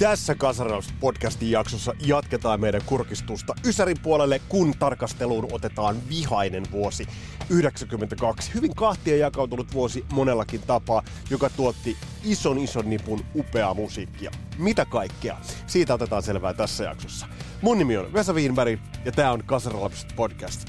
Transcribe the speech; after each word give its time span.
Tässä 0.00 0.34
Kasaraus 0.34 0.88
podcastin 1.00 1.50
jaksossa 1.50 1.92
jatketaan 2.06 2.60
meidän 2.60 2.80
kurkistusta 2.86 3.54
Ysärin 3.66 3.96
puolelle, 4.02 4.40
kun 4.48 4.74
tarkasteluun 4.78 5.48
otetaan 5.52 5.96
vihainen 6.08 6.64
vuosi 6.70 7.06
92. 7.50 8.54
Hyvin 8.54 8.74
kahtia 8.74 9.16
jakautunut 9.16 9.74
vuosi 9.74 10.04
monellakin 10.12 10.60
tapaa, 10.66 11.02
joka 11.30 11.50
tuotti 11.50 11.96
ison 12.24 12.58
ison 12.58 12.90
nipun 12.90 13.24
upeaa 13.34 13.74
musiikkia. 13.74 14.30
Mitä 14.58 14.84
kaikkea? 14.84 15.36
Siitä 15.66 15.94
otetaan 15.94 16.22
selvää 16.22 16.54
tässä 16.54 16.84
jaksossa. 16.84 17.26
Mun 17.62 17.78
nimi 17.78 17.96
on 17.96 18.12
Vesa 18.12 18.32
Wienberg 18.32 18.80
ja 19.04 19.12
tää 19.12 19.32
on 19.32 19.44
Kasaralapset 19.46 20.12
podcast. 20.16 20.68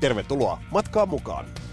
Tervetuloa 0.00 0.62
matkaan 0.70 1.08
mukaan! 1.08 1.67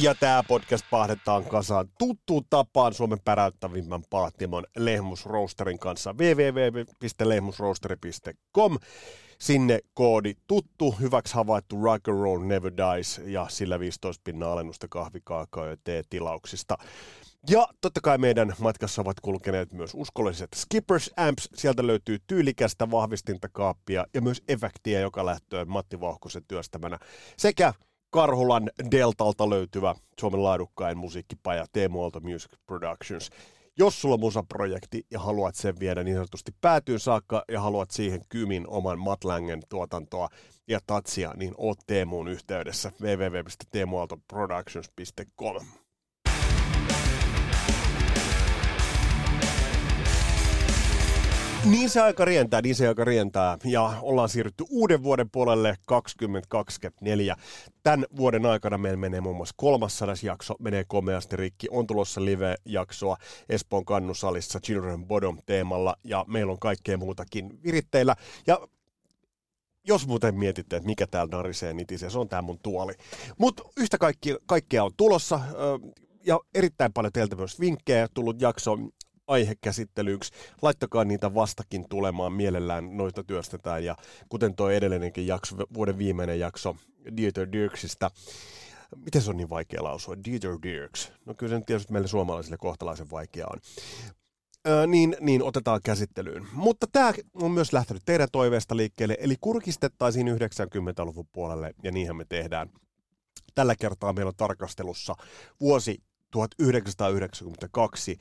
Ja 0.00 0.14
tämä 0.14 0.42
podcast 0.48 0.86
pahdetaan 0.90 1.44
kasaan 1.44 1.88
tuttuun 1.98 2.44
tapaan 2.50 2.94
Suomen 2.94 3.20
päräyttävimmän 3.24 4.02
paattimon 4.10 4.64
Lehmus 4.76 5.26
Roasterin 5.26 5.78
kanssa 5.78 6.12
www.lehmusroasteri.com. 6.12 8.78
Sinne 9.38 9.80
koodi 9.94 10.34
tuttu, 10.46 10.94
hyväksi 11.00 11.34
havaittu 11.34 11.82
rock 11.82 12.08
and 12.08 12.20
roll 12.20 12.44
never 12.44 12.72
dies 12.76 13.20
ja 13.24 13.46
sillä 13.48 13.80
15 13.80 14.20
pinnan 14.24 14.50
alennusta 14.50 14.88
kahvikaakaa 14.88 15.66
ja 15.66 15.76
tilauksista. 16.10 16.78
Ja 17.50 17.68
totta 17.80 18.00
kai 18.00 18.18
meidän 18.18 18.54
matkassa 18.58 19.02
ovat 19.02 19.20
kulkeneet 19.20 19.72
myös 19.72 19.90
uskolliset 19.94 20.48
Skippers 20.54 21.10
Amps. 21.16 21.48
Sieltä 21.54 21.86
löytyy 21.86 22.18
tyylikästä 22.26 22.90
vahvistintakaappia 22.90 24.06
ja 24.14 24.20
myös 24.20 24.42
efektiä, 24.48 25.00
joka 25.00 25.26
lähtöä 25.26 25.64
Matti 25.64 26.00
Vauhkosen 26.00 26.42
työstämänä. 26.48 26.98
Sekä 27.36 27.72
Karhulan 28.10 28.70
Deltalta 28.90 29.50
löytyvä 29.50 29.94
Suomen 30.20 30.42
laadukkain 30.42 30.98
musiikkipaja 30.98 31.66
Teemu 31.72 32.02
Aalto 32.02 32.20
Music 32.20 32.52
Productions. 32.66 33.30
Jos 33.78 34.00
sulla 34.00 34.14
on 34.14 34.20
musaprojekti 34.20 35.06
ja 35.10 35.20
haluat 35.20 35.54
sen 35.54 35.74
viedä 35.80 36.02
niin 36.02 36.16
sanotusti 36.16 36.52
päätyyn 36.60 37.00
saakka 37.00 37.44
ja 37.48 37.60
haluat 37.60 37.90
siihen 37.90 38.20
kymin 38.28 38.68
oman 38.68 38.98
Matlängen 38.98 39.62
tuotantoa 39.68 40.28
ja 40.68 40.80
tatsia, 40.86 41.32
niin 41.36 41.54
oot 41.56 41.78
Teemuun 41.86 42.28
yhteydessä 42.28 42.92
www.teemualtoproductions.com. 43.00 45.66
Niin 51.70 51.90
se 51.90 52.00
aika 52.00 52.24
rientää, 52.24 52.62
niin 52.62 52.74
se 52.74 52.88
aika 52.88 53.04
rientää. 53.04 53.58
Ja 53.64 53.92
ollaan 54.02 54.28
siirrytty 54.28 54.64
uuden 54.70 55.02
vuoden 55.02 55.30
puolelle 55.30 55.74
2024. 55.86 57.36
Tämän 57.82 58.06
vuoden 58.16 58.46
aikana 58.46 58.78
meillä 58.78 58.96
menee 58.96 59.20
muun 59.20 59.36
muassa 59.36 59.54
300 59.56 60.14
jakso, 60.22 60.54
menee 60.60 60.84
komeasti 60.88 61.36
rikki. 61.36 61.66
On 61.70 61.86
tulossa 61.86 62.24
live-jaksoa 62.24 63.16
Espoon 63.48 63.84
kannusalissa 63.84 64.60
Children 64.60 65.06
Bodom 65.06 65.38
teemalla 65.46 65.96
ja 66.04 66.24
meillä 66.28 66.52
on 66.52 66.58
kaikkea 66.58 66.96
muutakin 66.96 67.62
viritteillä. 67.64 68.16
Ja 68.46 68.60
jos 69.84 70.06
muuten 70.06 70.34
mietitte, 70.34 70.76
että 70.76 70.86
mikä 70.86 71.06
täällä 71.06 71.36
narisee 71.36 71.72
nitisee, 71.74 72.10
se 72.10 72.18
on 72.18 72.28
tää 72.28 72.42
mun 72.42 72.58
tuoli. 72.62 72.92
Mutta 73.38 73.62
yhtä 73.76 73.98
kaikki, 73.98 74.36
kaikkea 74.46 74.84
on 74.84 74.92
tulossa 74.96 75.40
ja 76.26 76.40
erittäin 76.54 76.92
paljon 76.92 77.12
teiltä 77.12 77.36
myös 77.36 77.60
vinkkejä 77.60 78.08
tullut 78.14 78.40
jakso 78.40 78.78
aihekäsittelyksi. 79.26 80.32
Laittakaa 80.62 81.04
niitä 81.04 81.34
vastakin 81.34 81.88
tulemaan, 81.88 82.32
mielellään 82.32 82.96
noita 82.96 83.24
työstetään. 83.24 83.84
Ja 83.84 83.96
kuten 84.28 84.54
tuo 84.54 84.70
edellinenkin 84.70 85.26
jakso, 85.26 85.56
vuoden 85.74 85.98
viimeinen 85.98 86.40
jakso 86.40 86.76
Dieter 87.16 87.52
Dirksistä, 87.52 88.10
miten 89.04 89.22
se 89.22 89.30
on 89.30 89.36
niin 89.36 89.50
vaikea 89.50 89.82
lausua? 89.82 90.16
Dieter 90.24 90.58
Dirks. 90.62 91.12
No 91.24 91.34
kyllä 91.34 91.58
se 91.58 91.64
tietysti 91.66 91.92
meille 91.92 92.08
suomalaisille 92.08 92.56
kohtalaisen 92.56 93.10
vaikea 93.10 93.46
on. 93.52 93.60
Öö, 94.68 94.86
niin, 94.86 95.16
niin 95.20 95.42
otetaan 95.42 95.80
käsittelyyn. 95.84 96.46
Mutta 96.52 96.86
tämä 96.92 97.12
on 97.34 97.50
myös 97.50 97.72
lähtenyt 97.72 98.02
teidän 98.06 98.28
toiveesta 98.32 98.76
liikkeelle, 98.76 99.16
eli 99.20 99.36
kurkistettaisiin 99.40 100.28
90-luvun 100.28 101.26
puolelle, 101.32 101.74
ja 101.82 101.92
niinhän 101.92 102.16
me 102.16 102.24
tehdään. 102.28 102.70
Tällä 103.54 103.74
kertaa 103.76 104.12
meillä 104.12 104.28
on 104.28 104.36
tarkastelussa 104.36 105.14
vuosi 105.60 106.02
1992, 106.30 108.18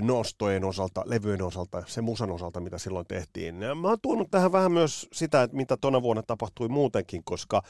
nostojen 0.00 0.64
osalta, 0.64 1.02
levyjen 1.06 1.42
osalta, 1.42 1.82
se 1.86 2.00
musan 2.00 2.30
osalta, 2.30 2.60
mitä 2.60 2.78
silloin 2.78 3.06
tehtiin. 3.06 3.62
Ja 3.62 3.74
mä 3.74 3.88
oon 3.88 3.98
tuonut 4.02 4.30
tähän 4.30 4.52
vähän 4.52 4.72
myös 4.72 5.08
sitä, 5.12 5.42
että 5.42 5.56
mitä 5.56 5.76
tona 5.76 6.02
vuonna 6.02 6.22
tapahtui 6.22 6.68
muutenkin, 6.68 7.24
koska 7.24 7.62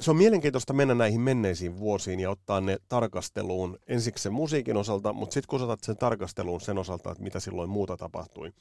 se 0.00 0.10
on 0.10 0.16
mielenkiintoista 0.16 0.72
mennä 0.72 0.94
näihin 0.94 1.20
menneisiin 1.20 1.78
vuosiin 1.78 2.20
ja 2.20 2.30
ottaa 2.30 2.60
ne 2.60 2.78
tarkasteluun 2.88 3.78
ensiksi 3.86 4.22
sen 4.22 4.32
musiikin 4.32 4.76
osalta, 4.76 5.12
mutta 5.12 5.34
sitten 5.34 5.48
kun 5.48 5.62
otat 5.62 5.84
sen 5.84 5.96
tarkasteluun 5.96 6.60
sen 6.60 6.78
osalta, 6.78 7.10
että 7.10 7.22
mitä 7.22 7.40
silloin 7.40 7.70
muuta 7.70 7.96
tapahtui, 7.96 8.52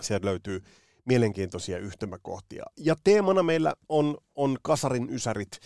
sieltä 0.00 0.26
löytyy 0.26 0.62
mielenkiintoisia 1.04 1.78
yhtymäkohtia. 1.78 2.64
Ja 2.76 2.96
teemana 3.04 3.42
meillä 3.42 3.74
on, 3.88 4.18
on 4.34 4.56
kasarin 4.62 5.10
ysärit, 5.10 5.58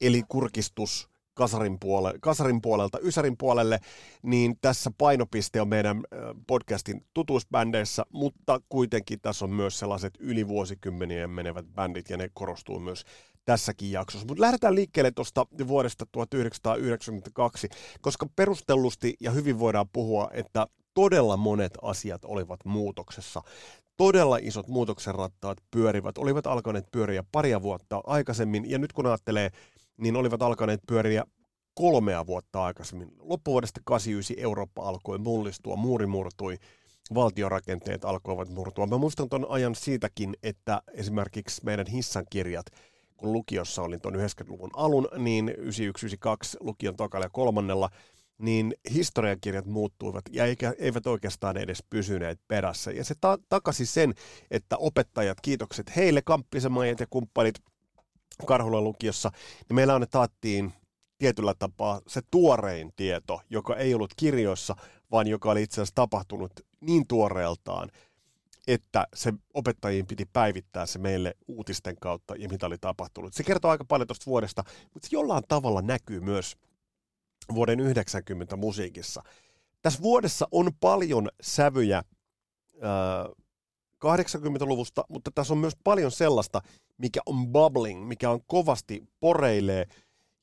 eli 0.00 0.22
kurkistus– 0.28 1.08
kasarin, 1.36 1.78
puole, 1.80 2.14
kasarin 2.20 2.62
puolelta 2.62 2.98
Ysärin 2.98 3.36
puolelle, 3.36 3.80
niin 4.22 4.58
tässä 4.60 4.90
painopiste 4.98 5.60
on 5.60 5.68
meidän 5.68 6.02
podcastin 6.46 7.06
tutuusbändeissä, 7.14 8.04
mutta 8.12 8.60
kuitenkin 8.68 9.20
tässä 9.20 9.44
on 9.44 9.50
myös 9.50 9.78
sellaiset 9.78 10.14
yli 10.18 10.48
vuosikymmenien 10.48 11.30
menevät 11.30 11.66
bändit, 11.74 12.10
ja 12.10 12.16
ne 12.16 12.30
korostuu 12.34 12.80
myös 12.80 13.04
tässäkin 13.44 13.92
jaksossa. 13.92 14.26
Mutta 14.26 14.40
lähdetään 14.40 14.74
liikkeelle 14.74 15.10
tuosta 15.10 15.46
vuodesta 15.68 16.06
1992, 16.12 17.68
koska 18.00 18.26
perustellusti 18.36 19.16
ja 19.20 19.30
hyvin 19.30 19.58
voidaan 19.58 19.88
puhua, 19.88 20.30
että 20.32 20.66
todella 20.94 21.36
monet 21.36 21.72
asiat 21.82 22.24
olivat 22.24 22.60
muutoksessa. 22.64 23.42
Todella 23.96 24.38
isot 24.40 24.68
muutoksen 24.68 25.14
rattaat 25.14 25.58
pyörivät, 25.70 26.18
olivat 26.18 26.46
alkaneet 26.46 26.90
pyöriä 26.92 27.24
paria 27.32 27.62
vuotta 27.62 28.00
aikaisemmin, 28.06 28.70
ja 28.70 28.78
nyt 28.78 28.92
kun 28.92 29.06
ajattelee 29.06 29.50
niin 29.96 30.16
olivat 30.16 30.42
alkaneet 30.42 30.80
pyöriä 30.88 31.24
kolmea 31.74 32.26
vuotta 32.26 32.64
aikaisemmin. 32.64 33.12
Loppuvuodesta 33.18 33.80
89 33.84 34.44
Eurooppa 34.44 34.88
alkoi 34.88 35.18
mullistua, 35.18 35.76
muuri 35.76 36.06
murtui, 36.06 36.58
valtiorakenteet 37.14 38.04
alkoivat 38.04 38.48
murtua. 38.48 38.86
Mä 38.86 38.98
muistan 38.98 39.28
tuon 39.28 39.46
ajan 39.48 39.74
siitäkin, 39.74 40.36
että 40.42 40.82
esimerkiksi 40.92 41.64
meidän 41.64 41.86
hissan 41.86 42.24
kirjat, 42.30 42.66
kun 43.16 43.32
lukiossa 43.32 43.82
olin 43.82 44.00
tuon 44.00 44.14
90-luvun 44.14 44.70
alun, 44.72 45.08
niin 45.18 45.48
9192 45.48 46.56
lukion 46.60 46.96
tokalla 46.96 47.26
ja 47.26 47.30
kolmannella, 47.30 47.90
niin 48.38 48.74
historiankirjat 48.94 49.66
muuttuivat 49.66 50.24
ja 50.32 50.44
eikä, 50.44 50.74
eivät 50.78 51.06
oikeastaan 51.06 51.56
edes 51.56 51.84
pysyneet 51.90 52.40
perässä. 52.48 52.90
Ja 52.90 53.04
se 53.04 53.14
ta- 53.20 53.38
takasi 53.48 53.86
sen, 53.86 54.14
että 54.50 54.76
opettajat, 54.76 55.40
kiitokset 55.40 55.96
heille, 55.96 56.22
kamppisemajat 56.22 57.00
ja 57.00 57.06
kumppanit, 57.10 57.54
Karhulan 58.46 58.84
lukiossa, 58.84 59.30
niin 59.68 59.74
meillä 59.74 59.94
on 59.94 60.00
ne 60.00 60.06
taattiin 60.06 60.72
tietyllä 61.18 61.54
tapaa 61.58 62.00
se 62.06 62.20
tuorein 62.30 62.92
tieto, 62.96 63.40
joka 63.50 63.76
ei 63.76 63.94
ollut 63.94 64.14
kirjoissa, 64.16 64.76
vaan 65.10 65.26
joka 65.26 65.50
oli 65.50 65.62
itse 65.62 65.74
asiassa 65.74 65.94
tapahtunut 65.94 66.52
niin 66.80 67.06
tuoreeltaan, 67.06 67.90
että 68.66 69.06
se 69.14 69.32
opettajien 69.54 70.06
piti 70.06 70.24
päivittää 70.32 70.86
se 70.86 70.98
meille 70.98 71.34
uutisten 71.48 71.96
kautta 72.00 72.36
ja 72.36 72.48
mitä 72.48 72.66
oli 72.66 72.78
tapahtunut. 72.78 73.34
Se 73.34 73.44
kertoo 73.44 73.70
aika 73.70 73.84
paljon 73.84 74.06
tuosta 74.06 74.26
vuodesta, 74.26 74.64
mutta 74.94 75.08
se 75.08 75.16
jollain 75.16 75.44
tavalla 75.48 75.82
näkyy 75.82 76.20
myös 76.20 76.56
vuoden 77.54 77.80
90 77.80 78.56
musiikissa. 78.56 79.22
Tässä 79.82 80.02
vuodessa 80.02 80.48
on 80.50 80.70
paljon 80.80 81.28
sävyjä 81.40 82.02
80-luvusta, 84.04 85.04
mutta 85.08 85.30
tässä 85.34 85.52
on 85.54 85.58
myös 85.58 85.76
paljon 85.84 86.10
sellaista, 86.10 86.62
mikä 86.98 87.20
on 87.26 87.48
bubbling, 87.48 88.06
mikä 88.08 88.30
on 88.30 88.40
kovasti 88.46 89.02
poreilee 89.20 89.86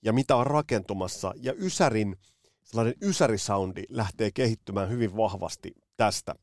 ja 0.01 0.13
mitä 0.13 0.35
on 0.35 0.47
rakentumassa. 0.47 1.33
Ja 1.35 1.53
Ysärin, 1.57 2.15
sellainen 2.63 2.93
Ysärisoundi 3.01 3.83
lähtee 3.89 4.31
kehittymään 4.31 4.89
hyvin 4.89 5.17
vahvasti 5.17 5.73
tästä. 5.97 6.35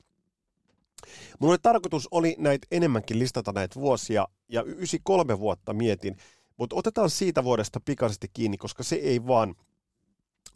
Oli 1.41 1.57
tarkoitus 1.63 2.09
oli 2.11 2.37
näitä 2.39 2.67
enemmänkin 2.71 3.19
listata 3.19 3.53
näitä 3.53 3.81
vuosia, 3.81 4.29
ja 4.49 4.63
93 4.63 5.39
vuotta 5.39 5.75
mietin, 5.75 6.17
mutta 6.57 6.77
otetaan 6.77 7.11
siitä 7.11 7.45
vuodesta 7.45 7.81
pikaisesti 7.85 8.27
kiinni, 8.33 8.57
koska 8.57 8.83
se 8.83 8.97
ei 8.97 9.27
vaan 9.27 9.55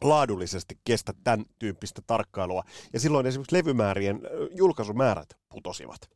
laadullisesti 0.02 0.78
kestä 0.84 1.12
tämän 1.24 1.44
tyyppistä 1.58 2.02
tarkkailua. 2.06 2.64
Ja 2.92 3.00
silloin 3.00 3.26
esimerkiksi 3.26 3.56
levymäärien 3.56 4.20
julkaisumäärät 4.50 5.28
putosivat. 5.48 6.10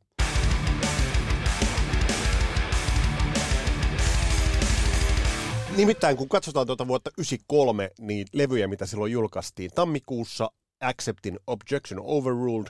Nimittäin 5.78 6.16
kun 6.16 6.28
katsotaan 6.28 6.66
tuota 6.66 6.88
vuotta 6.88 7.10
93, 7.10 7.90
niin 7.98 8.26
levyjä, 8.32 8.68
mitä 8.68 8.86
silloin 8.86 9.12
julkaistiin. 9.12 9.70
Tammikuussa 9.74 10.50
Accepting 10.80 11.36
Objection 11.46 12.00
Overruled, 12.04 12.66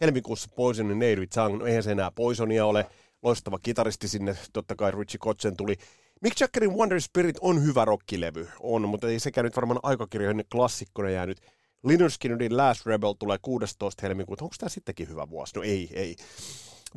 helmikuussa 0.00 0.48
Poison 0.56 0.90
and 0.90 0.94
Navy 0.94 1.26
Tongue, 1.26 1.58
no 1.58 1.66
eihän 1.66 1.82
se 1.82 1.92
enää 1.92 2.10
Poisonia 2.10 2.66
ole, 2.66 2.86
loistava 3.22 3.58
kitaristi 3.58 4.08
sinne, 4.08 4.36
totta 4.52 4.74
kai 4.74 4.90
Richie 4.90 5.18
Kotsen 5.18 5.56
tuli. 5.56 5.76
Mick 6.20 6.40
Jaggerin 6.40 6.74
Wonder 6.74 7.00
Spirit 7.00 7.36
on 7.40 7.64
hyvä 7.64 7.84
rockilevy, 7.84 8.48
on, 8.60 8.88
mutta 8.88 9.08
ei 9.08 9.20
sekään 9.20 9.44
nyt 9.44 9.56
varmaan 9.56 9.80
aikakirjoihin 9.82 10.44
klassikkona 10.52 11.10
jäänyt. 11.10 11.40
Lynyrd 11.84 12.10
Skynyrdin 12.10 12.56
Last 12.56 12.86
Rebel 12.86 13.12
tulee 13.12 13.38
16. 13.42 14.02
helmikuuta. 14.02 14.44
Onko 14.44 14.56
tämä 14.58 14.70
sittenkin 14.70 15.08
hyvä 15.08 15.30
vuosi? 15.30 15.56
No 15.56 15.62
ei, 15.62 15.90
ei. 15.92 16.16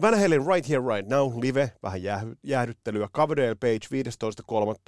Van 0.01 0.19
Halen 0.19 0.45
Right 0.47 0.69
Here 0.69 0.95
Right 0.95 1.09
Now, 1.09 1.41
live, 1.41 1.71
vähän 1.83 2.01
jäähdyttelyä, 2.44 3.07
Coverdale 3.07 3.56
Page 3.56 3.88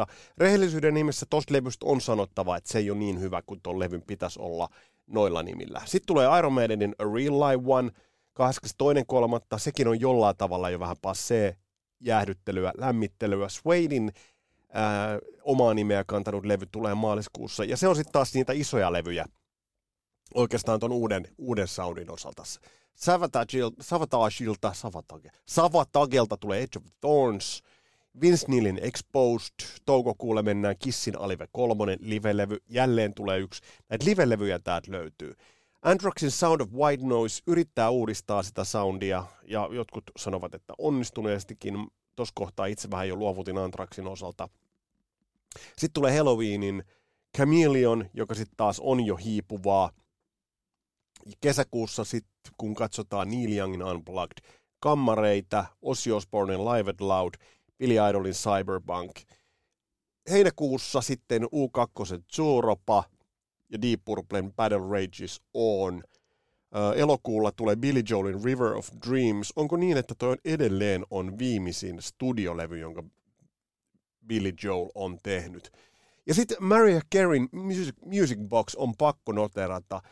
15.3. 0.03 0.05
Rehellisyyden 0.37 0.93
nimessä 0.93 1.25
tosta 1.29 1.53
levystä 1.53 1.85
on 1.85 2.01
sanottava, 2.01 2.57
että 2.57 2.71
se 2.71 2.79
ei 2.79 2.91
ole 2.91 2.99
niin 2.99 3.19
hyvä 3.19 3.41
kuin 3.45 3.59
tuon 3.63 3.79
levyn 3.79 4.01
pitäisi 4.01 4.39
olla 4.41 4.67
noilla 5.07 5.43
nimillä. 5.43 5.81
Sitten 5.85 6.07
tulee 6.07 6.39
Iron 6.39 6.53
Maidenin 6.53 6.95
A 6.99 7.03
Real 7.03 7.39
Live 7.39 7.63
One 7.73 7.91
22.3. 8.39 9.57
Sekin 9.57 9.87
on 9.87 9.99
jollain 9.99 10.37
tavalla 10.37 10.69
jo 10.69 10.79
vähän 10.79 10.97
passee 11.01 11.55
jäähdyttelyä, 11.99 12.71
lämmittelyä. 12.77 13.49
Swadein 13.49 14.11
ää, 14.73 15.19
omaa 15.43 15.73
nimeä 15.73 16.03
kantanut 16.03 16.45
levy 16.45 16.65
tulee 16.71 16.95
maaliskuussa. 16.95 17.63
Ja 17.63 17.77
se 17.77 17.87
on 17.87 17.95
sitten 17.95 18.11
taas 18.11 18.33
niitä 18.33 18.53
isoja 18.53 18.93
levyjä 18.93 19.25
oikeastaan 20.33 20.79
tuon 20.79 20.91
uuden, 20.91 21.27
uuden 21.37 21.67
soundin 21.67 22.11
osalta. 22.11 22.43
Savatage, 22.95 23.57
Savatage, 23.81 24.45
Savatage, 24.73 25.29
Savatagelta 25.45 26.37
tulee 26.37 26.59
Edge 26.59 26.77
of 26.77 26.83
Thorns, 27.01 27.63
Vince 28.21 28.45
Neilin 28.47 28.79
Exposed, 28.81 29.53
toukokuulle 29.85 30.41
mennään 30.41 30.75
Kissin 30.79 31.19
Alive 31.19 31.47
3, 31.51 31.97
live-levy, 31.99 32.57
jälleen 32.69 33.13
tulee 33.13 33.39
yksi. 33.39 33.61
Näitä 33.89 34.05
live-levyjä 34.05 34.59
täältä 34.59 34.91
löytyy. 34.91 35.33
Androxin 35.81 36.31
Sound 36.31 36.61
of 36.61 36.71
White 36.73 37.05
Noise 37.05 37.43
yrittää 37.47 37.89
uudistaa 37.89 38.43
sitä 38.43 38.63
soundia, 38.63 39.23
ja 39.43 39.69
jotkut 39.71 40.03
sanovat, 40.17 40.53
että 40.53 40.73
onnistuneestikin. 40.77 41.87
Tuossa 42.15 42.31
kohtaa 42.35 42.65
itse 42.65 42.91
vähän 42.91 43.07
jo 43.07 43.15
luovutin 43.15 43.57
Anthraxin 43.57 44.07
osalta. 44.07 44.49
Sitten 45.77 45.93
tulee 45.93 46.17
Halloweenin 46.17 46.83
Chameleon, 47.37 48.09
joka 48.13 48.35
sitten 48.35 48.57
taas 48.57 48.79
on 48.79 49.05
jo 49.05 49.15
hiipuvaa 49.15 49.91
kesäkuussa 51.41 52.03
sitten, 52.03 52.53
kun 52.57 52.75
katsotaan 52.75 53.29
Neil 53.29 53.57
Youngin 53.57 53.83
Unplugged, 53.83 54.37
kammareita, 54.79 55.65
Ozzy 55.81 56.11
Osbournen 56.11 56.65
Live 56.65 56.89
at 56.89 57.01
Loud, 57.01 57.33
Billy 57.77 57.95
Idolin 58.09 58.33
Cyberpunk. 58.33 59.11
Heinäkuussa 60.31 61.01
sitten 61.01 61.43
U2 61.43 62.21
Zuropa 62.35 63.03
ja 63.69 63.81
Deep 63.81 64.01
Purplen 64.05 64.53
Battle 64.53 64.79
Rages 64.91 65.41
On. 65.53 66.03
Elokuulla 66.95 67.51
tulee 67.51 67.75
Billy 67.75 68.03
Joelin 68.09 68.43
River 68.43 68.73
of 68.73 68.89
Dreams. 69.07 69.53
Onko 69.55 69.77
niin, 69.77 69.97
että 69.97 70.15
toi 70.17 70.31
on 70.31 70.37
edelleen 70.45 71.05
on 71.09 71.37
viimeisin 71.37 72.01
studiolevy, 72.01 72.79
jonka 72.79 73.03
Billy 74.27 74.53
Joel 74.63 74.89
on 74.95 75.17
tehnyt? 75.23 75.71
Ja 76.27 76.33
sitten 76.33 76.57
Mariah 76.59 77.03
Careyn 77.15 77.49
Music, 77.51 77.95
Music 78.05 78.39
Box 78.39 78.75
on 78.75 78.95
pakko 78.97 79.31
noterata– 79.31 80.01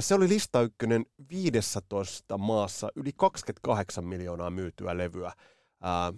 se 0.00 0.14
oli 0.14 0.28
lista 0.28 0.62
ykkönen 0.62 1.06
15 1.30 2.38
maassa, 2.38 2.88
yli 2.96 3.10
28 3.16 4.04
miljoonaa 4.04 4.50
myytyä 4.50 4.98
levyä. 4.98 5.32
Ää, 5.80 6.12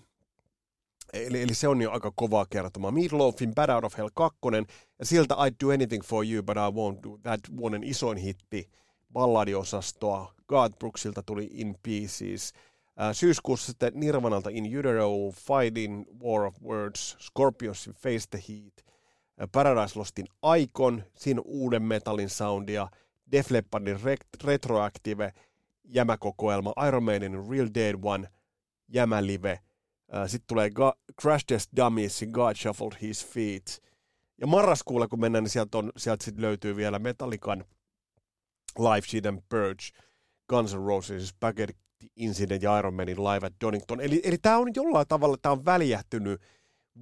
eli, 1.13 1.43
eli 1.43 1.55
se 1.55 1.69
on 1.69 1.83
jo 1.83 1.91
aika 1.91 2.13
kovaa 2.17 2.47
kertomaa. 2.51 2.91
Meatloafin 2.91 3.55
Bad 3.55 3.69
Out 3.69 3.85
of 3.85 3.99
Hell 3.99 4.09
2, 4.15 4.39
ja 4.99 5.07
sieltä 5.07 5.35
I'd 5.35 5.55
Do 5.65 5.69
Anything 5.75 6.05
For 6.05 6.25
You, 6.27 6.43
But 6.43 6.57
I 6.57 6.61
Won't 6.61 7.03
Do 7.03 7.19
That, 7.23 7.41
vuoden 7.57 7.85
isoin 7.85 8.19
hitti, 8.19 8.71
balladiosastoa. 9.13 10.35
God 10.49 10.73
Brooksilta 10.79 11.23
tuli 11.23 11.49
In 11.53 11.77
Pieces. 11.83 12.53
Ää, 12.97 13.13
syyskuussa 13.13 13.67
sitten 13.67 13.93
Nirvanalta 13.95 14.51
In 14.51 14.79
Utero, 14.79 15.11
Fighting, 15.31 16.05
War 16.23 16.43
of 16.43 16.63
Words, 16.63 17.17
Scorpionsin 17.21 17.95
Face 17.95 18.27
the 18.31 18.43
Heat, 18.49 18.75
Paradise 19.53 19.99
Lostin 19.99 20.27
Icon, 20.59 21.03
siinä 21.17 21.41
uuden 21.45 21.83
metallin 21.83 22.29
soundia– 22.29 22.89
Def 23.33 23.51
Leppardin 23.51 24.01
Retroactive 24.45 25.33
jämäkokoelma, 25.85 26.73
Iron 26.89 27.03
Maidenin 27.03 27.51
Real 27.51 27.69
Dead 27.75 27.95
One 28.03 28.29
jämälive, 28.89 29.61
sitten 30.27 30.47
tulee 30.47 30.69
Ga- 30.69 31.15
Crash 31.23 31.45
Test 31.47 31.71
Dummiesin 31.77 32.31
God 32.31 32.57
Shuffled 32.57 32.93
His 33.03 33.27
Feet. 33.27 33.83
Ja 34.41 34.47
marraskuulla, 34.47 35.09
kun 35.09 35.21
mennään, 35.21 35.45
niin 35.45 35.51
sieltä, 35.51 35.79
on, 35.79 35.93
sieltä 35.97 36.25
sit 36.25 36.39
löytyy 36.39 36.77
vielä 36.77 36.99
Metallican 36.99 37.65
Live 38.79 39.07
Sheet 39.07 39.27
and 39.27 39.43
Purge, 39.49 39.85
Guns 40.49 40.75
N' 40.75 40.87
Roses, 40.87 41.29
Spaghetti 41.29 41.77
Incident 42.17 42.63
ja 42.63 42.79
Iron 42.79 42.95
Manin 42.95 43.25
Live 43.25 43.47
at 43.47 43.53
Donington. 43.65 44.01
Eli, 44.01 44.21
eli 44.25 44.39
tämä 44.39 44.59
on 44.59 44.71
jollain 44.75 45.09
tavalla, 45.09 45.37
tämä 45.43 45.53
on 45.53 45.65
väljähtynyt 45.65 46.43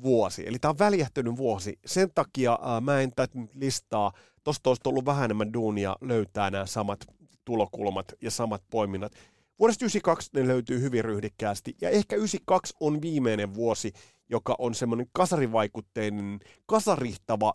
vuosi. 0.03 0.47
Eli 0.47 0.59
tämä 0.59 0.71
on 0.71 0.79
väljähtynyt 0.79 1.37
vuosi. 1.37 1.79
Sen 1.87 2.11
takia 2.15 2.59
ää, 2.63 2.81
mä 2.81 3.01
en 3.01 3.13
tätä 3.17 3.39
listaa 3.55 4.13
Tuosta 4.49 4.71
olisi 4.71 4.83
ollut 4.87 5.05
vähän 5.05 5.25
enemmän 5.25 5.53
duunia 5.53 5.97
löytää 6.01 6.51
nämä 6.51 6.67
samat 6.67 7.01
tulokulmat 7.45 8.13
ja 8.21 8.31
samat 8.31 8.63
poiminnat. 8.71 9.13
Vuodesta 9.59 9.85
92 9.85 10.31
ne 10.35 10.47
löytyy 10.47 10.81
hyvin 10.81 11.05
ryhdikkäästi, 11.05 11.77
ja 11.81 11.91
ehkä 11.91 12.17
92 12.17 12.75
on 12.81 13.03
viimeinen 13.03 13.55
vuosi, 13.55 13.93
joka 14.29 14.55
on 14.59 14.75
semmoinen 14.75 15.07
kasarivaikutteinen, 15.13 16.41
kasarihtava, 16.67 17.55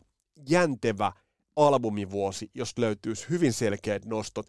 jäntevä 0.49 1.11
albumivuosi, 1.55 2.51
jos 2.53 2.77
löytyisi 2.77 3.29
hyvin 3.29 3.53
selkeät 3.53 4.05
nostot, 4.05 4.47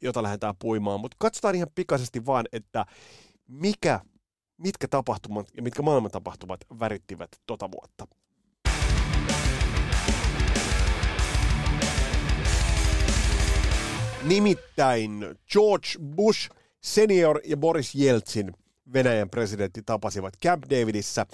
jota 0.00 0.22
lähdetään 0.22 0.54
puimaan. 0.58 1.00
Mutta 1.00 1.16
katsotaan 1.20 1.54
ihan 1.54 1.68
pikaisesti 1.74 2.26
vaan, 2.26 2.44
että 2.52 2.86
mikä, 3.48 4.00
mitkä 4.58 4.88
tapahtumat 4.88 5.46
ja 5.56 5.62
mitkä 5.62 5.82
maailman 5.82 6.10
tapahtumat 6.10 6.60
värittivät 6.80 7.30
tota 7.46 7.70
vuotta. 7.70 8.06
Nimittäin 14.22 15.24
George 15.52 15.88
Bush 16.16 16.50
senior 16.80 17.40
ja 17.44 17.56
Boris 17.56 17.94
Jeltsin 17.94 18.52
Venäjän 18.92 19.30
presidentti 19.30 19.82
tapasivat 19.86 20.34
Camp 20.44 20.64
Davidissä 20.70 21.26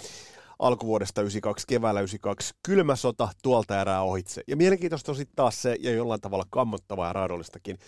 alkuvuodesta 0.58 1.20
92, 1.20 1.66
keväällä 1.66 2.00
92, 2.00 2.54
kylmä 2.62 2.96
sota 2.96 3.28
tuolta 3.42 3.80
erää 3.80 4.02
ohitse. 4.02 4.42
Ja 4.46 4.56
mielenkiintoista 4.56 5.12
on 5.12 5.16
sitten 5.16 5.36
taas 5.36 5.62
se, 5.62 5.76
ja 5.80 5.90
jollain 5.90 6.20
tavalla 6.20 6.44
kammottavaa 6.50 7.06
ja 7.06 7.12
raadollistakin, 7.12 7.78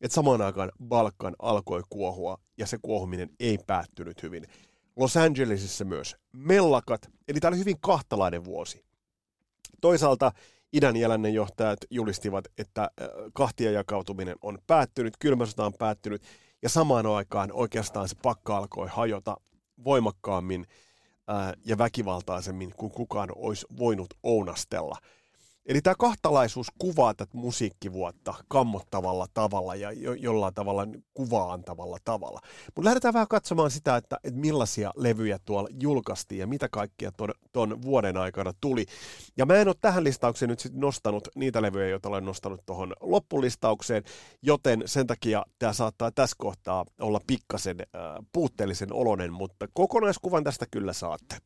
että 0.00 0.14
samaan 0.14 0.42
aikaan 0.42 0.72
Balkan 0.84 1.36
alkoi 1.38 1.82
kuohua, 1.90 2.38
ja 2.58 2.66
se 2.66 2.78
kuohuminen 2.82 3.30
ei 3.40 3.58
päättynyt 3.66 4.22
hyvin. 4.22 4.46
Los 4.96 5.16
Angelesissa 5.16 5.84
myös 5.84 6.16
mellakat, 6.32 7.10
eli 7.28 7.40
tämä 7.40 7.48
oli 7.48 7.58
hyvin 7.58 7.80
kahtalainen 7.80 8.44
vuosi. 8.44 8.84
Toisaalta 9.80 10.32
idän 10.72 10.96
jälännen 10.96 11.34
johtajat 11.34 11.78
julistivat, 11.90 12.44
että 12.58 12.82
äh, 12.82 13.08
kahtia 13.32 13.70
jakautuminen 13.70 14.36
on 14.42 14.58
päättynyt, 14.66 15.14
kylmä 15.20 15.46
sota 15.46 15.66
on 15.66 15.74
päättynyt, 15.78 16.22
ja 16.62 16.68
samaan 16.68 17.06
aikaan 17.06 17.52
oikeastaan 17.52 18.08
se 18.08 18.16
pakka 18.22 18.56
alkoi 18.56 18.88
hajota 18.90 19.36
voimakkaammin 19.84 20.66
äh, 21.30 21.52
ja 21.64 21.78
väkivaltaisemmin 21.78 22.72
kuin 22.76 22.92
kukaan 22.92 23.28
olisi 23.36 23.66
voinut 23.76 24.14
ounastella. 24.22 24.98
Eli 25.66 25.80
tämä 25.80 25.94
kahtalaisuus 25.98 26.66
kuvaa 26.78 27.14
tätä 27.14 27.30
musiikkivuotta 27.36 28.34
kammottavalla 28.48 29.26
tavalla 29.34 29.74
ja 29.74 29.92
jo, 29.92 30.12
jollain 30.12 30.54
tavalla 30.54 30.86
kuvaantavalla 31.14 31.98
tavalla. 32.04 32.40
Mutta 32.66 32.84
lähdetään 32.84 33.14
vähän 33.14 33.28
katsomaan 33.28 33.70
sitä, 33.70 33.96
että, 33.96 34.16
että 34.24 34.40
millaisia 34.40 34.92
levyjä 34.96 35.38
tuolla 35.44 35.68
julkaistiin 35.80 36.38
ja 36.38 36.46
mitä 36.46 36.68
kaikkia 36.68 37.12
ton, 37.12 37.30
ton 37.52 37.82
vuoden 37.82 38.16
aikana 38.16 38.52
tuli. 38.60 38.86
Ja 39.36 39.46
mä 39.46 39.54
en 39.54 39.68
ole 39.68 39.76
tähän 39.80 40.04
listaukseen 40.04 40.48
nyt 40.48 40.60
sit 40.60 40.74
nostanut 40.74 41.28
niitä 41.34 41.62
levyjä, 41.62 41.88
joita 41.88 42.08
olen 42.08 42.24
nostanut 42.24 42.60
tuohon 42.66 42.92
loppulistaukseen, 43.00 44.02
joten 44.42 44.82
sen 44.86 45.06
takia 45.06 45.44
tämä 45.58 45.72
saattaa 45.72 46.10
tässä 46.10 46.36
kohtaa 46.38 46.84
olla 47.00 47.20
pikkasen 47.26 47.76
äh, 47.80 48.02
puutteellisen 48.32 48.92
olonen, 48.92 49.32
mutta 49.32 49.68
kokonaiskuvan 49.72 50.44
tästä 50.44 50.66
kyllä 50.70 50.92
saatte. 50.92 51.36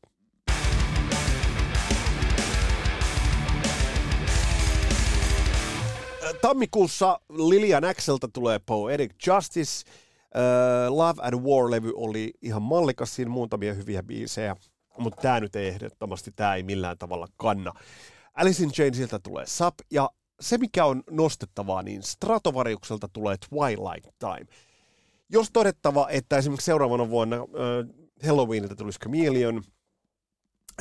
Tammikuussa 6.41 7.19
Lilian 7.29 7.85
Axelta 7.85 8.27
tulee 8.27 8.59
Poetic 8.59 9.27
Justice. 9.27 9.85
Uh, 10.35 10.97
Love 10.97 11.21
and 11.21 11.35
War-levy 11.35 11.91
oli 11.95 12.33
ihan 12.41 12.61
mallikas, 12.61 13.15
siinä 13.15 13.31
muutamia 13.31 13.73
hyviä 13.73 14.03
biisejä, 14.03 14.55
mutta 14.97 15.21
tämä 15.21 15.39
nyt 15.39 15.55
ei 15.55 15.67
ehdottomasti, 15.67 16.31
tämä 16.35 16.55
ei 16.55 16.63
millään 16.63 16.97
tavalla 16.97 17.27
kanna. 17.37 17.73
Alice 18.33 18.63
in 18.63 18.71
Chainsilta 18.71 19.19
tulee 19.19 19.45
Sap, 19.45 19.75
ja 19.91 20.09
se 20.39 20.57
mikä 20.57 20.85
on 20.85 21.03
nostettavaa, 21.09 21.83
niin 21.83 22.03
Stratovariukselta 22.03 23.07
tulee 23.07 23.35
Twilight 23.49 24.09
Time. 24.19 24.45
Jos 25.29 25.49
todettava, 25.53 26.07
että 26.09 26.37
esimerkiksi 26.37 26.65
seuraavana 26.65 27.09
vuonna 27.09 27.43
uh, 27.43 27.49
Halloweenilta 28.27 28.75
tulisi 28.75 28.99
Chameleon, 28.99 29.63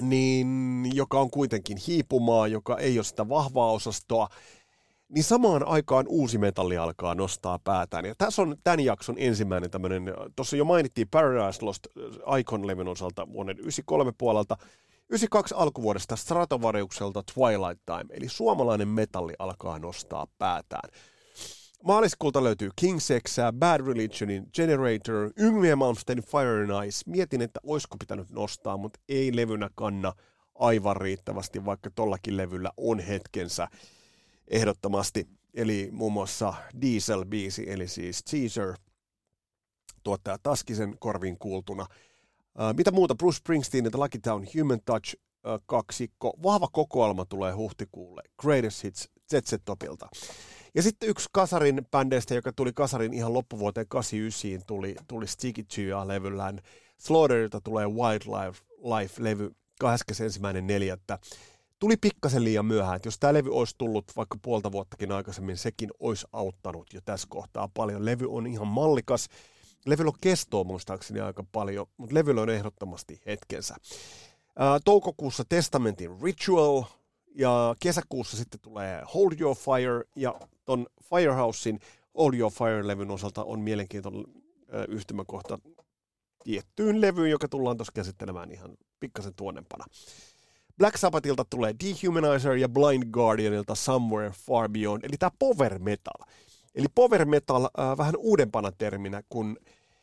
niin, 0.00 0.90
joka 0.94 1.20
on 1.20 1.30
kuitenkin 1.30 1.76
hiipumaa, 1.86 2.48
joka 2.48 2.78
ei 2.78 2.98
ole 2.98 3.04
sitä 3.04 3.28
vahvaa 3.28 3.72
osastoa, 3.72 4.28
niin 5.08 5.24
samaan 5.24 5.68
aikaan 5.68 6.06
uusi 6.08 6.38
metalli 6.38 6.76
alkaa 6.76 7.14
nostaa 7.14 7.58
päätään. 7.58 8.04
Ja 8.04 8.14
tässä 8.18 8.42
on 8.42 8.56
tämän 8.64 8.80
jakson 8.80 9.16
ensimmäinen 9.18 9.70
tämmöinen, 9.70 10.02
tuossa 10.36 10.56
jo 10.56 10.64
mainittiin 10.64 11.08
Paradise 11.08 11.64
Lost 11.64 11.86
Icon-levyn 12.38 12.88
osalta 12.88 13.32
vuoden 13.32 13.58
93 13.58 14.12
puolelta, 14.18 14.56
92 15.08 15.54
alkuvuodesta 15.54 16.16
Stratovariukselta 16.16 17.22
Twilight 17.34 17.82
Time, 17.86 18.04
eli 18.10 18.28
suomalainen 18.28 18.88
metalli 18.88 19.34
alkaa 19.38 19.78
nostaa 19.78 20.26
päätään. 20.38 20.90
Maaliskuulta 21.84 22.44
löytyy 22.44 22.70
King 22.76 22.98
Sexä, 23.00 23.52
Bad 23.52 23.80
Religionin 23.80 24.46
Generator, 24.54 25.30
Yngwie 25.38 25.76
Malmsteen 25.76 26.22
Fire 26.22 26.62
and 26.62 26.86
Ice. 26.86 27.02
Mietin, 27.06 27.42
että 27.42 27.60
olisiko 27.62 27.96
pitänyt 28.00 28.30
nostaa, 28.30 28.76
mutta 28.76 29.00
ei 29.08 29.36
levynä 29.36 29.70
kanna 29.74 30.12
aivan 30.54 30.96
riittävästi, 30.96 31.64
vaikka 31.64 31.90
tollakin 31.90 32.36
levyllä 32.36 32.70
on 32.76 32.98
hetkensä 32.98 33.68
ehdottomasti. 34.50 35.28
Eli 35.54 35.88
muun 35.92 36.12
muassa 36.12 36.54
Diesel-biisi, 36.80 37.70
eli 37.70 37.88
siis 37.88 38.24
Teaser, 38.30 38.74
tuottaja 40.02 40.38
Taskisen 40.42 40.98
korviin 40.98 41.38
kuultuna. 41.38 41.82
Uh, 41.82 42.76
mitä 42.76 42.90
muuta? 42.90 43.14
Bruce 43.14 43.36
Springsteen 43.36 43.84
ja 43.84 43.90
Lucky 43.94 44.18
Town 44.18 44.46
Human 44.58 44.80
Touch 44.84 45.14
uh, 45.14 45.60
kaksikko. 45.66 46.34
Vahva 46.42 46.68
kokoelma 46.72 47.24
tulee 47.24 47.52
huhtikuulle. 47.52 48.22
Greatest 48.40 48.84
Hits 48.84 49.08
ZZ 49.30 49.54
Topilta. 49.64 50.08
Ja 50.74 50.82
sitten 50.82 51.08
yksi 51.08 51.28
Kasarin 51.32 51.86
bändeistä, 51.90 52.34
joka 52.34 52.52
tuli 52.52 52.72
Kasarin 52.72 53.14
ihan 53.14 53.32
loppuvuoteen 53.32 53.88
89, 53.88 54.66
tuli, 54.66 54.96
tuli 55.08 55.26
Sticky 55.26 55.64
levyllään. 56.04 56.60
Slaughterilta 56.98 57.60
tulee 57.60 57.86
Wildlife-levy 57.86 59.54
21.4. 59.84 61.18
Tuli 61.78 61.96
pikkasen 61.96 62.44
liian 62.44 62.66
myöhään, 62.66 62.96
että 62.96 63.06
jos 63.06 63.18
tämä 63.18 63.34
levy 63.34 63.50
olisi 63.52 63.74
tullut 63.78 64.04
vaikka 64.16 64.38
puolta 64.42 64.72
vuottakin 64.72 65.12
aikaisemmin, 65.12 65.56
sekin 65.56 65.90
olisi 66.00 66.26
auttanut 66.32 66.92
jo 66.94 67.00
tässä 67.04 67.26
kohtaa 67.30 67.68
paljon. 67.74 68.04
Levy 68.04 68.26
on 68.30 68.46
ihan 68.46 68.66
mallikas. 68.66 69.28
Levyllä 69.86 70.08
on 70.08 70.18
kestoa 70.20 70.64
muistaakseni 70.64 71.20
aika 71.20 71.44
paljon, 71.52 71.86
mutta 71.96 72.14
levyllä 72.14 72.40
on 72.40 72.50
ehdottomasti 72.50 73.20
hetkensä. 73.26 73.76
Ää, 74.58 74.78
toukokuussa 74.84 75.44
Testamentin 75.48 76.22
Ritual, 76.22 76.82
ja 77.34 77.76
kesäkuussa 77.80 78.36
sitten 78.36 78.60
tulee 78.60 79.02
Hold 79.14 79.32
Your 79.40 79.56
Fire, 79.56 80.04
ja 80.16 80.40
ton 80.64 80.86
Firehousein 81.10 81.80
Hold 82.18 82.34
Your 82.34 82.52
Fire-levyn 82.52 83.10
osalta 83.10 83.44
on 83.44 83.60
mielenkiintoinen 83.60 84.24
yhtymäkohta 84.88 85.58
tiettyyn 86.44 87.00
levyyn, 87.00 87.30
joka 87.30 87.48
tullaan 87.48 87.76
tuossa 87.76 87.92
käsittelemään 87.92 88.50
ihan 88.50 88.76
pikkasen 89.00 89.34
tuonnempana. 89.34 89.84
Black 90.78 90.96
Sabbathilta 90.96 91.44
tulee 91.50 91.74
Dehumanizer 91.84 92.56
ja 92.56 92.68
Blind 92.68 93.10
Guardianilta 93.10 93.74
Somewhere 93.74 94.30
Far 94.30 94.68
Beyond, 94.68 95.04
eli 95.04 95.16
tämä 95.18 95.30
power 95.38 95.78
metal. 95.78 96.28
Eli 96.74 96.86
power 96.94 97.24
metal 97.24 97.64
äh, 97.64 97.98
vähän 97.98 98.16
uudempana 98.16 98.72
terminä, 98.72 99.22
kun 99.28 99.56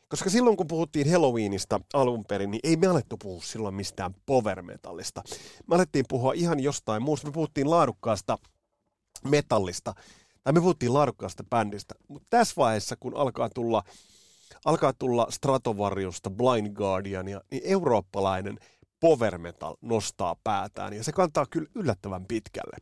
koska 0.08 0.29
silloin 0.29 0.58
kun 0.58 0.67
puhuttiin 0.67 1.12
Halloweenista 1.12 1.79
alun 1.94 2.25
perin, 2.25 2.51
niin 2.51 2.60
ei 2.63 2.77
me 2.77 2.88
alettu 2.88 3.17
puhua 3.17 3.41
silloin 3.41 3.75
mistään 3.75 4.15
power 4.25 4.62
metallista. 4.62 5.24
Me 5.67 5.75
alettiin 5.75 6.05
puhua 6.10 6.34
ihan 6.34 6.60
jostain 6.60 7.03
muusta. 7.03 7.27
Me 7.27 7.34
puhuttiin 7.34 7.70
laadukkaasta 7.70 8.38
metallista, 9.24 9.94
tai 10.44 10.53
me 10.53 10.60
puhuttiin 10.60 10.94
laadukkaasta 10.94 11.44
bändistä. 11.44 11.96
Mutta 12.08 12.27
tässä 12.29 12.53
vaiheessa, 12.58 12.96
kun 13.00 13.17
alkaa 13.17 13.50
tulla, 13.50 13.84
alkaa 14.65 14.94
tulla 14.94 15.27
Stratovarjosta, 15.29 16.29
Blind 16.29 16.75
Guardiania, 16.75 17.41
niin 17.51 17.62
eurooppalainen 17.65 18.60
power 19.05 19.38
metal 19.38 19.75
nostaa 19.81 20.35
päätään, 20.43 20.93
ja 20.93 21.03
se 21.03 21.12
kantaa 21.12 21.45
kyllä 21.50 21.69
yllättävän 21.75 22.25
pitkälle. 22.25 22.77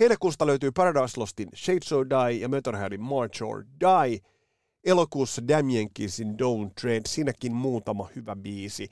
Heinäkuusta 0.00 0.46
löytyy 0.46 0.72
Paradise 0.72 1.20
Lostin 1.20 1.48
Shades 1.56 1.92
of 1.92 2.00
Die 2.00 2.38
ja 2.40 2.48
Motorheadin 2.48 3.00
March 3.00 3.42
or 3.42 3.64
Die– 3.80 4.18
Elokuussa 4.84 5.48
Damien 5.48 5.88
Kissin 5.94 6.28
Don't 6.28 6.70
Tread, 6.80 7.02
siinäkin 7.08 7.54
muutama 7.54 8.08
hyvä 8.16 8.36
biisi, 8.36 8.88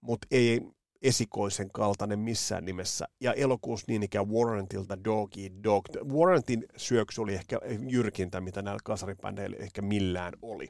mutta 0.00 0.26
ei 0.30 0.60
esikoisen 1.02 1.70
kaltainen 1.70 2.18
missään 2.18 2.64
nimessä. 2.64 3.08
Ja 3.20 3.32
elokuussa 3.32 3.84
niin 3.88 4.02
ikään 4.02 4.30
Warrantilta 4.30 5.04
Doggy 5.04 5.50
Dog. 5.64 5.84
Warrantin 6.04 6.64
syöksy 6.76 7.20
oli 7.20 7.34
ehkä 7.34 7.60
jyrkintä, 7.88 8.40
mitä 8.40 8.62
näillä 8.62 8.80
kasaribändeillä 8.84 9.56
ehkä 9.56 9.82
millään 9.82 10.32
oli. 10.42 10.68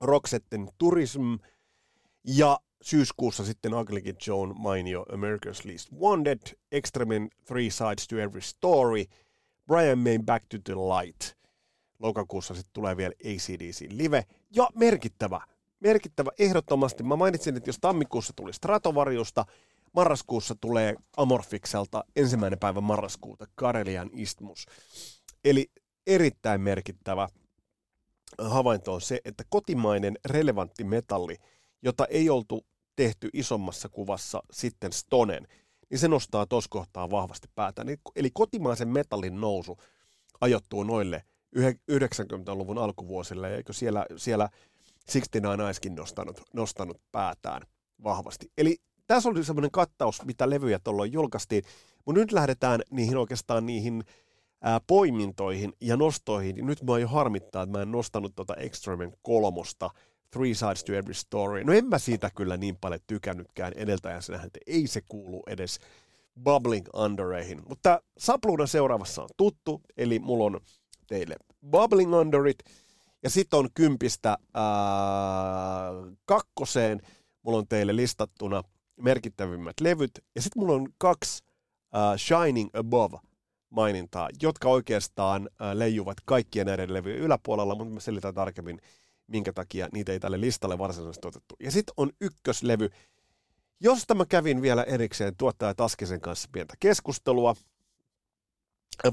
Roxetten 0.00 0.68
Tourism 0.78 1.34
ja 2.24 2.60
syyskuussa 2.84 3.44
sitten 3.44 3.74
Ugly 3.74 4.00
Kid 4.00 4.16
Joan 4.26 4.54
mainio 4.58 5.02
America's 5.02 5.66
Least 5.66 5.92
Wanted, 5.92 6.38
Extremen 6.72 7.30
Three 7.44 7.70
Sides 7.70 8.08
to 8.08 8.18
Every 8.18 8.42
Story, 8.42 9.04
Brian 9.66 9.98
May 9.98 10.18
Back 10.18 10.44
to 10.48 10.58
the 10.64 10.74
Light– 10.74 11.20
lokakuussa 12.04 12.54
sitten 12.54 12.72
tulee 12.72 12.96
vielä 12.96 13.14
ACDC 13.24 13.86
Live. 13.90 14.24
Ja 14.56 14.68
merkittävä, 14.74 15.40
merkittävä 15.80 16.30
ehdottomasti. 16.38 17.02
Mä 17.02 17.16
mainitsin, 17.16 17.56
että 17.56 17.68
jos 17.68 17.78
tammikuussa 17.80 18.32
tuli 18.36 18.52
Stratovarjusta, 18.52 19.44
marraskuussa 19.92 20.54
tulee 20.60 20.94
Amorfikselta 21.16 22.04
ensimmäinen 22.16 22.58
päivä 22.58 22.80
marraskuuta 22.80 23.46
Karelian 23.54 24.10
Istmus. 24.12 24.66
Eli 25.44 25.70
erittäin 26.06 26.60
merkittävä 26.60 27.28
havainto 28.38 28.94
on 28.94 29.00
se, 29.00 29.20
että 29.24 29.44
kotimainen 29.48 30.18
relevantti 30.24 30.84
metalli, 30.84 31.36
jota 31.82 32.06
ei 32.06 32.30
oltu 32.30 32.66
tehty 32.96 33.28
isommassa 33.32 33.88
kuvassa 33.88 34.42
sitten 34.52 34.92
Stonen, 34.92 35.48
niin 35.90 35.98
se 35.98 36.08
nostaa 36.08 36.46
tuossa 36.46 36.70
kohtaa 36.70 37.10
vahvasti 37.10 37.48
päätä. 37.54 37.84
Eli 38.16 38.30
kotimaisen 38.30 38.88
metallin 38.88 39.40
nousu 39.40 39.78
ajoittuu 40.40 40.82
noille 40.82 41.24
90-luvun 41.92 42.78
alkuvuosille, 42.78 43.56
eikö 43.56 43.72
siellä, 43.72 44.06
siellä 44.16 44.48
69 45.12 45.70
Icekin 45.70 45.94
nostanut, 45.94 46.40
nostanut 46.52 47.00
päätään 47.12 47.62
vahvasti. 48.04 48.52
Eli 48.58 48.76
tässä 49.06 49.28
oli 49.28 49.44
semmoinen 49.44 49.70
kattaus, 49.70 50.24
mitä 50.24 50.50
levyjä 50.50 50.78
tuolloin 50.78 51.12
julkaistiin, 51.12 51.64
mutta 52.06 52.20
nyt 52.20 52.32
lähdetään 52.32 52.80
niihin 52.90 53.16
oikeastaan 53.16 53.66
niihin 53.66 54.04
ää, 54.62 54.80
poimintoihin 54.86 55.72
ja 55.80 55.96
nostoihin. 55.96 56.66
Nyt 56.66 56.82
mä 56.82 56.98
jo 56.98 57.08
harmittaa, 57.08 57.62
että 57.62 57.78
mä 57.78 57.82
en 57.82 57.92
nostanut 57.92 58.34
tuota 58.34 58.54
Extremen 58.54 59.12
kolmosta, 59.22 59.90
Three 60.34 60.54
Sides 60.54 60.84
to 60.84 60.92
Every 60.92 61.14
Story. 61.14 61.64
No 61.64 61.72
en 61.72 61.86
mä 61.86 61.98
siitä 61.98 62.30
kyllä 62.34 62.56
niin 62.56 62.76
paljon 62.80 63.00
tykännytkään 63.06 63.72
edeltäjänsä 63.76 64.34
että 64.34 64.58
ei 64.66 64.86
se 64.86 65.00
kuulu 65.08 65.42
edes 65.46 65.78
Bubbling 66.42 66.86
Undereihin. 66.94 67.62
Mutta 67.68 68.02
Sapluuna 68.18 68.66
seuraavassa 68.66 69.22
on 69.22 69.28
tuttu, 69.36 69.80
eli 69.96 70.18
mulla 70.18 70.44
on 70.44 70.60
teille 71.06 71.36
Bubbling 71.70 72.14
Under 72.14 72.46
It. 72.46 72.58
Ja 73.22 73.30
sitten 73.30 73.58
on 73.58 73.68
kympistä 73.74 74.38
ää, 74.54 74.64
kakkoseen. 76.24 77.00
Mulla 77.42 77.58
on 77.58 77.68
teille 77.68 77.96
listattuna 77.96 78.62
merkittävimmät 78.96 79.80
levyt. 79.80 80.10
Ja 80.34 80.42
sitten 80.42 80.62
mulla 80.62 80.74
on 80.74 80.88
kaksi 80.98 81.44
ää, 81.92 82.16
Shining 82.16 82.70
Above 82.72 83.18
mainintaa, 83.70 84.28
jotka 84.42 84.68
oikeastaan 84.68 85.48
ää, 85.60 85.78
leijuvat 85.78 86.16
kaikkien 86.24 86.66
näiden 86.66 86.94
levyjen 86.94 87.18
yläpuolella, 87.18 87.74
mutta 87.74 87.94
mä 87.94 88.00
selitän 88.00 88.34
tarkemmin, 88.34 88.80
minkä 89.26 89.52
takia 89.52 89.88
niitä 89.92 90.12
ei 90.12 90.20
tälle 90.20 90.40
listalle 90.40 90.78
varsinaisesti 90.78 91.28
otettu. 91.28 91.56
Ja 91.60 91.70
sitten 91.70 91.94
on 91.96 92.10
ykköslevy, 92.20 92.90
josta 93.80 94.14
mä 94.14 94.26
kävin 94.26 94.62
vielä 94.62 94.82
erikseen 94.82 95.36
tuottaja 95.36 95.74
Taskisen 95.74 96.20
kanssa 96.20 96.48
pientä 96.52 96.74
keskustelua 96.80 97.54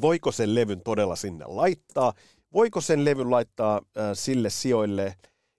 voiko 0.01 0.31
sen 0.31 0.55
levyn 0.55 0.81
todella 0.81 1.15
sinne 1.15 1.45
laittaa, 1.47 2.13
voiko 2.53 2.81
sen 2.81 3.05
levyn 3.05 3.31
laittaa 3.31 3.77
äh, 3.77 4.03
sille 4.13 4.49
sijoille, 4.49 5.15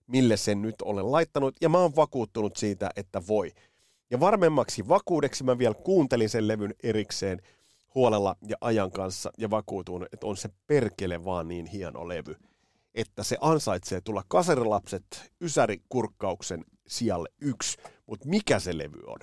mille 0.06 0.36
sen 0.36 0.62
nyt 0.62 0.82
olen 0.82 1.12
laittanut, 1.12 1.56
ja 1.60 1.68
mä 1.68 1.78
oon 1.78 1.96
vakuuttunut 1.96 2.56
siitä, 2.56 2.90
että 2.96 3.22
voi. 3.28 3.52
Ja 4.10 4.20
varmemmaksi 4.20 4.88
vakuudeksi 4.88 5.44
mä 5.44 5.58
vielä 5.58 5.74
kuuntelin 5.74 6.28
sen 6.28 6.48
levyn 6.48 6.74
erikseen 6.82 7.40
huolella 7.94 8.36
ja 8.48 8.56
ajan 8.60 8.92
kanssa 8.92 9.30
ja 9.38 9.50
vakuutun, 9.50 10.06
että 10.12 10.26
on 10.26 10.36
se 10.36 10.48
perkele 10.66 11.24
vaan 11.24 11.48
niin 11.48 11.66
hieno 11.66 12.08
levy, 12.08 12.36
että 12.94 13.22
se 13.22 13.36
ansaitsee 13.40 14.00
tulla 14.00 14.22
kaserilapset 14.28 15.32
ysärikurkkauksen 15.40 16.64
sijalle 16.86 17.28
yksi, 17.40 17.78
mutta 18.06 18.28
mikä 18.28 18.58
se 18.58 18.78
levy 18.78 19.00
on? 19.06 19.18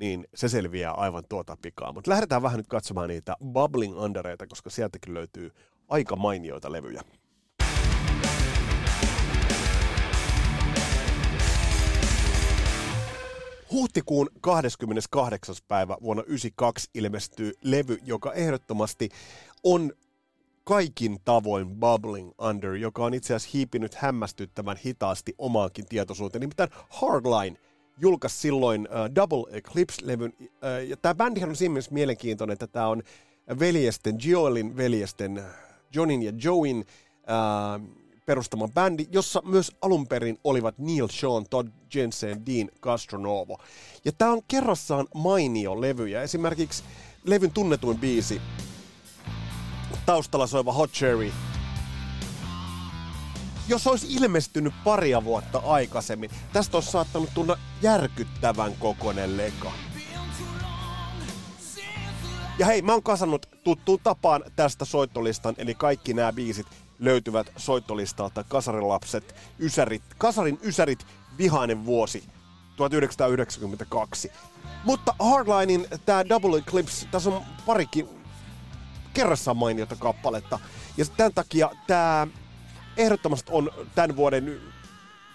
niin 0.00 0.26
se 0.34 0.48
selviää 0.48 0.92
aivan 0.92 1.24
tuota 1.28 1.56
pikaa. 1.62 1.92
Mutta 1.92 2.10
lähdetään 2.10 2.42
vähän 2.42 2.56
nyt 2.56 2.66
katsomaan 2.66 3.08
niitä 3.08 3.36
Bubbling 3.52 3.98
Undereita, 3.98 4.46
koska 4.46 4.70
sieltäkin 4.70 5.14
löytyy 5.14 5.50
aika 5.88 6.16
mainioita 6.16 6.72
levyjä. 6.72 7.02
Huhtikuun 13.70 14.28
28. 14.40 15.54
päivä 15.68 15.96
vuonna 16.02 16.22
1992 16.22 16.90
ilmestyy 16.94 17.52
levy, 17.62 17.98
joka 18.02 18.32
ehdottomasti 18.32 19.08
on 19.62 19.92
kaikin 20.68 21.18
tavoin 21.24 21.68
Bubbling 21.76 22.30
Under, 22.48 22.74
joka 22.74 23.04
on 23.04 23.14
itse 23.14 23.34
asiassa 23.34 23.50
hiipinyt 23.54 23.94
hämmästyttävän 23.94 24.76
hitaasti 24.76 25.34
omaankin 25.38 25.86
tietoisuuteen, 25.86 26.40
nimittäin 26.40 26.70
Hardline– 26.88 27.56
julkaisi 28.00 28.38
silloin 28.38 28.88
uh, 28.90 29.14
Double 29.14 29.58
Eclipse-levyn. 29.58 30.32
Uh, 30.40 30.88
ja 30.88 30.96
tämä 30.96 31.14
bändihän 31.14 31.48
on 31.50 31.56
siinä 31.56 31.72
mielessä 31.72 31.94
mielenkiintoinen, 31.94 32.52
että 32.52 32.66
tämä 32.66 32.88
on 32.88 33.02
veljesten, 33.58 34.18
Joelin 34.24 34.76
veljesten, 34.76 35.44
Johnin 35.94 36.22
ja 36.22 36.32
Join 36.44 36.78
uh, 36.78 37.88
perustama 38.26 38.68
bändi, 38.68 39.06
jossa 39.12 39.42
myös 39.44 39.72
alun 39.82 40.08
perin 40.08 40.38
olivat 40.44 40.78
Neil 40.78 41.08
Sean, 41.10 41.46
Todd 41.50 41.68
Jensen, 41.94 42.46
Dean 42.46 42.70
Castronovo. 42.80 43.58
Ja 44.04 44.12
tämä 44.12 44.32
on 44.32 44.42
kerrassaan 44.48 45.06
mainio 45.14 45.80
levy, 45.80 46.08
ja 46.08 46.22
esimerkiksi 46.22 46.84
levyn 47.24 47.50
tunnetuin 47.50 47.98
biisi, 47.98 48.40
taustalla 50.08 50.46
soiva 50.46 50.72
Hot 50.72 50.90
Cherry, 50.90 51.32
jos 53.68 53.86
olisi 53.86 54.06
ilmestynyt 54.10 54.74
paria 54.84 55.24
vuotta 55.24 55.58
aikaisemmin, 55.58 56.30
tästä 56.52 56.76
olisi 56.76 56.90
saattanut 56.90 57.30
tulla 57.34 57.58
järkyttävän 57.82 58.72
kokonen 58.78 59.36
leka. 59.36 59.72
Ja 62.58 62.66
hei, 62.66 62.82
mä 62.82 62.92
oon 62.92 63.02
kasannut 63.02 63.46
tuttuun 63.64 64.00
tapaan 64.02 64.44
tästä 64.56 64.84
soittolistan, 64.84 65.54
eli 65.58 65.74
kaikki 65.74 66.14
nämä 66.14 66.32
biisit 66.32 66.66
löytyvät 66.98 67.52
soittolistalta 67.56 68.44
Kasarilapset, 68.44 69.34
Ysärit, 69.60 70.02
Kasarin 70.18 70.58
Ysärit, 70.62 71.06
vihainen 71.38 71.86
vuosi 71.86 72.24
1992. 72.76 74.32
Mutta 74.84 75.14
Hardlinein 75.18 75.86
tämä 76.06 76.28
Double 76.28 76.58
Eclipse, 76.58 77.06
tässä 77.06 77.30
on 77.30 77.42
parikin 77.66 78.17
kerrassaan 79.14 79.56
mainiota 79.56 79.96
kappaletta. 79.96 80.58
Ja 80.96 81.04
tämän 81.16 81.34
takia 81.34 81.70
tämä 81.86 82.26
ehdottomasti 82.96 83.52
on 83.52 83.70
tämän 83.94 84.16
vuoden 84.16 84.60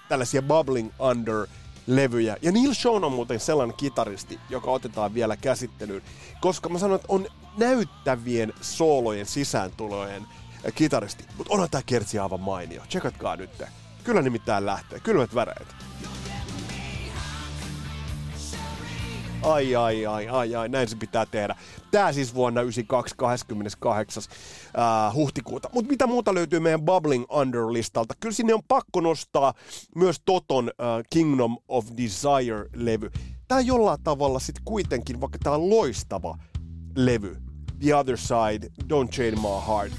tällaisia 0.09 0.41
Bubbling 0.41 0.91
Under 0.99 1.47
levyjä. 1.87 2.37
Ja 2.41 2.51
Neil 2.51 2.73
Sean 2.73 3.03
on 3.03 3.11
muuten 3.11 3.39
sellainen 3.39 3.77
kitaristi, 3.77 4.39
joka 4.49 4.71
otetaan 4.71 5.13
vielä 5.13 5.37
käsittelyyn, 5.37 6.01
koska 6.41 6.69
mä 6.69 6.79
sanon, 6.79 6.95
että 6.95 7.07
on 7.09 7.27
näyttävien 7.57 8.53
soolojen 8.61 9.25
sisääntulojen 9.25 10.23
kitaristi. 10.75 11.25
Mutta 11.37 11.53
onhan 11.53 11.69
tää 11.69 11.81
kertsi 11.85 12.19
aivan 12.19 12.39
mainio. 12.39 12.81
Tsekatkaa 12.87 13.35
nyt. 13.35 13.63
Kyllä 14.03 14.21
nimittäin 14.21 14.65
lähtee. 14.65 14.99
Kylmät 14.99 15.35
väreet. 15.35 15.75
Ai, 19.43 19.75
ai, 19.75 20.05
ai, 20.05 20.27
ai, 20.27 20.55
ai, 20.55 20.69
näin 20.69 20.87
se 20.87 20.95
pitää 20.95 21.25
tehdä. 21.25 21.55
Tää 21.91 22.13
siis 22.13 22.35
vuonna 22.35 22.61
92, 22.61 23.15
28. 23.17 24.23
Uh, 24.23 25.15
huhtikuuta. 25.15 25.69
Mutta 25.73 25.89
mitä 25.89 26.07
muuta 26.07 26.33
löytyy 26.33 26.59
meidän 26.59 26.81
Bubbling 26.81 27.25
Under-listalta? 27.31 28.13
Kyllä 28.19 28.33
sinne 28.33 28.53
on 28.53 28.63
pakko 28.67 29.01
nostaa 29.01 29.53
myös 29.95 30.21
Toton 30.25 30.65
uh, 30.67 31.03
Kingdom 31.09 31.57
of 31.67 31.85
Desire-levy. 31.97 33.11
Tää 33.47 33.59
jollain 33.59 34.03
tavalla 34.03 34.39
sitten 34.39 34.63
kuitenkin, 34.65 35.21
vaikka 35.21 35.37
tää 35.43 35.53
on 35.53 35.69
loistava 35.69 36.37
levy, 36.95 37.37
The 37.79 37.95
Other 37.95 38.17
Side, 38.17 38.67
Don't 38.83 39.09
Chain 39.09 39.41
My 39.41 39.67
Heart, 39.67 39.93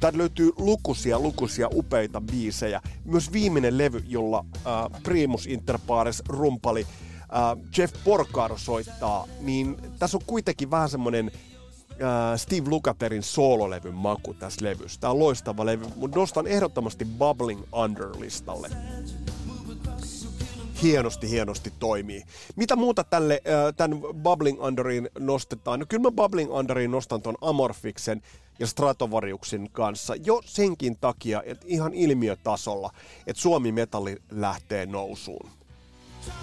Täältä 0.00 0.18
löytyy 0.18 0.50
lukuisia, 0.56 1.18
lukuisia 1.20 1.68
upeita 1.72 2.20
biisejä. 2.20 2.80
Myös 3.04 3.32
viimeinen 3.32 3.78
levy, 3.78 4.02
jolla 4.06 4.44
uh, 4.54 5.02
Primus 5.02 5.46
Inter 5.46 5.78
Pares 5.86 6.22
rumpali 6.28 6.86
uh, 7.34 7.64
Jeff 7.78 7.94
Porcaro 8.04 8.58
soittaa, 8.58 9.26
niin 9.40 9.76
tässä 9.98 10.16
on 10.16 10.22
kuitenkin 10.26 10.70
vähän 10.70 10.88
semmoinen 10.88 11.26
uh, 11.26 12.36
Steve 12.36 12.70
Lukather'in 12.70 13.22
soololevyn 13.22 13.94
maku 13.94 14.34
tässä 14.34 14.64
levyssä. 14.64 15.00
Tämä 15.00 15.10
on 15.10 15.18
loistava 15.18 15.66
levy, 15.66 15.86
mutta 15.96 16.18
nostan 16.18 16.46
ehdottomasti 16.46 17.04
Bubbling 17.04 17.62
Under-listalle 17.72 18.70
hienosti, 20.84 21.30
hienosti 21.30 21.72
toimii. 21.78 22.22
Mitä 22.56 22.76
muuta 22.76 23.04
tälle, 23.04 23.42
äh, 23.46 23.74
tämän 23.76 24.00
Bubbling 24.22 24.62
Underin 24.62 25.08
nostetaan? 25.18 25.80
No 25.80 25.86
kyllä 25.88 26.02
mä 26.02 26.10
Bubbling 26.10 26.52
Underin 26.52 26.90
nostan 26.90 27.22
ton 27.22 27.36
Amorfiksen 27.40 28.22
ja 28.58 28.66
Stratovariuksin 28.66 29.70
kanssa 29.72 30.14
jo 30.16 30.40
senkin 30.44 30.96
takia, 31.00 31.42
että 31.46 31.66
ihan 31.68 31.94
ilmiötasolla, 31.94 32.90
että 33.26 33.42
Suomi 33.42 33.72
Metalli 33.72 34.16
lähtee 34.30 34.86
nousuun. 34.86 35.50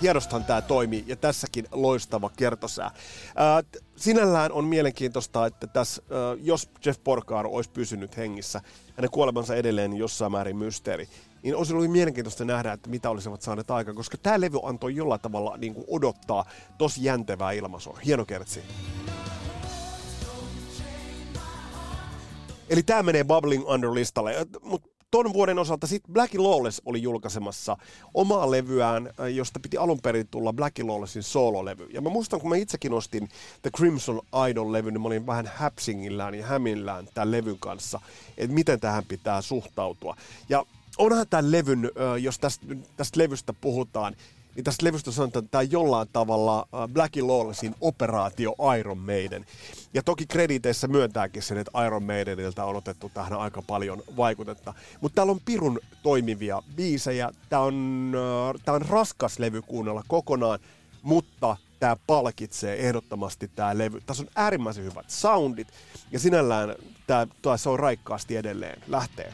Hienostahan 0.02 0.46
tämä 0.46 0.62
toimii 0.62 1.04
ja 1.08 1.16
tässäkin 1.16 1.68
loistava 1.72 2.30
kertosää. 2.38 2.92
Ää, 3.36 3.64
sinällään 3.96 4.52
on 4.52 4.66
mielenkiintoista, 4.66 5.46
että 5.46 5.68
tässä, 5.68 6.02
ää, 6.12 6.20
jos 6.42 6.70
Jeff 6.86 7.04
Porcaro 7.04 7.50
olisi 7.50 7.70
pysynyt 7.70 8.18
hengissä, 8.18 8.62
hänen 8.96 9.12
kuolemansa 9.12 9.56
edelleen 9.56 9.94
jossain 9.94 10.32
määrin 10.32 10.58
mysteeri, 10.58 11.08
niin 11.44 11.56
olisi 11.56 11.74
ollut 11.74 11.92
mielenkiintoista 11.92 12.46
nähdä, 12.46 12.74
että 12.74 12.90
mitä 12.90 13.10
olisivat 13.10 13.42
saaneet 13.42 13.72
aikaan, 13.72 13.96
koska 13.96 14.18
tämä 14.18 14.42
levy 14.42 14.58
antoi 14.64 14.96
jollain 14.96 15.22
tavalla 15.22 15.58
niin 15.58 15.74
kuin 15.74 15.86
odottaa 15.90 16.46
tosi 16.78 17.04
jäntevää 17.04 17.52
ilmaisua. 17.52 18.00
Hieno 18.06 18.26
kertsi. 18.26 18.64
Eli 22.70 22.84
tämä 22.84 23.04
menee 23.04 23.24
Bubbling 23.24 23.70
Under-listalle, 23.70 24.48
mutta 24.62 24.91
ton 25.12 25.34
vuoden 25.34 25.60
osalta 25.60 25.88
sitten 25.88 26.14
Black 26.14 26.34
Lawless 26.34 26.82
oli 26.86 27.02
julkaisemassa 27.02 27.78
omaa 28.14 28.52
levyään, 28.52 29.14
josta 29.34 29.60
piti 29.60 29.78
alun 29.78 30.02
perin 30.02 30.28
tulla 30.28 30.54
Black 30.54 30.80
Lawlessin 30.80 31.24
soololevy. 31.24 31.88
Ja 31.94 32.02
mä 32.02 32.10
muistan, 32.10 32.42
kun 32.42 32.50
mä 32.50 32.56
itsekin 32.56 32.94
ostin 32.94 33.30
The 33.62 33.72
Crimson 33.78 34.22
Idol-levy, 34.50 34.92
niin 34.92 35.02
mä 35.02 35.08
olin 35.08 35.26
vähän 35.26 35.52
häpsingillään 35.56 36.36
ja 36.36 36.46
hämillään 36.46 37.08
tämän 37.14 37.32
levyn 37.32 37.60
kanssa, 37.60 38.02
että 38.38 38.54
miten 38.54 38.80
tähän 38.80 39.06
pitää 39.08 39.42
suhtautua. 39.42 40.16
Ja 40.50 40.66
onhan 40.98 41.26
tämän 41.30 41.52
levyn, 41.52 41.92
jos 42.22 42.40
tästä, 42.40 42.66
tästä 42.98 43.20
levystä 43.20 43.54
puhutaan, 43.54 44.16
niin 44.56 44.64
tästä 44.64 44.86
levystä 44.86 45.12
sanotaan, 45.12 45.46
että 45.46 45.52
tämä 45.52 45.62
jollain 45.62 46.08
tavalla 46.14 46.68
Black 46.94 47.16
Lawlessin 47.16 47.76
operaatio 47.82 48.56
Iron 48.80 48.98
Maiden. 48.98 49.46
Ja 49.94 50.04
toki 50.04 50.26
krediteissä 50.26 50.88
myöntääkin 50.88 51.44
sen, 51.44 51.58
että 51.58 51.86
Iron 51.86 52.04
Maidenilta 52.04 52.66
on 52.66 52.76
otettu 52.76 53.12
tähän 53.14 53.34
aika 53.34 53.62
paljon 53.62 54.04
vaikutetta. 54.18 54.74
Mutta 55.02 55.16
täällä 55.16 55.32
on 55.32 55.40
pirun 55.46 55.80
toimivia 56.04 56.64
biisejä. 56.76 57.32
Tämä 57.50 57.62
on, 57.62 58.14
tää 58.66 58.76
on 58.76 58.82
raskas 58.82 59.40
levy 59.40 59.62
kuunnella 59.62 60.04
kokonaan, 60.08 60.60
mutta 61.02 61.58
tämä 61.80 61.96
palkitsee 62.08 62.88
ehdottomasti 62.88 63.52
tämä 63.56 63.78
levy. 63.78 64.02
Tässä 64.06 64.24
on 64.24 64.30
äärimmäisen 64.36 64.84
hyvät 64.84 65.10
soundit 65.10 65.68
ja 66.12 66.20
sinällään 66.20 66.76
tämä 67.08 67.58
se 67.58 67.70
on 67.70 67.80
raikkaasti 67.80 68.36
edelleen. 68.36 68.82
Lähtee. 68.88 69.34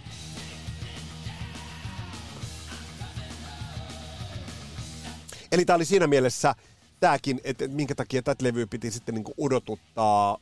Eli 5.52 5.66
tämä 5.66 5.76
oli 5.76 5.86
siinä 5.86 6.08
mielessä 6.08 6.56
tämäkin, 7.00 7.42
että 7.44 7.68
minkä 7.68 7.96
takia 7.96 8.22
tätä 8.22 8.46
levyä 8.46 8.68
piti 8.68 8.92
sitten 8.92 9.16
niin 9.16 9.26
odotuttaa 9.38 10.38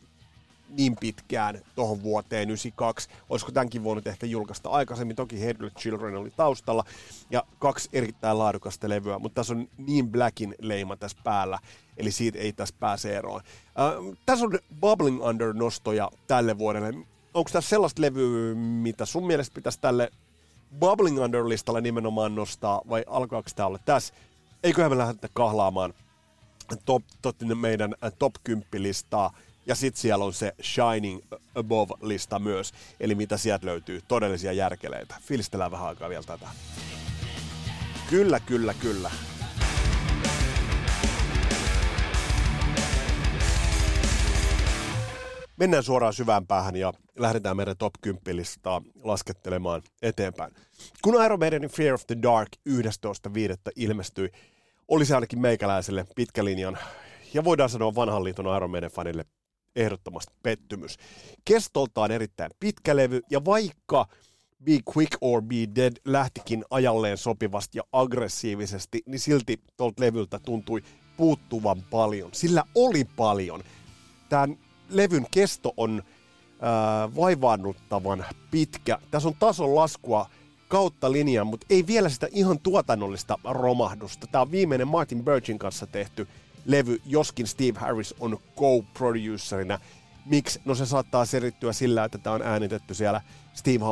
niin 0.69 0.95
pitkään 0.99 1.61
tuohon 1.75 2.03
vuoteen 2.03 2.49
92. 2.49 3.09
Olisiko 3.29 3.51
tämänkin 3.51 3.83
voinut 3.83 4.07
ehkä 4.07 4.25
julkaista 4.25 4.69
aikaisemmin? 4.69 5.15
Toki 5.15 5.41
Headless 5.41 5.75
Children 5.75 6.15
oli 6.15 6.31
taustalla 6.37 6.83
ja 7.29 7.43
kaksi 7.59 7.89
erittäin 7.93 8.39
laadukasta 8.39 8.89
levyä, 8.89 9.19
mutta 9.19 9.35
tässä 9.35 9.53
on 9.53 9.67
niin 9.77 10.11
Blackin 10.11 10.55
leima 10.61 10.95
tässä 10.95 11.17
päällä, 11.23 11.59
eli 11.97 12.11
siitä 12.11 12.39
ei 12.39 12.53
tässä 12.53 12.75
pääse 12.79 13.17
eroon. 13.17 13.41
Äh, 13.79 14.17
tässä 14.25 14.45
on 14.45 14.59
Bubbling 14.79 15.25
Under-nostoja 15.25 16.11
tälle 16.27 16.57
vuodelle. 16.57 16.93
Onko 17.33 17.49
tässä 17.53 17.69
sellaista 17.69 18.01
levyä, 18.01 18.55
mitä 18.55 19.05
sun 19.05 19.27
mielestä 19.27 19.55
pitäisi 19.55 19.79
tälle 19.81 20.11
Bubbling 20.79 21.19
Under-listalle 21.19 21.81
nimenomaan 21.81 22.35
nostaa, 22.35 22.81
vai 22.89 23.03
alkaako 23.07 23.49
tämä 23.55 23.67
olla 23.67 23.79
tässä? 23.85 24.13
Eiköhän 24.65 24.91
me 24.91 24.97
lähdetä 24.97 25.27
kahlaamaan 25.33 25.93
top, 26.85 27.03
top, 27.21 27.35
meidän 27.55 27.95
top 28.19 28.33
10 28.43 28.67
listaa. 28.83 29.31
Ja 29.65 29.75
sitten 29.75 30.01
siellä 30.01 30.25
on 30.25 30.33
se 30.33 30.55
Shining 30.61 31.21
Above-lista 31.55 32.39
myös, 32.39 32.71
eli 32.99 33.15
mitä 33.15 33.37
sieltä 33.37 33.65
löytyy, 33.65 34.01
todellisia 34.07 34.51
järkeleitä. 34.51 35.15
Filistellään 35.21 35.71
vähän 35.71 35.87
aikaa 35.87 36.09
vielä 36.09 36.23
tätä. 36.23 36.47
Kyllä, 38.09 38.39
kyllä, 38.39 38.73
kyllä. 38.73 39.11
Mennään 45.57 45.83
suoraan 45.83 46.13
syvään 46.13 46.47
päähän 46.47 46.75
ja 46.75 46.93
lähdetään 47.15 47.57
meidän 47.57 47.77
top 47.77 47.93
10 48.01 48.35
listaa 48.35 48.81
laskettelemaan 49.03 49.81
eteenpäin. 50.01 50.53
Kun 51.01 51.25
Iron 51.25 51.39
Maidenin 51.39 51.69
Fear 51.69 51.93
of 51.93 52.07
the 52.07 52.17
Dark 52.21 52.49
11.5. 52.69 52.73
ilmestyi, 53.75 54.31
olisi 54.87 55.13
ainakin 55.13 55.39
meikäläiselle 55.39 56.05
pitkä 56.15 56.45
linjan 56.45 56.77
ja 57.33 57.43
voidaan 57.43 57.69
sanoa 57.69 57.95
vanhan 57.95 58.23
liiton 58.23 58.57
Iron 58.57 58.71
Maiden 58.71 58.91
fanille 58.91 59.25
ehdottomasti 59.75 60.33
pettymys. 60.43 60.97
Kestoltaan 61.45 62.11
erittäin 62.11 62.51
pitkä 62.59 62.95
levy 62.95 63.21
ja 63.31 63.45
vaikka 63.45 64.07
Be 64.63 64.79
Quick 64.95 65.17
or 65.21 65.41
Be 65.41 65.55
Dead 65.75 65.93
lähtikin 66.05 66.65
ajalleen 66.69 67.17
sopivasti 67.17 67.77
ja 67.77 67.83
aggressiivisesti, 67.91 69.01
niin 69.05 69.19
silti 69.19 69.59
tuolta 69.77 70.01
levyltä 70.01 70.39
tuntui 70.39 70.81
puuttuvan 71.17 71.81
paljon. 71.91 72.29
Sillä 72.33 72.63
oli 72.75 73.03
paljon. 73.15 73.63
Tämän 74.29 74.57
levyn 74.89 75.25
kesto 75.31 75.73
on 75.77 76.03
äh, 76.03 77.15
vaivaannuttavan 77.15 78.25
pitkä. 78.51 78.99
Tässä 79.11 79.29
on 79.29 79.35
tason 79.39 79.75
laskua 79.75 80.29
kautta 80.67 81.11
linjan, 81.11 81.47
mutta 81.47 81.65
ei 81.69 81.87
vielä 81.87 82.09
sitä 82.09 82.27
ihan 82.31 82.59
tuotannollista 82.59 83.37
romahdusta. 83.43 84.27
Tämä 84.27 84.41
on 84.41 84.51
viimeinen 84.51 84.87
Martin 84.87 85.23
Birchin 85.23 85.59
kanssa 85.59 85.87
tehty 85.87 86.27
levy, 86.65 87.01
joskin 87.05 87.47
Steve 87.47 87.79
Harris 87.79 88.15
on 88.19 88.39
co-producerina. 88.57 89.79
Miksi? 90.25 90.61
No 90.65 90.75
se 90.75 90.85
saattaa 90.85 91.25
selittyä 91.25 91.73
sillä, 91.73 92.03
että 92.03 92.17
tämä 92.17 92.33
on 92.33 92.41
äänitetty 92.41 92.93
siellä 92.93 93.21
Steve 93.53 93.85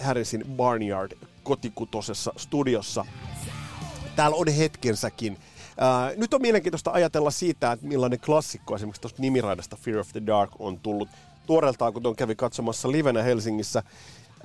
Harrisin 0.00 0.44
Barnyard 0.56 1.12
kotikutosessa 1.42 2.32
studiossa. 2.36 3.06
Täällä 4.16 4.36
on 4.36 4.48
hetkensäkin. 4.48 5.32
Uh, 5.32 6.18
nyt 6.20 6.34
on 6.34 6.42
mielenkiintoista 6.42 6.90
ajatella 6.90 7.30
siitä, 7.30 7.72
että 7.72 7.86
millainen 7.86 8.20
klassikko 8.20 8.74
esimerkiksi 8.74 9.00
tuosta 9.00 9.22
nimiraidasta 9.22 9.76
Fear 9.76 9.98
of 9.98 10.08
the 10.12 10.22
Dark 10.26 10.50
on 10.58 10.80
tullut 10.80 11.08
tuoreeltaan, 11.46 11.92
kun 11.92 12.02
tuon 12.02 12.16
kävi 12.16 12.34
katsomassa 12.34 12.92
livenä 12.92 13.22
Helsingissä. 13.22 13.82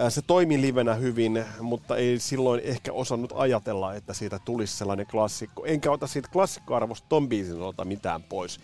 Se 0.09 0.21
toimi 0.21 0.62
livenä 0.62 0.93
hyvin, 0.93 1.45
mutta 1.62 1.97
ei 1.97 2.19
silloin 2.19 2.62
ehkä 2.63 2.93
osannut 2.93 3.33
ajatella, 3.35 3.93
että 3.93 4.13
siitä 4.13 4.39
tulisi 4.45 4.77
sellainen 4.77 5.07
klassikko. 5.07 5.65
Enkä 5.65 5.91
ota 5.91 6.07
siitä 6.07 6.29
klassikkoarvosta 6.31 7.07
ton 7.09 7.29
biisin 7.29 7.55
mitään 7.83 8.23
pois. 8.23 8.59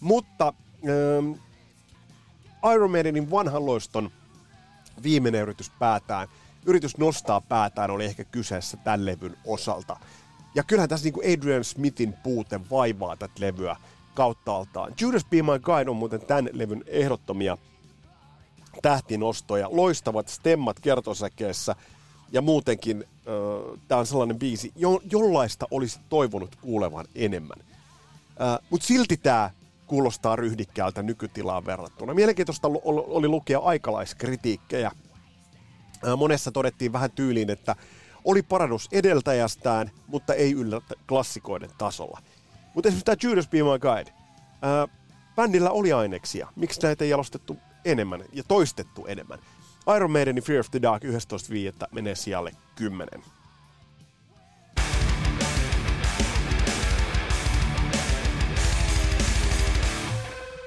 Mutta 0.00 0.52
ähm, 0.88 1.32
Iron 2.74 2.90
Maidenin 2.90 3.30
vanhan 3.30 3.66
loiston 3.66 4.10
viimeinen 5.02 5.42
yritys 5.42 5.70
päätään, 5.78 6.28
yritys 6.66 6.98
nostaa 6.98 7.40
päätään 7.40 7.90
oli 7.90 8.04
ehkä 8.04 8.24
kyseessä 8.24 8.76
tämän 8.76 9.06
levyn 9.06 9.36
osalta. 9.44 9.96
Ja 10.54 10.62
kyllähän 10.62 10.88
tässä 10.88 11.04
niinku 11.04 11.20
Adrian 11.20 11.64
Smithin 11.64 12.12
puute 12.12 12.60
vaivaa 12.70 13.16
tätä 13.16 13.34
levyä 13.38 13.76
kauttaaltaan. 14.14 14.94
Judas 15.00 15.24
Be 15.24 15.42
My 15.42 15.58
Guide 15.62 15.90
on 15.90 15.96
muuten 15.96 16.20
tämän 16.20 16.48
levyn 16.52 16.84
ehdottomia 16.86 17.58
tähtinostoja, 18.82 19.68
loistavat 19.70 20.28
stemmat 20.28 20.80
kertosäkeessä 20.80 21.74
ja 22.32 22.42
muutenkin 22.42 23.04
äh, 23.04 23.78
tämä 23.88 23.98
on 23.98 24.06
sellainen 24.06 24.38
biisi, 24.38 24.72
jo, 24.76 25.00
jollaista 25.10 25.66
olisi 25.70 26.00
toivonut 26.08 26.56
kuulevan 26.56 27.06
enemmän. 27.14 27.58
Äh, 27.60 28.58
Mutta 28.70 28.86
silti 28.86 29.16
tämä 29.16 29.50
kuulostaa 29.86 30.36
ryhdikkäältä 30.36 31.02
nykytilaan 31.02 31.66
verrattuna. 31.66 32.14
Mielenkiintoista 32.14 32.68
oli, 32.84 33.28
lukea 33.28 33.58
aikalaiskritiikkejä. 33.58 34.90
Monessa 36.16 36.50
todettiin 36.50 36.92
vähän 36.92 37.10
tyyliin, 37.10 37.50
että 37.50 37.76
oli 38.24 38.42
parannus 38.42 38.88
edeltäjästään, 38.92 39.90
mutta 40.06 40.34
ei 40.34 40.52
yllä 40.52 40.80
klassikoiden 41.08 41.70
tasolla. 41.78 42.22
Mutta 42.74 42.88
esimerkiksi 42.88 43.04
tämä 43.04 43.30
Judas 43.30 43.48
Be 43.48 43.62
My 43.62 43.78
Guide. 43.78 44.12
Bändillä 45.36 45.70
oli 45.70 45.92
aineksia. 45.92 46.48
Miksi 46.56 46.80
näitä 46.82 47.04
ei 47.04 47.10
jalostettu 47.10 47.56
enemmän 47.84 48.24
ja 48.32 48.42
toistettu 48.48 49.06
enemmän? 49.06 49.38
Iron 49.96 50.10
Maidenin 50.10 50.44
Fear 50.44 50.60
of 50.60 50.70
the 50.70 50.82
Dark 50.82 51.04
11.5. 51.04 51.10
menee 51.92 52.14
sijalle 52.14 52.52
10. 52.74 53.08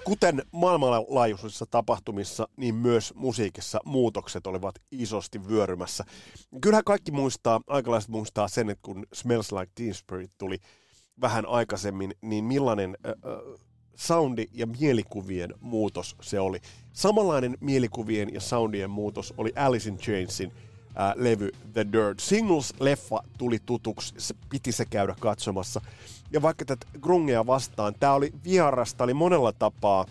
Kuten 0.04 0.42
maailmanlaajuisissa 0.52 1.66
tapahtumissa, 1.66 2.48
niin 2.58 2.76
myös 2.76 3.14
musiikissa 3.16 3.80
muutokset 3.86 4.48
olivat 4.48 4.76
isosti 4.92 5.48
vyörymässä. 5.48 6.04
Kyllähän 6.62 6.84
kaikki 6.84 7.12
muistaa, 7.12 7.62
aikalaiset 7.68 8.10
muistaa 8.10 8.48
sen, 8.48 8.70
että 8.70 8.82
kun 8.82 9.06
Smells 9.14 9.52
Like 9.52 9.72
Teen 9.76 9.94
Spirit 9.94 10.32
tuli 10.38 10.58
vähän 11.22 11.46
aikaisemmin, 11.46 12.14
niin 12.22 12.44
millainen 12.44 12.98
äh, 13.06 13.14
soundi 14.02 14.48
ja 14.54 14.68
mielikuvien 14.68 15.54
muutos 15.62 16.16
se 16.22 16.40
oli. 16.40 16.62
Samanlainen 16.94 17.58
mielikuvien 17.60 18.34
ja 18.34 18.42
soundien 18.42 18.90
muutos 18.90 19.34
oli 19.38 19.54
Alice 19.56 19.90
in 19.90 19.98
Chainsin 19.98 20.52
äh, 21.00 21.14
levy 21.16 21.52
The 21.74 21.86
Dirt. 21.92 22.20
Singles-leffa 22.20 23.24
tuli 23.38 23.60
tutuksi, 23.66 24.14
se 24.18 24.36
piti 24.50 24.72
se 24.72 24.86
käydä 24.86 25.16
katsomassa. 25.20 25.82
Ja 26.32 26.42
vaikka 26.42 26.66
tätä 26.66 26.88
grungea 27.02 27.48
vastaan, 27.48 27.96
tämä 28.00 28.14
oli 28.14 28.34
vierasta, 28.44 29.04
oli 29.04 29.14
monella 29.14 29.52
tapaa 29.52 30.06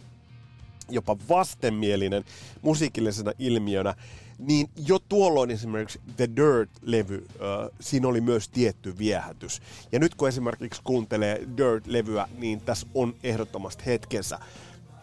jopa 0.91 1.17
vastenmielinen 1.29 2.25
musiikillisena 2.63 3.33
ilmiönä, 3.39 3.95
niin 4.41 4.71
jo 4.87 4.99
tuolloin 4.99 5.51
esimerkiksi 5.51 6.01
The 6.17 6.29
Dirt-levy, 6.37 7.27
äh, 7.29 7.71
siinä 7.81 8.09
oli 8.09 8.21
myös 8.21 8.49
tietty 8.49 8.99
viehätys. 8.99 9.63
Ja 9.93 9.99
nyt 9.99 10.15
kun 10.15 10.29
esimerkiksi 10.29 10.81
kuuntelee 10.85 11.37
Dirt-levyä, 11.57 12.29
niin 12.39 12.61
tässä 12.61 12.87
on 12.95 13.15
ehdottomasti 13.23 13.87
hetkensä. 13.87 14.39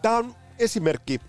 Tämä 0.02 0.16
on 0.16 0.34
esimerkki 0.58 1.20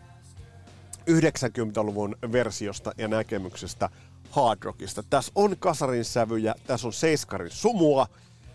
90-luvun 1.10 2.15
versiosta 2.32 2.91
ja 2.98 3.08
näkemyksestä 3.08 3.89
hard 4.30 4.63
rockista. 4.63 5.04
Tässä 5.10 5.32
on 5.36 5.56
kasarin 5.60 6.06
sävyjä, 6.06 6.56
tässä 6.67 6.88
on 6.88 6.93
seiskarin 6.93 7.52
sumua, 7.52 8.08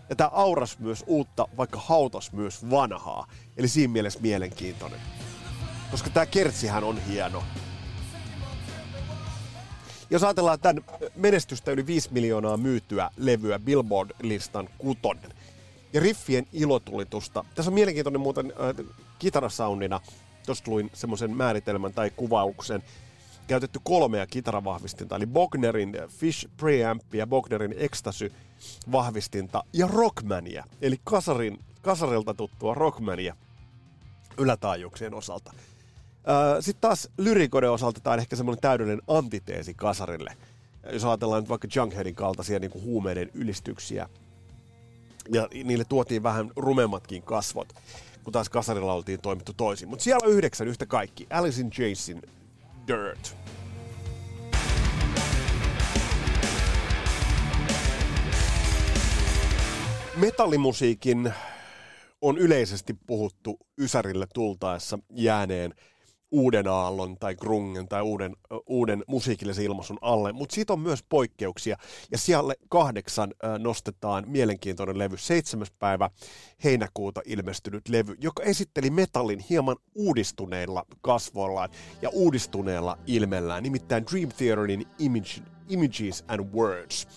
ja 0.09 0.15
tämä 0.15 0.29
auras 0.33 0.79
myös 0.79 1.03
uutta, 1.07 1.47
vaikka 1.57 1.79
hautas 1.79 2.31
myös 2.31 2.69
vanhaa. 2.69 3.27
Eli 3.57 3.67
siinä 3.67 3.93
mielessä 3.93 4.19
mielenkiintoinen. 4.19 4.99
Koska 5.91 6.09
tämä 6.09 6.25
kertsihän 6.25 6.83
on 6.83 7.01
hieno. 7.01 7.43
Jos 10.09 10.23
ajatellaan 10.23 10.59
tämän 10.59 10.83
menestystä 11.15 11.71
yli 11.71 11.87
5 11.87 12.09
miljoonaa 12.11 12.57
myytyä 12.57 13.09
levyä 13.17 13.59
Billboard-listan 13.59 14.69
kutonen 14.77 15.31
ja 15.93 16.01
riffien 16.01 16.47
ilotulitusta. 16.53 17.45
Tässä 17.55 17.69
on 17.69 17.73
mielenkiintoinen 17.73 18.21
muuten 18.21 18.45
äh, 18.45 18.85
kitarasoundina. 19.19 20.01
Tuosta 20.45 20.71
luin 20.71 20.89
semmoisen 20.93 21.37
määritelmän 21.37 21.93
tai 21.93 22.11
kuvauksen. 22.15 22.83
Käytetty 23.47 23.79
kolmea 23.83 24.27
kitaravahvistinta, 24.27 25.15
eli 25.15 25.25
Bognerin 25.25 25.97
Fish 26.07 26.47
Preamp 26.57 27.15
ja 27.15 27.27
Bognerin 27.27 27.75
Ecstasy 27.77 28.31
vahvistinta 28.91 29.63
ja 29.73 29.87
Rockmania, 29.87 30.63
eli 30.81 30.99
kasarin, 31.03 31.59
kasarilta 31.81 32.33
tuttua 32.33 32.73
Rockmania 32.73 33.35
ylätaajuuksien 34.37 35.13
osalta. 35.13 35.53
Sitten 36.59 36.81
taas 36.81 37.09
lyrikoiden 37.17 37.71
osalta 37.71 37.99
tämä 37.99 38.13
on 38.13 38.19
ehkä 38.19 38.35
semmoinen 38.35 38.61
täydellinen 38.61 39.01
antiteesi 39.07 39.73
kasarille. 39.73 40.37
Jos 40.91 41.05
ajatellaan 41.05 41.43
nyt 41.43 41.49
vaikka 41.49 41.67
Junkheadin 41.75 42.15
kaltaisia 42.15 42.59
niin 42.59 42.71
kuin 42.71 42.83
huumeiden 42.83 43.31
ylistyksiä, 43.33 44.09
ja 45.33 45.47
niille 45.63 45.85
tuotiin 45.89 46.23
vähän 46.23 46.51
rumemmatkin 46.55 47.23
kasvot, 47.23 47.73
kun 48.23 48.33
taas 48.33 48.49
kasarilla 48.49 48.93
oltiin 48.93 49.21
toimittu 49.21 49.53
toisin. 49.53 49.89
Mutta 49.89 50.03
siellä 50.03 50.27
yhdeksän 50.27 50.67
yhtä 50.67 50.85
kaikki. 50.85 51.27
Alice 51.29 51.61
in 51.61 51.71
Jason 51.77 52.21
Dirt. 52.87 53.37
Metallimusiikin 60.15 61.33
on 62.21 62.37
yleisesti 62.37 62.93
puhuttu 63.07 63.59
Ysärille 63.79 64.27
tultaessa 64.33 64.99
jääneen 65.09 65.73
uuden 66.35 66.67
aallon 66.67 67.17
tai 67.17 67.35
grungen 67.35 67.87
tai 67.87 68.01
uuden, 68.01 68.35
uuden 68.67 69.03
musiikillisen 69.07 69.65
ilmaisun 69.65 69.97
alle, 70.01 70.33
mutta 70.33 70.55
siitä 70.55 70.73
on 70.73 70.79
myös 70.79 71.03
poikkeuksia. 71.09 71.77
Ja 72.11 72.17
siellä 72.17 72.53
kahdeksan 72.69 73.33
nostetaan 73.59 74.23
mielenkiintoinen 74.27 74.97
levy, 74.97 75.17
seitsemäs 75.17 75.71
päivä 75.79 76.09
heinäkuuta 76.63 77.21
ilmestynyt 77.25 77.89
levy, 77.89 78.15
joka 78.21 78.43
esitteli 78.43 78.89
metallin 78.89 79.39
hieman 79.39 79.75
uudistuneilla 79.95 80.85
kasvoillaan 81.01 81.69
ja 82.01 82.09
uudistuneella 82.09 82.97
ilmellään, 83.07 83.63
nimittäin 83.63 84.05
Dream 84.11 84.29
Theaterin 84.37 84.85
Image, 84.99 85.41
Images 85.69 86.23
and 86.27 86.53
Words. 86.53 87.07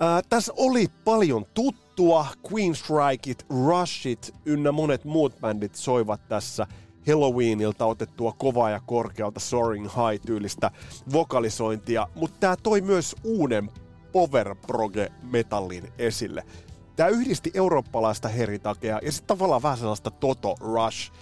Ää, 0.00 0.22
tässä 0.28 0.52
oli 0.56 0.86
paljon 1.04 1.46
tuttua, 1.54 2.26
Queen 2.52 2.74
Strikeit, 2.74 3.46
Rushit 3.50 4.34
ynnä 4.44 4.72
monet 4.72 5.04
muut 5.04 5.40
bändit 5.40 5.74
soivat 5.74 6.28
tässä– 6.28 6.66
Halloweenilta 7.06 7.86
otettua 7.86 8.32
kovaa 8.32 8.70
ja 8.70 8.80
korkealta 8.86 9.40
Soaring 9.40 9.86
High-tyylistä 9.86 10.70
vokalisointia, 11.12 12.08
mutta 12.14 12.36
tämä 12.40 12.56
toi 12.56 12.80
myös 12.80 13.16
uuden 13.24 13.70
power 14.12 14.54
proge 14.66 15.12
metallin 15.22 15.92
esille. 15.98 16.44
Tämä 16.96 17.08
yhdisti 17.08 17.50
eurooppalaista 17.54 18.28
heritakea 18.28 18.98
ja 19.02 19.12
sitten 19.12 19.26
tavallaan 19.26 19.62
vähän 19.62 19.78
sellaista 19.78 20.10
Toto 20.10 20.54
Rush 20.60 21.12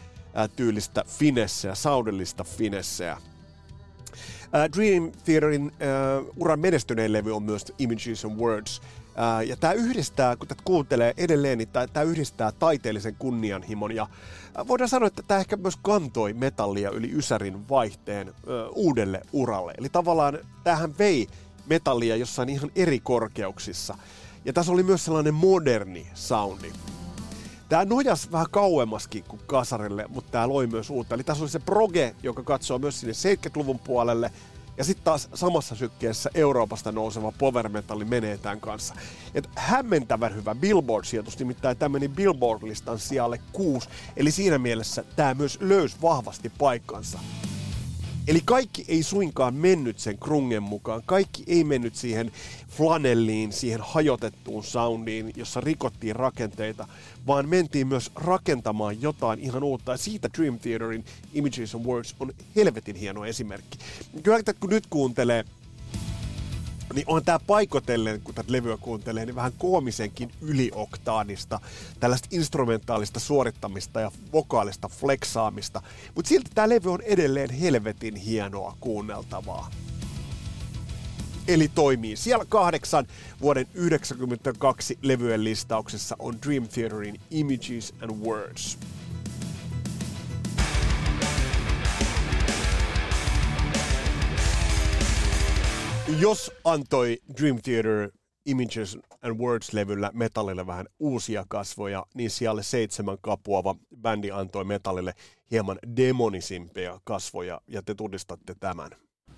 tyylistä 0.57 1.05
finesseä, 1.07 1.75
soundellista 1.75 2.45
finesseä. 2.45 3.17
Dream 4.77 5.13
Theaterin 5.25 5.67
uh, 5.67 6.33
uran 6.37 6.61
menestynein 6.61 7.13
levy 7.13 7.37
on 7.37 7.43
myös 7.43 7.73
Images 7.79 8.25
and 8.25 8.41
Words. 8.41 8.83
Ja 9.47 9.57
tämä 9.57 9.73
yhdistää, 9.73 10.37
kun 10.37 10.49
tätä 10.49 10.63
kuuntelee 10.65 11.15
edelleen, 11.17 11.59
niin 11.59 11.69
tämä 11.69 12.05
yhdistää 12.05 12.53
taiteellisen 12.53 13.17
kunnianhimon 13.19 13.95
ja 13.95 14.07
voidaan 14.69 14.89
sanoa, 14.89 15.07
että 15.07 15.23
tämä 15.23 15.41
ehkä 15.41 15.57
myös 15.57 15.77
kantoi 15.83 16.33
metallia 16.33 16.91
yli 16.91 17.13
Ysärin 17.13 17.69
vaihteen 17.69 18.35
uudelle 18.75 19.23
uralle. 19.33 19.75
Eli 19.79 19.89
tavallaan 19.89 20.39
tähän 20.65 20.99
vei 20.99 21.27
metallia 21.67 22.17
jossain 22.17 22.49
ihan 22.49 22.71
eri 22.77 23.01
korkeuksissa. 23.01 23.99
Ja 24.45 24.53
tässä 24.53 24.73
oli 24.73 24.83
myös 24.83 25.05
sellainen 25.05 25.35
moderni 25.35 26.07
soundi. 26.15 26.73
Tämä 27.69 27.85
nojas 27.85 28.33
vähän 28.33 28.47
kauemmaskin 28.51 29.25
kuin 29.25 29.43
kasarille, 29.47 30.05
mutta 30.09 30.31
tämä 30.31 30.49
loi 30.49 30.67
myös 30.67 30.91
uutta. 30.91 31.15
Eli 31.15 31.25
tässä 31.25 31.45
oli 31.45 31.51
se 31.51 31.59
proge, 31.59 32.15
joka 32.23 32.43
katsoo 32.43 32.79
myös 32.79 33.01
sinne 33.01 33.13
70-luvun 33.13 33.79
puolelle. 33.79 34.31
Ja 34.79 34.85
sitten 34.85 35.05
taas 35.05 35.29
samassa 35.35 35.75
sykkeessä 35.75 36.31
Euroopasta 36.35 36.93
nouseva 36.93 37.33
power 37.39 37.69
metalli 37.69 38.05
menee 38.05 38.39
tämän 38.39 38.61
kanssa. 38.61 38.95
Et 39.35 39.49
hämmentävän 39.57 40.35
hyvä 40.35 40.55
Billboard-sijoitus, 40.55 41.39
nimittäin 41.39 41.77
tämä 41.77 41.89
meni 41.89 42.09
Billboard-listan 42.09 42.99
sijalle 42.99 43.41
kuusi, 43.53 43.89
eli 44.17 44.31
siinä 44.31 44.59
mielessä 44.59 45.05
tämä 45.17 45.35
myös 45.35 45.59
löysi 45.61 45.97
vahvasti 46.03 46.53
paikkansa. 46.59 47.19
Eli 48.27 48.43
kaikki 48.45 48.85
ei 48.89 49.03
suinkaan 49.03 49.55
mennyt 49.55 49.99
sen 49.99 50.19
krungen 50.19 50.63
mukaan, 50.63 51.03
kaikki 51.07 51.45
ei 51.47 51.65
mennyt 51.65 51.97
siihen 51.97 52.33
flanelliin, 52.69 53.53
siihen 53.53 53.81
hajotettuun 53.83 54.65
soundiin, 54.65 55.33
jossa 55.37 55.61
rikottiin 55.61 56.17
rakenteita, 56.17 56.89
vaan 57.27 57.49
mentiin 57.49 57.87
myös 57.87 58.11
rakentamaan 58.15 59.03
jotain 59.03 59.41
ihan 59.41 59.63
uutta. 59.63 59.93
Ja 59.93 59.99
siitä 59.99 60.31
Dream 60.39 60.59
Theaterin 60.59 61.05
Images 61.35 61.75
and 61.75 61.85
Words 61.85 62.17
on 62.21 62.33
helvetin 62.57 62.97
hieno 62.97 63.25
esimerkki. 63.25 63.79
Kyllä 64.23 64.55
kun 64.61 64.71
nyt 64.71 64.87
kuuntelee 64.91 65.45
niin 66.97 67.05
on 67.09 67.25
tämä 67.25 67.39
paikotellen, 67.47 68.21
kun 68.21 68.35
tätä 68.35 68.53
levyä 68.53 68.77
kuuntelee, 68.77 69.27
niin 69.27 69.35
vähän 69.37 69.53
koomisenkin 69.59 70.33
ylioktaanista, 70.41 71.61
tällaista 72.01 72.29
instrumentaalista 72.31 73.21
suorittamista 73.21 74.01
ja 74.01 74.11
vokaalista 74.33 74.89
fleksaamista. 74.89 75.83
Mutta 76.15 76.29
silti 76.29 76.51
tämä 76.55 76.69
levy 76.69 76.93
on 76.93 77.03
edelleen 77.03 77.51
helvetin 77.51 78.17
hienoa 78.17 78.77
kuunneltavaa. 78.81 79.71
Eli 81.49 81.71
toimii. 81.75 82.17
Siellä 82.17 82.45
kahdeksan 82.49 83.07
vuoden 83.41 83.67
1992 83.67 84.99
levyjen 85.03 85.45
listauksessa 85.45 86.17
on 86.19 86.39
Dream 86.47 86.69
Theaterin 86.69 87.21
Images 87.31 87.95
and 88.03 88.11
Words. 88.11 88.79
Jos 96.09 96.53
antoi 96.65 97.19
Dream 97.41 97.59
Theater 97.63 98.11
Images 98.47 98.99
and 99.23 99.39
Words-levyllä 99.39 100.11
metallille 100.15 100.67
vähän 100.67 100.87
uusia 100.99 101.45
kasvoja, 101.49 102.07
niin 102.15 102.31
siellä 102.31 102.63
seitsemän 102.63 103.19
kapuava 103.21 103.75
bändi 104.01 104.31
antoi 104.31 104.65
metallille 104.65 105.15
hieman 105.51 105.79
demonisimpia 105.97 107.01
kasvoja, 107.05 107.61
ja 107.67 107.83
te 107.83 107.95
tunnistatte 107.95 108.55
tämän. 108.55 108.91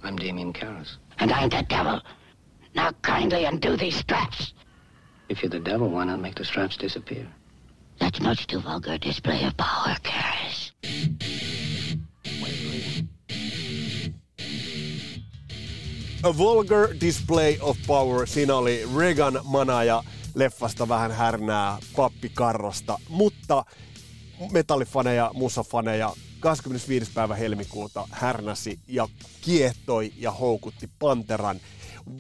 I'm 0.03 0.27
Damien 0.27 0.53
Karras. 0.53 1.01
And 1.21 1.31
I'm 1.31 1.49
the 1.49 1.65
devil. 1.77 2.01
Now 2.75 2.93
kindly 3.17 3.47
undo 3.47 3.77
these 3.77 3.99
straps. 3.99 4.55
If 5.29 5.39
you're 5.43 5.61
the 5.61 5.71
devil, 5.71 5.89
why 5.89 6.05
not 6.05 6.21
make 6.21 6.35
the 6.35 6.45
straps 6.45 6.79
disappear? 6.81 7.27
That's 7.99 8.21
much 8.21 8.47
too 8.47 8.63
vulgar 8.63 8.99
display 9.07 9.47
of 9.47 9.57
power, 9.57 9.97
Karras. 10.03 10.73
A 16.23 16.37
Vulgar 16.37 16.89
Display 17.01 17.57
of 17.61 17.77
Power. 17.87 18.27
Siinä 18.27 18.55
oli 18.55 18.89
Reagan 18.97 19.41
Manaja 19.45 20.03
leffasta 20.35 20.89
vähän 20.89 21.13
härnää 21.13 21.79
pappikarrosta, 21.97 22.99
mutta 23.09 23.65
metallifaneja, 24.53 25.31
musafaneja 25.35 26.13
25. 26.41 27.11
päivä 27.15 27.35
helmikuuta 27.35 28.09
härnäsi 28.11 28.79
ja 28.89 29.09
kiehtoi 29.41 30.13
ja 30.17 30.31
houkutti 30.31 30.91
Panteran 30.99 31.61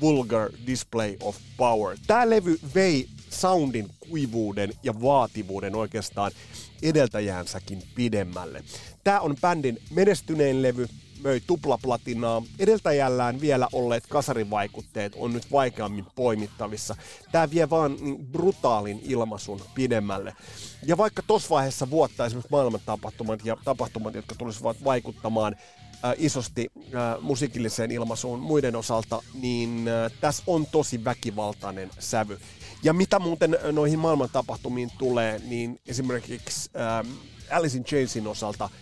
Vulgar 0.00 0.50
Display 0.66 1.16
of 1.20 1.36
Power. 1.56 1.96
Tämä 2.06 2.30
levy 2.30 2.58
vei 2.74 3.08
soundin 3.30 3.88
kuivuuden 4.00 4.72
ja 4.82 5.00
vaativuuden 5.00 5.74
oikeastaan 5.74 6.32
edeltäjäänsäkin 6.82 7.82
pidemmälle. 7.94 8.64
Tämä 9.04 9.20
on 9.20 9.36
bändin 9.40 9.78
menestynein 9.90 10.62
levy, 10.62 10.88
möi 11.22 11.40
tuplaplatinaa. 11.46 12.42
Edeltäjällään 12.58 13.40
vielä 13.40 13.68
olleet 13.72 14.06
kasarivaikutteet 14.06 15.12
on 15.16 15.32
nyt 15.32 15.52
vaikeammin 15.52 16.06
poimittavissa. 16.14 16.96
Tämä 17.32 17.50
vie 17.50 17.70
vaan 17.70 17.96
niin 18.00 18.26
brutaalin 18.26 19.00
ilmaisun 19.04 19.60
pidemmälle. 19.74 20.34
Ja 20.86 20.96
vaikka 20.96 21.22
tuossa 21.26 21.50
vaiheessa 21.50 21.90
vuotta 21.90 22.26
esimerkiksi 22.26 22.52
maailman 22.52 22.80
tapahtumat 22.86 23.44
ja 23.44 23.56
tapahtumat, 23.64 24.14
jotka 24.14 24.34
tulisivat 24.34 24.84
vaikuttamaan 24.84 25.56
äh, 26.04 26.14
isosti 26.18 26.70
äh, 26.76 27.20
musiikilliseen 27.20 27.90
ilmaisuun 27.90 28.40
muiden 28.40 28.76
osalta, 28.76 29.22
niin 29.34 29.88
äh, 29.88 30.12
tässä 30.20 30.42
on 30.46 30.66
tosi 30.66 31.04
väkivaltainen 31.04 31.90
sävy. 31.98 32.38
Ja 32.82 32.92
mitä 32.92 33.18
muuten 33.18 33.58
noihin 33.72 33.98
maailman 33.98 34.28
tapahtumiin 34.32 34.90
tulee, 34.98 35.38
niin 35.38 35.80
esimerkiksi 35.86 36.70
äh, 36.76 37.06
Alice 37.50 37.76
in 37.76 37.84
Chainsin 37.84 38.26
osalta– 38.26 38.70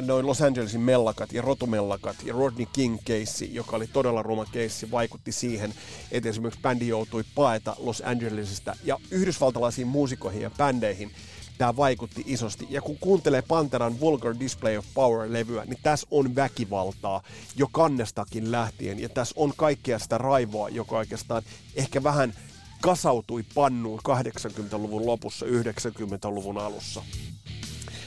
noin 0.00 0.26
Los 0.26 0.42
Angelesin 0.42 0.80
mellakat 0.80 1.32
ja 1.32 1.42
rotumellakat 1.42 2.16
ja 2.24 2.32
Rodney 2.32 2.66
King 2.72 2.98
keissi, 3.04 3.54
joka 3.54 3.76
oli 3.76 3.86
todella 3.86 4.22
ruma 4.22 4.44
keissi, 4.44 4.90
vaikutti 4.90 5.32
siihen, 5.32 5.74
että 6.10 6.28
esimerkiksi 6.28 6.60
bändi 6.62 6.88
joutui 6.88 7.24
paeta 7.34 7.76
Los 7.78 8.02
Angelesista 8.06 8.76
ja 8.84 8.98
yhdysvaltalaisiin 9.10 9.88
muusikoihin 9.88 10.42
ja 10.42 10.50
bändeihin 10.50 11.10
tämä 11.58 11.76
vaikutti 11.76 12.24
isosti. 12.26 12.66
Ja 12.70 12.82
kun 12.82 12.98
kuuntelee 12.98 13.42
Panteran 13.42 14.00
Vulgar 14.00 14.34
Display 14.40 14.76
of 14.76 14.86
Power-levyä, 14.94 15.64
niin 15.64 15.78
tässä 15.82 16.06
on 16.10 16.34
väkivaltaa 16.34 17.22
jo 17.56 17.68
kannestakin 17.72 18.52
lähtien. 18.52 18.98
Ja 18.98 19.08
tässä 19.08 19.34
on 19.36 19.52
kaikkea 19.56 19.98
sitä 19.98 20.18
raivoa, 20.18 20.68
joka 20.68 20.96
oikeastaan 20.96 21.42
ehkä 21.76 22.02
vähän 22.02 22.34
kasautui 22.80 23.44
pannuun 23.54 24.00
80-luvun 24.08 25.06
lopussa, 25.06 25.46
90-luvun 25.46 26.58
alussa. 26.58 27.02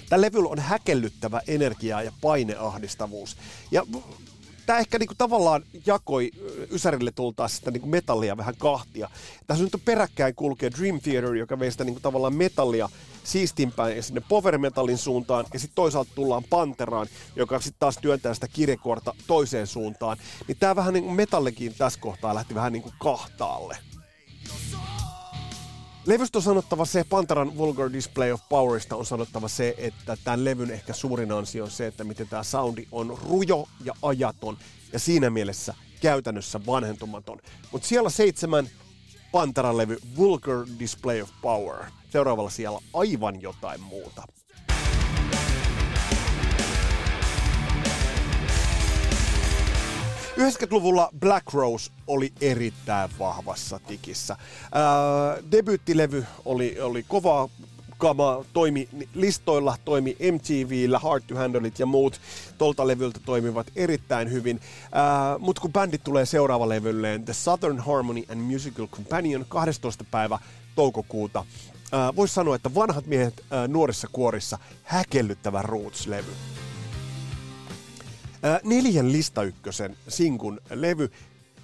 Tällä 0.09 0.25
levyllä 0.25 0.49
on 0.49 0.59
häkellyttävä 0.59 1.41
energia 1.47 2.01
ja 2.01 2.11
paineahdistavuus. 2.21 3.37
Ja 3.71 3.85
tämä 4.65 4.79
ehkä 4.79 4.99
niinku 4.99 5.15
tavallaan 5.17 5.63
jakoi 5.85 6.31
Ysärille 6.71 7.11
tultaessa 7.11 7.57
sitä 7.57 7.71
niinku 7.71 7.87
metallia 7.87 8.37
vähän 8.37 8.55
kahtia. 8.57 9.09
Tässä 9.47 9.63
nyt 9.63 9.75
on 9.75 9.81
peräkkäin 9.81 10.35
kulkee 10.35 10.71
Dream 10.71 10.99
Theater, 10.99 11.35
joka 11.35 11.59
vei 11.59 11.71
sitä 11.71 11.83
niinku 11.83 11.99
tavallaan 11.99 12.35
metallia 12.35 12.89
siistimpään 13.23 13.95
ja 13.95 14.03
sinne 14.03 14.21
power 14.29 14.57
metallin 14.57 14.97
suuntaan, 14.97 15.45
ja 15.53 15.59
sitten 15.59 15.75
toisaalta 15.75 16.11
tullaan 16.15 16.43
Panteraan, 16.49 17.07
joka 17.35 17.59
sitten 17.59 17.79
taas 17.79 17.97
työntää 17.97 18.33
sitä 18.33 18.47
kirjekorta 18.47 19.15
toiseen 19.27 19.67
suuntaan. 19.67 20.17
Niin 20.47 20.57
tämä 20.59 20.75
vähän 20.75 20.93
niin 20.93 21.03
kuin 21.03 21.15
metallikin 21.15 21.73
tässä 21.77 21.99
kohtaa 21.99 22.35
lähti 22.35 22.55
vähän 22.55 22.73
niin 22.73 22.83
kuin 22.83 22.95
kahtaalle. 22.99 23.77
Levystä 26.05 26.37
on 26.37 26.41
sanottava 26.41 26.85
se, 26.85 27.03
Pantaran 27.03 27.57
Vulgar 27.57 27.93
Display 27.93 28.31
of 28.31 28.41
Powerista 28.49 28.95
on 28.95 29.05
sanottava 29.05 29.47
se, 29.47 29.75
että 29.77 30.17
tämän 30.23 30.45
levyn 30.45 30.71
ehkä 30.71 30.93
suurin 30.93 31.31
ansio 31.31 31.63
on 31.63 31.71
se, 31.71 31.87
että 31.87 32.03
miten 32.03 32.27
tämä 32.27 32.43
soundi 32.43 32.87
on 32.91 33.17
rujo 33.29 33.67
ja 33.83 33.93
ajaton 34.01 34.57
ja 34.93 34.99
siinä 34.99 35.29
mielessä 35.29 35.73
käytännössä 36.01 36.65
vanhentumaton. 36.65 37.39
Mutta 37.71 37.87
siellä 37.87 38.09
seitsemän 38.09 38.69
Pantaran 39.31 39.77
levy 39.77 39.97
Vulgar 40.15 40.65
Display 40.79 41.21
of 41.21 41.29
Power. 41.41 41.85
Seuraavalla 42.09 42.49
siellä 42.49 42.79
aivan 42.93 43.41
jotain 43.41 43.81
muuta. 43.81 44.23
90-luvulla 50.37 51.09
Black 51.19 51.53
Rose 51.53 51.91
oli 52.07 52.33
erittäin 52.41 53.09
vahvassa 53.19 53.79
tikissä. 53.79 54.35
Ää, 54.71 54.83
debyyttilevy 55.51 56.25
oli, 56.45 56.81
oli 56.81 57.03
kova 57.07 57.49
kama, 57.97 58.45
toimi 58.53 58.89
listoilla, 59.13 59.77
toimi 59.85 60.17
MTVllä, 60.31 60.99
Hard 60.99 61.23
to 61.27 61.35
Handle 61.35 61.67
It 61.67 61.79
ja 61.79 61.85
muut 61.85 62.21
tolta 62.57 62.87
levyltä 62.87 63.19
toimivat 63.25 63.67
erittäin 63.75 64.31
hyvin. 64.31 64.59
Mutta 65.39 65.61
kun 65.61 65.73
bändit 65.73 66.03
tulee 66.03 66.25
seuraava 66.25 66.69
levylleen, 66.69 67.25
The 67.25 67.33
Southern 67.33 67.79
Harmony 67.79 68.23
and 68.29 68.41
Musical 68.41 68.87
Companion 68.87 69.45
12. 69.47 70.03
päivä 70.11 70.39
toukokuuta, 70.75 71.45
voisi 72.15 72.33
sanoa, 72.33 72.55
että 72.55 72.75
vanhat 72.75 73.05
miehet 73.05 73.45
ää, 73.51 73.67
nuorissa 73.67 74.07
kuorissa 74.11 74.57
häkellyttävä 74.83 75.61
Roots-levy 75.61 76.64
neljän 78.63 79.11
listaykkösen 79.11 79.97
sinkun 80.07 80.61
levy, 80.69 81.11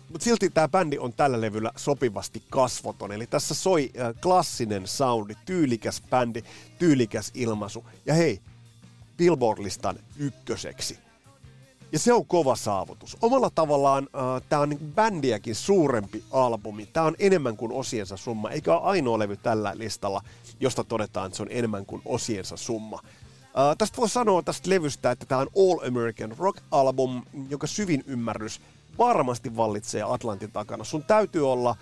mutta 0.09 0.23
silti 0.23 0.49
tämä 0.49 0.67
bändi 0.67 0.97
on 0.97 1.13
tällä 1.13 1.41
levyllä 1.41 1.71
sopivasti 1.75 2.43
kasvoton. 2.49 3.11
Eli 3.11 3.27
tässä 3.27 3.53
soi 3.53 3.91
äh, 3.99 4.13
klassinen 4.21 4.87
soundi, 4.87 5.35
tyylikäs 5.45 6.03
bändi, 6.09 6.43
tyylikäs 6.79 7.31
ilmaisu. 7.33 7.85
Ja 8.05 8.13
hei, 8.13 8.39
Billboard-listan 9.17 9.99
ykköseksi. 10.17 10.99
Ja 11.91 11.99
se 11.99 12.13
on 12.13 12.25
kova 12.25 12.55
saavutus. 12.55 13.17
Omalla 13.21 13.49
tavallaan 13.49 14.03
äh, 14.15 14.47
tämä 14.49 14.61
on 14.61 14.69
niin 14.69 14.93
bändiäkin 14.95 15.55
suurempi 15.55 16.23
albumi. 16.31 16.85
Tämä 16.85 17.05
on 17.05 17.15
enemmän 17.19 17.57
kuin 17.57 17.71
osiensa 17.71 18.17
summa, 18.17 18.49
eikä 18.49 18.73
ole 18.73 18.81
ainoa 18.81 19.19
levy 19.19 19.37
tällä 19.37 19.73
listalla, 19.75 20.21
josta 20.59 20.83
todetaan, 20.83 21.25
että 21.27 21.37
se 21.37 21.43
on 21.43 21.49
enemmän 21.51 21.85
kuin 21.85 22.01
osiensa 22.05 22.57
summa. 22.57 22.99
Uh, 23.51 23.77
tästä 23.77 23.97
voi 23.97 24.09
sanoa 24.09 24.41
tästä 24.41 24.69
levystä, 24.69 25.11
että 25.11 25.25
tämä 25.25 25.41
on 25.41 25.47
All 25.57 25.87
American 25.87 26.35
Rock-album, 26.37 27.23
joka 27.49 27.67
syvin 27.67 28.03
ymmärrys 28.07 28.61
varmasti 28.97 29.57
vallitsee 29.57 30.03
Atlantin 30.03 30.51
takana. 30.51 30.83
Sun 30.83 31.03
täytyy 31.03 31.51
olla 31.51 31.75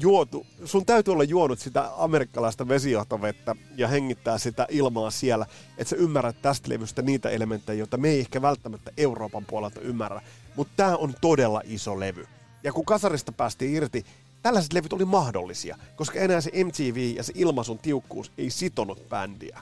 juotu, 0.00 0.46
sun 0.64 0.86
täytyy 0.86 1.12
olla 1.12 1.24
juonut 1.24 1.58
sitä 1.58 1.90
amerikkalaista 1.96 2.68
vesijohtovettä 2.68 3.54
ja 3.76 3.88
hengittää 3.88 4.38
sitä 4.38 4.66
ilmaa 4.70 5.10
siellä, 5.10 5.46
että 5.78 5.90
sä 5.90 5.96
ymmärrät 5.96 6.42
tästä 6.42 6.68
levystä 6.68 7.02
niitä 7.02 7.30
elementtejä, 7.30 7.78
joita 7.78 7.96
me 7.96 8.08
ei 8.08 8.20
ehkä 8.20 8.42
välttämättä 8.42 8.90
Euroopan 8.96 9.44
puolelta 9.44 9.80
ymmärrä. 9.80 10.20
Mutta 10.56 10.72
tämä 10.76 10.96
on 10.96 11.14
todella 11.20 11.62
iso 11.64 12.00
levy. 12.00 12.26
Ja 12.62 12.72
kun 12.72 12.84
kasarista 12.84 13.32
päästiin 13.32 13.74
irti, 13.74 14.06
tällaiset 14.42 14.72
levyt 14.72 14.92
oli 14.92 15.04
mahdollisia, 15.04 15.78
koska 15.96 16.18
enää 16.18 16.40
se 16.40 16.64
MTV 16.64 17.16
ja 17.16 17.22
se 17.22 17.32
ilmaisun 17.36 17.78
tiukkuus 17.78 18.32
ei 18.38 18.50
sitonut 18.50 19.08
bändiä. 19.08 19.60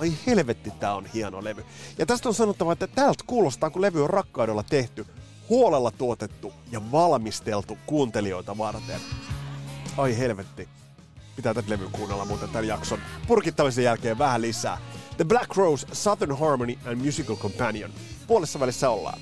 Ai 0.00 0.12
helvetti, 0.26 0.70
tää 0.70 0.94
on 0.94 1.06
hieno 1.06 1.44
levy. 1.44 1.64
Ja 1.98 2.06
tästä 2.06 2.28
on 2.28 2.34
sanottava, 2.34 2.72
että 2.72 2.86
täältä 2.86 3.24
kuulostaa, 3.26 3.70
kun 3.70 3.82
levy 3.82 4.02
on 4.02 4.10
rakkaudella 4.10 4.62
tehty, 4.62 5.06
huolella 5.48 5.90
tuotettu 5.90 6.52
ja 6.72 6.92
valmisteltu 6.92 7.78
kuuntelijoita 7.86 8.58
varten. 8.58 9.00
Ai 9.96 10.18
helvetti. 10.18 10.68
Pitää 11.36 11.54
tätä 11.54 11.70
levyä 11.70 11.88
kuunnella 11.92 12.24
muuten 12.24 12.48
tämän 12.48 12.68
jakson 12.68 12.98
purkittamisen 13.26 13.84
jälkeen 13.84 14.18
vähän 14.18 14.42
lisää. 14.42 14.78
The 15.16 15.24
Black 15.24 15.56
Rose, 15.56 15.86
Southern 15.92 16.38
Harmony 16.38 16.74
and 16.86 16.96
Musical 16.96 17.36
Companion. 17.36 17.90
Puolessa 18.26 18.60
välissä 18.60 18.90
ollaan. 18.90 19.18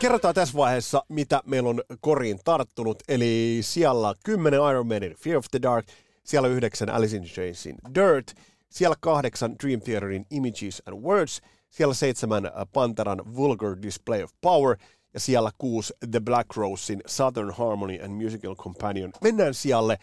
Kerrotaan 0.00 0.34
tässä 0.34 0.56
vaiheessa, 0.56 1.04
mitä 1.08 1.42
meillä 1.46 1.68
on 1.68 1.82
koriin 2.00 2.38
tarttunut. 2.44 3.02
Eli 3.08 3.58
siellä 3.60 4.14
10 4.24 4.60
Iron 4.70 4.86
Maiden 4.86 5.14
Fear 5.14 5.36
of 5.36 5.44
the 5.50 5.62
Dark, 5.62 5.86
siellä 6.24 6.48
9 6.48 6.90
Alice 6.90 7.16
in 7.16 7.24
Chainsin 7.24 7.76
Dirt, 7.94 8.34
siellä 8.70 8.96
8 9.00 9.56
Dream 9.62 9.80
Theaterin 9.80 10.26
Images 10.30 10.82
and 10.86 11.02
Words, 11.02 11.40
siellä 11.70 11.94
7 11.94 12.50
Panteran 12.72 13.36
Vulgar 13.36 13.76
Display 13.82 14.22
of 14.22 14.30
Power 14.40 14.76
ja 15.14 15.20
siellä 15.20 15.50
6 15.58 15.94
The 16.10 16.20
Black 16.20 16.56
Rosein 16.56 17.00
Southern 17.06 17.50
Harmony 17.50 17.98
and 18.02 18.22
Musical 18.22 18.56
Companion. 18.56 19.12
Mennään 19.22 19.54
siellä 19.54 19.96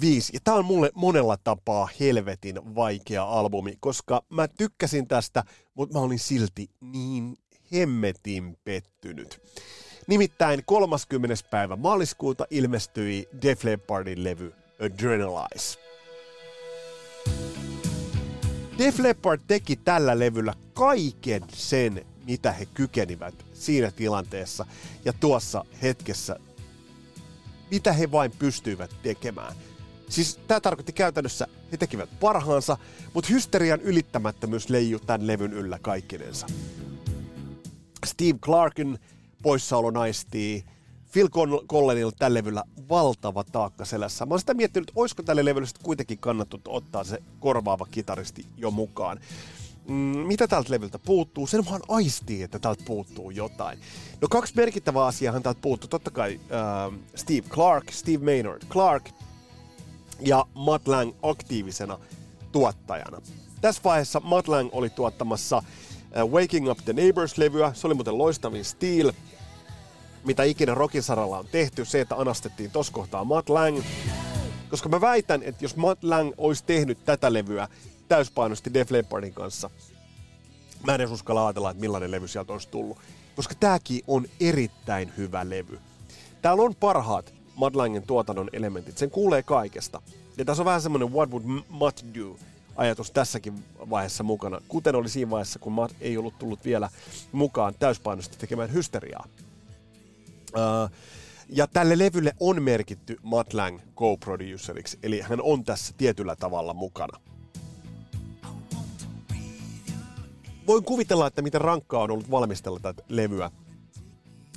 viisi. 0.00 0.32
Ja 0.34 0.40
tää 0.44 0.54
on 0.54 0.64
mulle 0.64 0.90
monella 0.94 1.36
tapaa 1.44 1.88
helvetin 2.00 2.74
vaikea 2.74 3.24
albumi, 3.24 3.76
koska 3.80 4.24
mä 4.28 4.48
tykkäsin 4.48 5.08
tästä, 5.08 5.44
mutta 5.74 5.98
mä 5.98 6.04
olin 6.04 6.18
silti 6.18 6.70
niin 6.80 7.36
hemmetin 7.72 8.58
pettynyt. 8.64 9.40
Nimittäin 10.06 10.62
30. 10.66 11.34
päivä 11.50 11.76
maaliskuuta 11.76 12.46
ilmestyi 12.50 13.28
Def 13.42 13.64
Leppardin 13.64 14.24
levy 14.24 14.54
Adrenalize. 14.80 15.78
Def 18.78 18.98
Leppard 18.98 19.40
teki 19.46 19.76
tällä 19.76 20.18
levyllä 20.18 20.54
kaiken 20.74 21.42
sen, 21.54 22.06
mitä 22.26 22.52
he 22.52 22.66
kykenivät 22.74 23.34
siinä 23.52 23.90
tilanteessa 23.90 24.66
ja 25.04 25.12
tuossa 25.12 25.64
hetkessä, 25.82 26.36
mitä 27.70 27.92
he 27.92 28.12
vain 28.12 28.32
pystyivät 28.38 28.90
tekemään. 29.02 29.52
Siis 30.08 30.36
tämä 30.48 30.60
tarkoitti 30.60 30.92
käytännössä, 30.92 31.46
he 31.72 31.76
tekivät 31.76 32.20
parhaansa, 32.20 32.76
mutta 33.14 33.32
hysterian 33.32 33.80
ylittämättömyys 33.80 34.70
leijui 34.70 35.00
tämän 35.00 35.26
levyn 35.26 35.52
yllä 35.52 35.78
kaikkinensa. 35.82 36.46
Steve 38.06 38.38
Clarkin 38.38 38.98
poissaolo 39.42 39.90
naistii. 39.90 40.64
Phil 41.12 41.28
Collenilla 41.66 42.12
tällä 42.18 42.34
levyllä 42.34 42.64
valtava 42.88 43.44
taakka 43.44 43.84
selässä. 43.84 44.26
Mä 44.26 44.32
oon 44.32 44.40
sitä 44.40 44.54
miettinyt, 44.54 44.92
olisiko 44.94 45.22
tälle 45.22 45.44
levylle 45.44 45.68
kuitenkin 45.82 46.18
kannattu 46.18 46.60
ottaa 46.68 47.04
se 47.04 47.22
korvaava 47.40 47.86
kitaristi 47.90 48.46
jo 48.56 48.70
mukaan. 48.70 49.20
Mm, 49.88 49.94
mitä 50.18 50.48
tältä 50.48 50.72
levyltä 50.72 50.98
puuttuu? 50.98 51.46
Sen 51.46 51.64
vaan 51.64 51.82
aistii, 51.88 52.42
että 52.42 52.58
täältä 52.58 52.84
puuttuu 52.86 53.30
jotain. 53.30 53.78
No 54.20 54.28
kaksi 54.28 54.52
merkittävää 54.56 55.04
asiaa 55.04 55.40
täältä 55.40 55.60
puuttuu. 55.60 55.88
Totta 55.88 56.10
kai 56.10 56.40
äh, 56.42 56.98
Steve 57.14 57.48
Clark, 57.48 57.92
Steve 57.92 58.24
Maynard 58.24 58.62
Clark 58.70 59.08
ja 60.20 60.46
Matt 60.54 60.88
Lang 60.88 61.12
aktiivisena 61.22 61.98
tuottajana. 62.52 63.20
Tässä 63.60 63.82
vaiheessa 63.84 64.20
Matt 64.20 64.48
Lang 64.48 64.68
oli 64.72 64.90
tuottamassa 64.90 65.56
Äh, 65.56 65.91
Waking 66.30 66.70
Up 66.70 66.78
the 66.84 66.92
Neighbors-levyä. 66.92 67.72
Se 67.74 67.86
oli 67.86 67.94
muuten 67.94 68.18
loistavin 68.18 68.64
Steel, 68.64 69.12
mitä 70.24 70.42
ikinä 70.42 70.74
rockin 70.74 71.02
saralla 71.02 71.38
on 71.38 71.48
tehty. 71.52 71.84
Se, 71.84 72.00
että 72.00 72.16
anastettiin 72.16 72.70
tos 72.70 72.90
kohtaa 72.90 73.24
Matt 73.24 73.48
Lang. 73.48 73.80
Koska 74.70 74.88
mä 74.88 75.00
väitän, 75.00 75.42
että 75.42 75.64
jos 75.64 75.76
Matt 75.76 76.04
Lang 76.04 76.32
olisi 76.38 76.64
tehnyt 76.66 77.04
tätä 77.04 77.32
levyä 77.32 77.68
täyspainosti 78.08 78.74
Def 78.74 78.90
Leppardin 78.90 79.34
kanssa, 79.34 79.70
mä 80.86 80.94
en 80.94 81.00
edes 81.00 81.10
uskalla 81.10 81.46
ajatella, 81.46 81.70
että 81.70 81.80
millainen 81.80 82.10
levy 82.10 82.28
sieltä 82.28 82.52
olisi 82.52 82.68
tullut. 82.68 82.98
Koska 83.36 83.54
tääkin 83.60 84.02
on 84.06 84.26
erittäin 84.40 85.12
hyvä 85.16 85.50
levy. 85.50 85.78
Täällä 86.42 86.62
on 86.62 86.74
parhaat 86.74 87.34
Matt 87.54 87.76
Langen 87.76 88.02
tuotannon 88.02 88.50
elementit. 88.52 88.98
Sen 88.98 89.10
kuulee 89.10 89.42
kaikesta. 89.42 90.02
Ja 90.38 90.44
tässä 90.44 90.62
on 90.62 90.64
vähän 90.64 90.82
semmonen 90.82 91.12
What 91.12 91.30
Would 91.30 91.62
Matt 91.68 92.02
Do? 92.14 92.36
Ajatus 92.76 93.10
tässäkin 93.10 93.64
vaiheessa 93.90 94.22
mukana, 94.22 94.60
kuten 94.68 94.94
oli 94.94 95.08
siinä 95.08 95.30
vaiheessa, 95.30 95.58
kun 95.58 95.72
Matt 95.72 95.94
ei 96.00 96.18
ollut 96.18 96.38
tullut 96.38 96.64
vielä 96.64 96.90
mukaan 97.32 97.74
täyspainoisesti 97.78 98.38
tekemään 98.38 98.72
hysteriaa. 98.72 99.26
Uh, 100.54 100.90
ja 101.48 101.66
tälle 101.66 101.98
levylle 101.98 102.32
on 102.40 102.62
merkitty 102.62 103.16
Matt 103.22 103.52
Lang 103.52 103.78
co-produceriksi, 103.96 104.98
eli 105.02 105.20
hän 105.20 105.42
on 105.42 105.64
tässä 105.64 105.94
tietyllä 105.98 106.36
tavalla 106.36 106.74
mukana. 106.74 107.20
Voin 110.66 110.84
kuvitella, 110.84 111.26
että 111.26 111.42
miten 111.42 111.60
rankkaa 111.60 112.02
on 112.02 112.10
ollut 112.10 112.30
valmistella 112.30 112.80
tätä 112.80 113.02
levyä. 113.08 113.50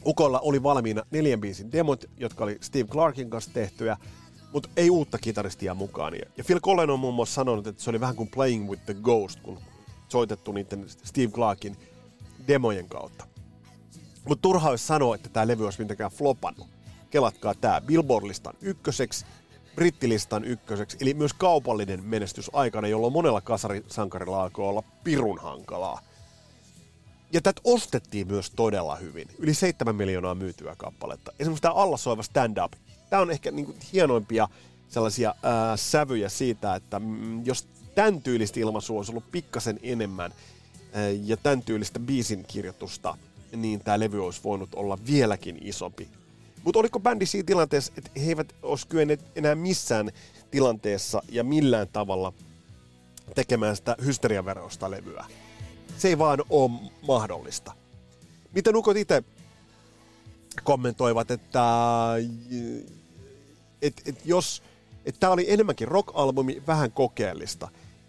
Ukolla 0.06 0.40
oli 0.40 0.64
valmiina 0.64 1.04
neljän 1.12 1.42
biisin 1.42 1.72
demot, 1.72 2.06
jotka 2.18 2.44
oli 2.44 2.58
Steve 2.62 2.88
Clarkin 2.88 3.30
kanssa 3.30 3.52
tehtyjä, 3.54 3.98
mutta 4.56 4.70
ei 4.78 4.90
uutta 4.90 5.18
kitaristia 5.18 5.74
mukaan. 5.74 6.14
Ja 6.38 6.44
Phil 6.44 6.60
Collen 6.60 6.90
on 6.90 7.00
muun 7.00 7.14
muassa 7.14 7.34
sanonut, 7.34 7.68
että 7.68 7.84
se 7.84 7.90
oli 7.90 8.00
vähän 8.00 8.16
kuin 8.16 8.30
Playing 8.30 8.70
with 8.70 8.86
the 8.86 8.94
Ghost, 8.94 9.40
kun 9.40 9.60
soitettu 10.10 10.52
niiden 10.52 10.86
Steve 11.04 11.32
Clarkin 11.32 11.78
demojen 12.48 12.90
kautta. 12.90 13.28
Mutta 14.28 14.42
turha 14.42 14.70
olisi 14.70 14.86
sanoa, 14.86 15.16
että 15.16 15.30
tämä 15.30 15.48
levy 15.48 15.66
olisi 15.66 15.82
mitenkään 15.82 16.12
flopannut. 16.12 16.68
Kelatkaa 17.10 17.54
tämä 17.56 17.82
Billboard-listan 17.82 18.54
ykköseksi, 18.62 19.26
brittilistan 19.76 20.46
ykköseksi, 20.46 20.98
eli 21.02 21.14
myös 21.14 21.34
kaupallinen 21.34 22.04
menestys 22.04 22.52
aikana, 22.54 22.88
jolloin 22.88 23.14
monella 23.14 23.42
kasarisankarilla 23.42 24.44
alkoi 24.44 24.68
olla 24.68 24.84
pirun 25.04 25.40
hankalaa. 25.40 26.02
Ja 27.34 27.42
tätä 27.42 27.62
ostettiin 27.64 28.28
myös 28.28 28.52
todella 28.52 28.96
hyvin. 28.96 29.28
Yli 29.38 29.54
7 29.54 29.96
miljoonaa 29.96 30.36
myytyä 30.36 30.76
kappaletta. 30.78 31.32
Esimerkiksi 31.40 31.62
tämä 31.62 31.74
alla 31.74 31.98
soiva 31.98 32.24
stand-up 32.24 32.72
tämä 33.10 33.22
on 33.22 33.32
ehkä 33.32 33.52
niin 33.52 33.66
kuin 33.66 33.78
hienoimpia 33.94 34.48
sellaisia 34.90 35.36
ää, 35.44 35.78
sävyjä 35.78 36.30
siitä, 36.30 36.76
että 36.76 37.02
jos 37.44 37.68
tämän 37.96 38.22
tyylistä 38.22 38.60
ilmaisua 38.60 38.98
olisi 38.98 39.12
ollut 39.12 39.32
pikkasen 39.32 39.80
enemmän 39.84 40.34
ää, 40.94 41.10
ja 41.10 41.38
tämän 41.38 41.62
tyylistä 41.62 42.00
biisin 42.00 42.46
kirjoitusta, 42.48 43.18
niin 43.56 43.80
tämä 43.80 44.00
levy 44.00 44.26
olisi 44.26 44.42
voinut 44.44 44.76
olla 44.76 44.98
vieläkin 45.08 45.58
isompi. 45.62 46.10
Mutta 46.64 46.80
oliko 46.80 47.00
bändi 47.00 47.26
siinä 47.26 47.46
tilanteessa, 47.46 47.94
että 47.98 48.12
he 48.20 48.28
eivät 48.28 48.56
olisi 48.64 48.88
kyenneet 48.88 49.26
enää 49.36 49.56
missään 49.56 50.12
tilanteessa 50.52 51.22
ja 51.30 51.44
millään 51.44 51.88
tavalla 51.94 52.34
tekemään 53.36 53.76
sitä 53.76 53.96
hysteriaverosta 54.06 54.92
levyä? 54.92 55.26
Se 55.98 56.08
ei 56.08 56.18
vaan 56.18 56.44
ole 56.50 56.72
mahdollista. 57.08 57.74
Miten 58.56 58.76
ukot 58.76 58.98
itse 58.98 59.24
kommentoivat, 60.64 61.32
että 61.32 61.64
et, 63.82 64.02
et 64.06 64.26
jos 64.26 64.64
että 65.06 65.20
tämä 65.20 65.34
oli 65.34 65.46
enemmänkin 65.52 65.88
rock-albumi, 65.88 66.64
vähän 66.68 66.92
kokeellista. 66.92 67.68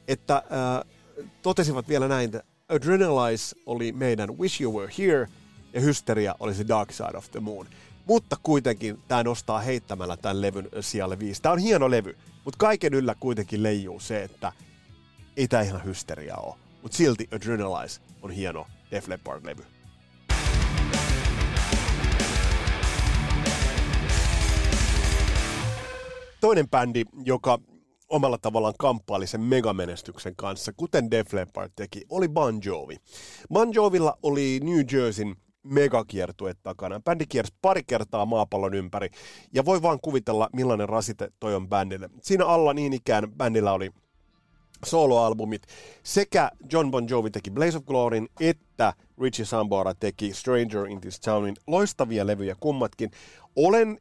Että 0.08 0.36
äh, 0.36 0.94
totesivat 1.42 1.88
vielä 1.88 2.08
näin, 2.08 2.24
että 2.24 2.42
Adrenalize 2.68 3.56
oli 3.66 3.92
meidän 3.92 4.38
Wish 4.38 4.62
You 4.62 4.80
Were 4.80 4.92
Here 4.98 5.28
ja 5.72 5.80
Hysteria 5.80 6.34
oli 6.40 6.54
se 6.54 6.68
Dark 6.68 6.92
Side 6.92 7.18
of 7.18 7.30
the 7.30 7.40
Moon. 7.40 7.66
Mutta 8.06 8.36
kuitenkin 8.42 8.98
tämä 9.08 9.22
nostaa 9.22 9.60
heittämällä 9.60 10.16
tämän 10.16 10.42
levyn 10.42 10.68
sijalle 10.80 11.18
viisi. 11.18 11.42
Tämä 11.42 11.52
on 11.52 11.58
hieno 11.58 11.90
levy, 11.90 12.16
mutta 12.44 12.58
kaiken 12.58 12.94
yllä 12.94 13.14
kuitenkin 13.20 13.62
leijuu 13.62 14.00
se, 14.00 14.22
että 14.22 14.52
ei 15.36 15.48
tämä 15.48 15.62
ihan 15.62 15.84
hysteria 15.84 16.36
ole. 16.36 16.54
Mutta 16.82 16.96
silti 16.96 17.28
Adrenalize 17.34 18.00
on 18.22 18.30
hieno 18.30 18.66
Def 18.90 19.08
Leppard-levy. 19.08 19.75
Toinen 26.40 26.70
bändi, 26.70 27.04
joka 27.24 27.58
omalla 28.08 28.38
tavallaan 28.38 28.74
kamppaili 28.78 29.26
sen 29.26 29.40
megamenestyksen 29.40 30.36
kanssa, 30.36 30.72
kuten 30.76 31.10
Def 31.10 31.32
Leppard 31.32 31.72
teki, 31.76 32.02
oli 32.08 32.28
Bon 32.28 32.60
Jovi. 32.64 32.96
Bon 33.52 33.74
Jovilla 33.74 34.18
oli 34.22 34.60
New 34.62 34.80
Jerseyn 34.92 35.36
megakiertue 35.62 36.54
takana. 36.62 37.00
Bändi 37.00 37.26
kiersi 37.26 37.54
pari 37.62 37.82
kertaa 37.86 38.26
maapallon 38.26 38.74
ympäri, 38.74 39.08
ja 39.52 39.64
voi 39.64 39.82
vaan 39.82 39.98
kuvitella, 40.02 40.48
millainen 40.52 40.88
rasite 40.88 41.28
toi 41.40 41.54
on 41.54 41.68
bändille. 41.68 42.10
Siinä 42.22 42.46
alla 42.46 42.72
niin 42.72 42.92
ikään 42.92 43.32
bändillä 43.36 43.72
oli 43.72 43.90
soloalbumit. 44.84 45.62
Sekä 46.02 46.50
John 46.72 46.90
Bon 46.90 47.08
Jovi 47.08 47.30
teki 47.30 47.50
Blaze 47.50 47.78
of 47.78 47.84
Gloryn, 47.84 48.28
että 48.40 48.92
Richie 49.20 49.44
Sambora 49.44 49.94
teki 49.94 50.34
Stranger 50.34 50.86
in 50.86 51.00
This 51.00 51.20
Townin. 51.20 51.56
Loistavia 51.66 52.26
levyjä 52.26 52.56
kummatkin. 52.60 53.10
Olen 53.56 54.00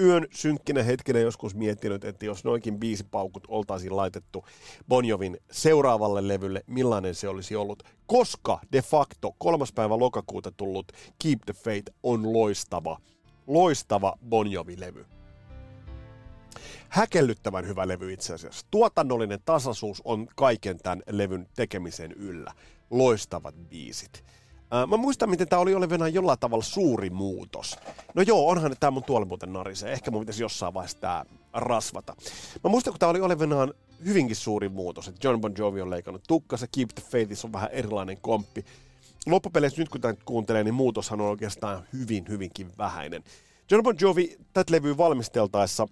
yön 0.00 0.26
synkkinä 0.30 0.82
hetkenä 0.82 1.18
joskus 1.18 1.54
miettinyt, 1.54 2.04
että 2.04 2.26
jos 2.26 2.44
noinkin 2.44 2.78
biisipaukut 2.78 3.44
oltaisiin 3.48 3.96
laitettu 3.96 4.44
Bonjovin 4.88 5.38
seuraavalle 5.50 6.28
levylle, 6.28 6.64
millainen 6.66 7.14
se 7.14 7.28
olisi 7.28 7.56
ollut, 7.56 7.82
koska 8.06 8.60
de 8.72 8.82
facto 8.82 9.34
kolmas 9.38 9.72
päivä 9.72 9.98
lokakuuta 9.98 10.52
tullut 10.52 10.92
Keep 11.22 11.38
the 11.46 11.52
Faith 11.52 11.92
on 12.02 12.32
loistava, 12.32 12.98
loistava 13.46 14.18
Bonjovi-levy. 14.28 15.06
Häkellyttävän 16.88 17.66
hyvä 17.66 17.88
levy 17.88 18.12
itse 18.12 18.34
asiassa. 18.34 18.66
Tuotannollinen 18.70 19.40
tasaisuus 19.44 20.02
on 20.04 20.26
kaiken 20.36 20.78
tämän 20.78 21.02
levyn 21.10 21.48
tekemisen 21.56 22.12
yllä. 22.12 22.52
Loistavat 22.90 23.54
biisit. 23.68 24.24
Mä 24.88 24.96
muistan, 24.96 25.30
miten 25.30 25.48
tämä 25.48 25.62
oli 25.62 25.74
olevinaan 25.74 26.14
jollain 26.14 26.38
tavalla 26.38 26.64
suuri 26.64 27.10
muutos. 27.10 27.76
No 28.14 28.22
joo, 28.22 28.48
onhan 28.48 28.76
tämä 28.80 28.90
mun 28.90 29.04
tuolla 29.04 29.26
muuten 29.26 29.52
narisee. 29.52 29.92
Ehkä 29.92 30.10
mun 30.10 30.20
pitäisi 30.20 30.42
jossain 30.42 30.74
vaiheessa 30.74 31.00
tää 31.00 31.24
rasvata. 31.52 32.16
Mä 32.64 32.70
muistan, 32.70 32.92
kun 32.92 32.98
tämä 32.98 33.10
oli 33.10 33.20
olevinaan 33.20 33.74
hyvinkin 34.04 34.36
suuri 34.36 34.68
muutos, 34.68 35.08
että 35.08 35.28
John 35.28 35.40
Bon 35.40 35.54
Jovi 35.58 35.80
on 35.80 35.90
leikannut 35.90 36.22
tukkansa, 36.28 36.66
Keep 36.74 36.88
the 36.94 37.02
Faith 37.10 37.44
on 37.44 37.52
vähän 37.52 37.70
erilainen 37.72 38.18
komppi. 38.20 38.64
Loppupeleissä 39.26 39.82
nyt 39.82 39.88
kun 39.88 40.00
tämän 40.00 40.16
kuuntelee, 40.24 40.64
niin 40.64 40.74
muutoshan 40.74 41.20
on 41.20 41.28
oikeastaan 41.28 41.82
hyvin, 41.92 42.24
hyvinkin 42.28 42.72
vähäinen. 42.78 43.24
John 43.70 43.82
Bon 43.82 43.96
Jovi 44.00 44.36
tätä 44.52 44.72
levyä 44.72 44.96
valmisteltaessa 44.96 45.86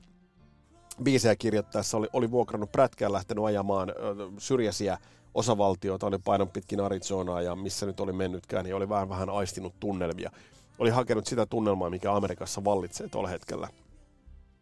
biisejä 1.02 1.36
kirjoittaessa 1.36 1.96
oli, 1.96 2.08
oli 2.12 2.30
vuokrannut 2.30 2.72
prätkään 2.72 3.12
lähtenyt 3.12 3.44
ajamaan 3.44 3.90
ö, 3.90 3.94
syrjäisiä 4.38 4.98
osavaltioita, 5.34 6.06
oli 6.06 6.18
painon 6.18 6.48
pitkin 6.48 6.80
Arizonaa 6.80 7.42
ja 7.42 7.56
missä 7.56 7.86
nyt 7.86 8.00
oli 8.00 8.12
mennytkään, 8.12 8.64
niin 8.64 8.74
oli 8.74 8.88
vähän 8.88 9.08
vähän 9.08 9.30
aistinut 9.30 9.80
tunnelmia. 9.80 10.30
Oli 10.78 10.90
hakenut 10.90 11.26
sitä 11.26 11.46
tunnelmaa, 11.46 11.90
mikä 11.90 12.12
Amerikassa 12.12 12.64
vallitsee 12.64 13.08
tuolla 13.08 13.28
hetkellä. 13.28 13.68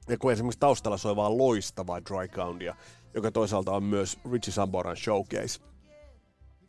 Ja 0.08 0.18
kun 0.18 0.32
esimerkiksi 0.32 0.60
taustalla 0.60 0.96
soi 0.96 1.16
vaan 1.16 1.38
loistavaa 1.38 2.00
Dry 2.00 2.28
Countia, 2.28 2.76
joka 3.14 3.30
toisaalta 3.30 3.72
on 3.72 3.82
myös 3.82 4.18
Richie 4.32 4.52
Samboran 4.52 4.96
showcase, 4.96 5.60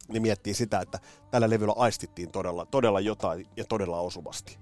niin 0.08 0.22
miettii 0.22 0.54
sitä, 0.54 0.80
että 0.80 1.00
tällä 1.32 1.50
levyllä 1.50 1.74
aistittiin 1.78 2.32
todella, 2.32 2.66
todella 2.66 3.00
jotain 3.00 3.48
ja 3.58 3.66
todella 3.66 4.00
osuvasti. 4.00 4.58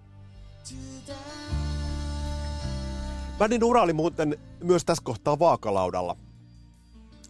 Bändin 3.37 3.63
ura 3.63 3.81
oli 3.81 3.93
muuten 3.93 4.39
myös 4.63 4.85
tässä 4.85 5.03
kohtaa 5.03 5.39
vaakalaudalla. 5.39 6.15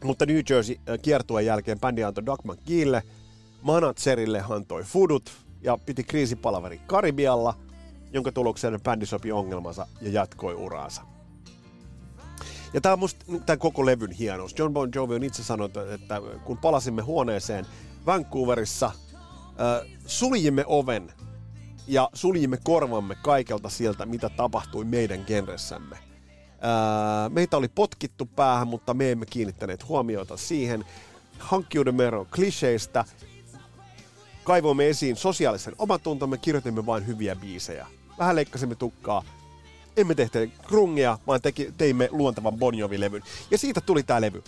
Mutta 0.04 0.26
New 0.26 0.40
Jersey 0.50 0.76
äh, 0.90 1.00
kiertueen 1.02 1.46
jälkeen 1.46 1.80
bändi 1.80 2.04
antoi 2.04 2.26
Doug 2.26 2.40
McGeelle, 2.44 3.04
managerille 3.62 4.44
antoi 4.50 4.84
Fudut 4.84 5.32
ja 5.62 5.78
piti 5.86 6.04
kriisipalaveri 6.04 6.82
Karibialla, 6.88 7.54
jonka 8.12 8.32
tuloksena 8.32 8.80
bändi 8.80 9.06
sopi 9.06 9.32
ongelmansa 9.32 9.88
ja 10.02 10.10
jatkoi 10.10 10.54
uraansa. 10.54 11.02
Ja 12.74 12.82
tämä 12.82 12.94
on 12.94 13.00
musta 13.00 13.26
tämän 13.46 13.60
koko 13.60 13.86
levyn 13.86 14.12
hienous. 14.12 14.60
John 14.60 14.74
Bon 14.74 14.90
Jovi 14.96 15.16
on 15.16 15.24
itse 15.24 15.44
sanonut, 15.44 15.78
että 15.78 16.22
kun 16.44 16.58
palasimme 16.58 17.02
huoneeseen 17.02 17.66
Vancouverissa, 18.06 18.86
äh, 18.86 19.92
suljimme 20.06 20.64
oven 20.68 21.14
ja 21.88 22.10
suljimme 22.14 22.58
korvamme 22.64 23.16
kaikelta 23.24 23.70
sieltä, 23.70 24.06
mitä 24.06 24.30
tapahtui 24.30 24.86
meidän 24.86 25.24
genressämme. 25.28 26.05
Meitä 27.30 27.58
oli 27.58 27.68
potkittu 27.68 28.26
päähän, 28.26 28.68
mutta 28.68 28.94
me 28.94 29.12
emme 29.12 29.26
kiinnittäneet 29.26 29.88
huomiota 29.88 30.38
siihen. 30.38 30.86
Hankkiudumme 31.40 32.06
eroon 32.06 32.28
kliseistä, 32.36 33.06
kaivoimme 34.44 34.90
esiin 34.90 35.16
sosiaalisen 35.16 35.76
omatuntomme, 35.78 36.38
kirjoitimme 36.38 36.86
vain 36.86 37.08
hyviä 37.08 37.36
biisejä. 37.36 37.88
Vähän 38.20 38.36
leikkasimme 38.36 38.76
tukkaa, 38.76 39.24
emme 39.98 40.16
tehneet 40.16 40.52
krungia, 40.68 41.20
vaan 41.28 41.42
teki, 41.42 41.74
teimme 41.78 42.10
luontavan 42.12 42.58
Bon 42.58 42.76
Jovi-levyn. 42.76 43.24
Ja 43.52 43.58
siitä 43.58 43.82
tuli 43.82 44.04
tämä 44.04 44.22
levy. 44.22 44.44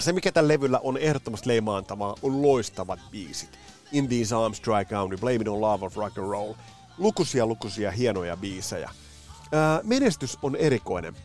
Se, 0.00 0.12
mikä 0.12 0.32
tällä 0.32 0.48
levyllä 0.48 0.78
on 0.78 0.98
ehdottomasti 0.98 1.48
leimaantavaa, 1.48 2.16
on 2.22 2.42
loistavat 2.42 3.00
biisit. 3.10 3.58
In 3.92 4.08
These 4.08 4.34
Arms, 4.34 4.62
Dry 4.62 4.84
County, 4.84 5.16
Blame 5.16 5.34
It 5.34 5.48
On 5.48 5.60
Love 5.60 5.86
of 5.86 5.96
Rock 5.96 6.18
and 6.18 6.28
Roll. 6.28 6.54
Lukuisia, 6.98 7.46
lukuisia 7.46 7.90
hienoja 7.90 8.36
biisejä. 8.36 8.90
Menestys 9.82 10.38
on 10.42 10.56
erikoinen. 10.56 11.16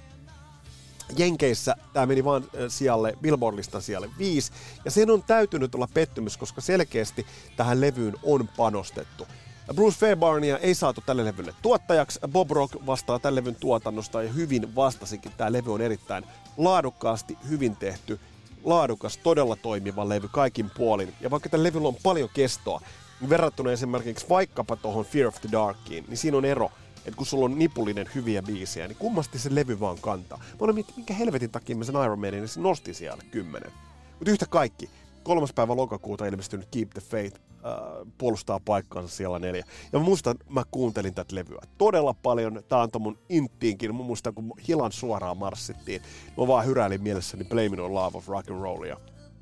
Jenkeissä 1.17 1.75
tämä 1.93 2.05
meni 2.05 2.23
vaan 2.23 2.43
sijalle, 2.67 3.17
Billboard-listan 3.21 3.82
sijalle 3.82 4.09
5, 4.17 4.51
ja 4.86 4.91
sen 4.91 5.09
on 5.09 5.23
täytynyt 5.23 5.75
olla 5.75 5.88
pettymys, 5.93 6.38
koska 6.38 6.61
selkeästi 6.61 7.25
tähän 7.57 7.82
levyyn 7.82 8.15
on 8.23 8.49
panostettu. 8.57 9.27
Bruce 9.75 9.97
Fairbarnia 9.99 10.57
ei 10.57 10.75
saatu 10.75 11.01
tälle 11.05 11.25
levylle 11.25 11.53
tuottajaksi. 11.61 12.19
Bob 12.27 12.51
Rock 12.51 12.75
vastaa 12.86 13.19
tälle 13.19 13.41
levyn 13.41 13.55
tuotannosta 13.55 14.23
ja 14.23 14.34
hyvin 14.34 14.75
vastasikin. 14.75 15.32
Tämä 15.38 15.51
levy 15.51 15.73
on 15.73 15.82
erittäin 15.82 16.23
laadukkaasti 16.57 17.38
hyvin 17.49 17.75
tehty, 17.75 18.19
laadukas, 18.63 19.17
todella 19.17 19.55
toimiva 19.55 20.09
levy 20.09 20.27
kaikin 20.32 20.69
puolin. 20.69 21.13
Ja 21.21 21.32
vaikka 21.32 21.49
tällä 21.49 21.63
levyllä 21.63 21.88
on 21.88 21.95
paljon 22.03 22.30
kestoa, 22.34 22.82
niin 23.21 23.30
verrattuna 23.30 23.71
esimerkiksi 23.71 24.30
vaikkapa 24.30 24.75
tuohon 24.75 25.05
Fear 25.05 25.27
of 25.27 25.41
the 25.41 25.49
Darkiin, 25.51 26.05
niin 26.07 26.17
siinä 26.17 26.38
on 26.38 26.45
ero 26.45 26.71
että 27.10 27.18
kun 27.18 27.26
sulla 27.26 27.45
on 27.45 27.60
nipullinen 27.60 28.10
hyviä 28.16 28.41
biisejä, 28.41 28.88
niin 28.88 28.97
kummasti 28.97 29.39
se 29.39 29.55
levy 29.55 29.80
vaan 29.80 29.97
kantaa. 30.01 30.38
Mä 30.38 30.57
olen 30.60 30.76
miettinyt, 30.76 30.97
minkä 30.97 31.14
helvetin 31.14 31.49
takia 31.49 31.76
mä 31.76 31.84
sen 31.84 31.95
Iron 32.03 32.20
Manin 32.20 32.34
niin 32.34 32.64
nosti 32.64 32.93
siellä 32.93 33.24
kymmenen. 33.32 33.72
Mutta 34.20 34.32
yhtä 34.32 34.45
kaikki, 34.45 34.89
kolmas 35.24 35.53
päivä 35.53 35.76
lokakuuta 35.76 36.26
ilmestynyt 36.26 36.68
Keep 36.72 36.89
the 36.89 37.01
Faith 37.01 37.36
äh, 37.36 38.12
puolustaa 38.18 38.60
paikkaansa 38.66 39.16
siellä 39.16 39.39
neljä. 39.39 39.66
Ja 39.93 39.99
mä 39.99 40.05
muistan, 40.05 40.36
mä 40.49 40.64
kuuntelin 40.72 41.14
tätä 41.14 41.36
levyä 41.36 41.62
todella 41.78 42.14
paljon. 42.14 42.64
Tää 42.70 42.82
antoi 42.82 43.01
mun 43.01 43.18
inttiinkin. 43.30 43.95
Mä 43.95 44.03
muistan, 44.03 44.34
kun 44.34 44.53
hilan 44.68 44.91
suoraan 44.91 45.38
marssittiin. 45.38 46.01
Mä 46.38 46.47
vaan 46.47 46.66
hyräilin 46.66 47.03
mielessäni 47.03 47.43
Blaming 47.43 47.84
on 47.84 47.93
Love 47.93 48.18
of 48.18 48.28
Rock 48.28 48.51
and 48.51 48.62
Rollia. 48.62 48.97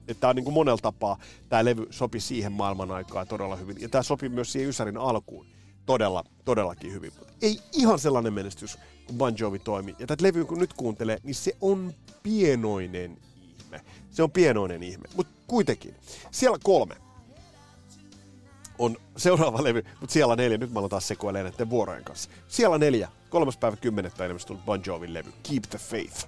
Että 0.07 0.21
tää 0.21 0.29
on 0.29 0.35
niin 0.35 0.43
kuin 0.43 0.53
monella 0.53 0.79
tapaa, 0.81 1.17
tämä 1.49 1.65
levy 1.65 1.87
sopi 1.89 2.19
siihen 2.19 2.51
maailman 2.51 2.91
aikaan 2.91 3.27
todella 3.27 3.55
hyvin. 3.55 3.81
Ja 3.81 3.89
tämä 3.89 4.03
sopi 4.03 4.29
myös 4.29 4.51
siihen 4.51 4.69
Ysärin 4.69 4.97
alkuun 4.97 5.56
todella, 5.87 6.23
todellakin 6.45 6.93
hyvin. 6.93 7.11
Ei 7.41 7.59
ihan 7.73 7.99
sellainen 7.99 8.33
menestys, 8.33 8.77
kun 9.05 9.17
Bon 9.17 9.33
Jovi 9.39 9.59
toimi. 9.59 9.95
Ja 9.99 10.07
tätä 10.07 10.23
levyä 10.23 10.45
kun 10.45 10.59
nyt 10.59 10.73
kuuntelee, 10.73 11.17
niin 11.23 11.35
se 11.35 11.57
on 11.61 11.93
pienoinen 12.23 13.17
ihme. 13.59 13.81
Se 14.11 14.23
on 14.23 14.31
pienoinen 14.31 14.83
ihme. 14.83 15.07
Mutta 15.15 15.33
kuitenkin, 15.47 15.95
siellä 16.31 16.57
kolme 16.63 16.95
on 18.79 18.97
seuraava 19.17 19.63
levy, 19.63 19.83
mutta 19.99 20.13
siellä 20.13 20.35
neljä, 20.35 20.57
nyt 20.57 20.73
mä 20.73 20.79
aloin 20.79 20.89
taas 20.89 21.07
sekoilemaan 21.07 21.51
näiden 21.51 21.69
vuorojen 21.69 22.03
kanssa. 22.03 22.29
Siellä 22.47 22.77
neljä, 22.77 23.09
kolmas 23.29 23.57
päivä 23.57 23.77
kymmenettä 23.77 24.25
ilmestynyt 24.25 24.65
Bon 24.65 24.81
Jovin 24.85 25.13
levy, 25.13 25.33
Keep 25.49 25.63
the 25.69 25.77
Faith. 25.77 26.27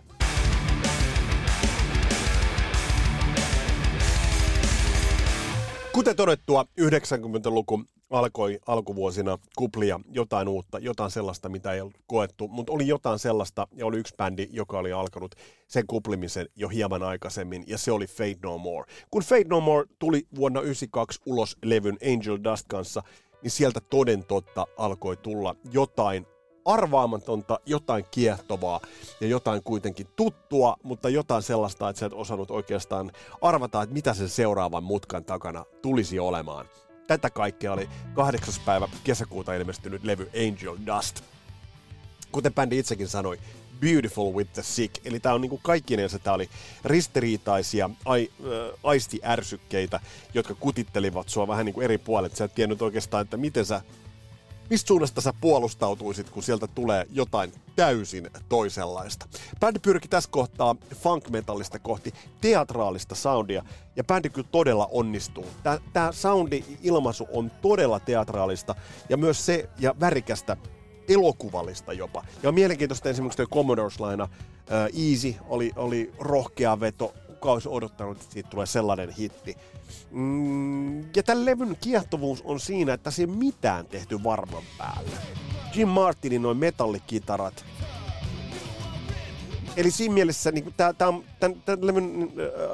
Kuten 5.91 6.15
todettua, 6.15 6.65
90-luku 6.81 7.83
alkoi 8.09 8.59
alkuvuosina 8.67 9.37
kuplia 9.57 9.99
jotain 10.11 10.47
uutta, 10.47 10.79
jotain 10.79 11.11
sellaista, 11.11 11.49
mitä 11.49 11.73
ei 11.73 11.81
ollut 11.81 11.97
koettu, 12.07 12.47
mutta 12.47 12.73
oli 12.73 12.87
jotain 12.87 13.19
sellaista, 13.19 13.67
ja 13.75 13.85
oli 13.85 13.97
yksi 13.97 14.15
bändi, 14.17 14.47
joka 14.51 14.79
oli 14.79 14.91
alkanut 14.93 15.35
sen 15.67 15.87
kuplimisen 15.87 16.47
jo 16.55 16.67
hieman 16.67 17.03
aikaisemmin, 17.03 17.63
ja 17.67 17.77
se 17.77 17.91
oli 17.91 18.07
Fate 18.07 18.37
No 18.43 18.57
More. 18.57 18.91
Kun 19.11 19.23
Fate 19.23 19.45
No 19.47 19.59
More 19.59 19.87
tuli 19.99 20.27
vuonna 20.35 20.59
1992 20.59 21.21
ulos 21.25 21.57
levyn 21.63 21.97
Angel 22.13 22.39
Dust 22.43 22.65
kanssa, 22.67 23.03
niin 23.43 23.51
sieltä 23.51 23.79
toden 23.89 24.25
totta 24.25 24.67
alkoi 24.77 25.17
tulla 25.17 25.55
jotain 25.71 26.25
arvaamatonta, 26.65 27.59
jotain 27.65 28.05
kiehtovaa 28.11 28.79
ja 29.21 29.27
jotain 29.27 29.63
kuitenkin 29.63 30.07
tuttua, 30.15 30.75
mutta 30.83 31.09
jotain 31.09 31.41
sellaista, 31.43 31.89
että 31.89 31.99
sä 31.99 32.05
et 32.05 32.13
osannut 32.13 32.51
oikeastaan 32.51 33.11
arvata, 33.41 33.81
että 33.81 33.93
mitä 33.93 34.13
sen 34.13 34.29
seuraavan 34.29 34.83
mutkan 34.83 35.25
takana 35.25 35.65
tulisi 35.81 36.19
olemaan. 36.19 36.65
Tätä 37.09 37.29
kaikkea 37.29 37.73
oli 37.73 37.89
8. 38.13 38.53
päivä 38.65 38.87
kesäkuuta 39.03 39.53
ilmestynyt 39.53 40.03
levy 40.03 40.29
Angel 40.47 40.77
Dust. 40.85 41.21
Kuten 42.31 42.53
bändi 42.53 42.79
itsekin 42.79 43.07
sanoi, 43.07 43.39
Beautiful 43.79 44.33
with 44.33 44.53
the 44.53 44.63
Sick. 44.63 45.05
Eli 45.05 45.19
tämä 45.19 45.35
on 45.35 45.41
niinku 45.41 45.59
kaikkinensa, 45.63 46.19
tämä 46.19 46.33
oli 46.33 46.49
ristiriitaisia 46.85 47.89
ai, 48.05 48.29
äh, 48.39 48.79
aistiärsykkeitä, 48.83 49.99
jotka 50.33 50.55
kutittelivat 50.55 51.29
sua 51.29 51.47
vähän 51.47 51.65
niinku 51.65 51.81
eri 51.81 51.97
puolet. 51.97 52.35
Sä 52.35 52.45
et 52.45 52.55
tiennyt 52.55 52.81
oikeastaan, 52.81 53.21
että 53.21 53.37
miten 53.37 53.65
sä 53.65 53.81
mistä 54.69 54.87
suunnasta 54.87 55.21
sä 55.21 55.33
puolustautuisit, 55.41 56.29
kun 56.29 56.43
sieltä 56.43 56.67
tulee 56.67 57.05
jotain 57.11 57.53
täysin 57.75 58.29
toisenlaista. 58.49 59.27
Bändi 59.59 59.79
pyrki 59.79 60.07
tässä 60.07 60.29
kohtaa 60.29 60.75
funk-metallista 60.95 61.79
kohti 61.79 62.13
teatraalista 62.41 63.15
soundia, 63.15 63.63
ja 63.95 64.03
bändi 64.03 64.29
kyllä 64.29 64.47
todella 64.51 64.87
onnistuu. 64.91 65.45
Tämä 65.93 66.11
soundi-ilmaisu 66.11 67.27
on 67.33 67.51
todella 67.61 67.99
teatraalista, 67.99 68.75
ja 69.09 69.17
myös 69.17 69.45
se, 69.45 69.69
ja 69.79 69.95
värikästä 69.99 70.57
elokuvallista 71.09 71.93
jopa. 71.93 72.23
Ja 72.43 72.49
on 72.49 72.55
mielenkiintoista 72.55 73.09
esimerkiksi 73.09 73.37
tuo 73.37 73.57
Commodores-laina, 73.57 74.27
Easy 75.09 75.35
oli, 75.47 75.71
oli 75.75 76.13
rohkea 76.19 76.79
veto, 76.79 77.13
kuka 77.39 77.51
olisi 77.51 77.69
odottanut, 77.69 78.17
että 78.17 78.33
siitä 78.33 78.49
tulee 78.49 78.65
sellainen 78.65 79.09
hitti. 79.09 79.57
Mm, 80.11 81.01
ja 81.01 81.23
tämän 81.25 81.45
levyn 81.45 81.77
kiehtovuus 81.81 82.41
on 82.41 82.59
siinä, 82.59 82.93
että 82.93 83.11
se 83.11 83.21
ei 83.21 83.27
mitään 83.27 83.85
tehty 83.85 84.23
varman 84.23 84.63
päälle. 84.77 85.17
Jim 85.75 85.87
Martinin 85.87 86.41
noin 86.41 86.57
metallikitarat. 86.57 87.65
Eli 89.77 89.91
siinä 89.91 90.13
mielessä 90.13 90.51
niin 90.51 90.73
tämä, 90.77 90.93
tämä, 90.93 91.13
tämän, 91.39 91.61
tämän 91.65 91.87
levyn 91.87 92.31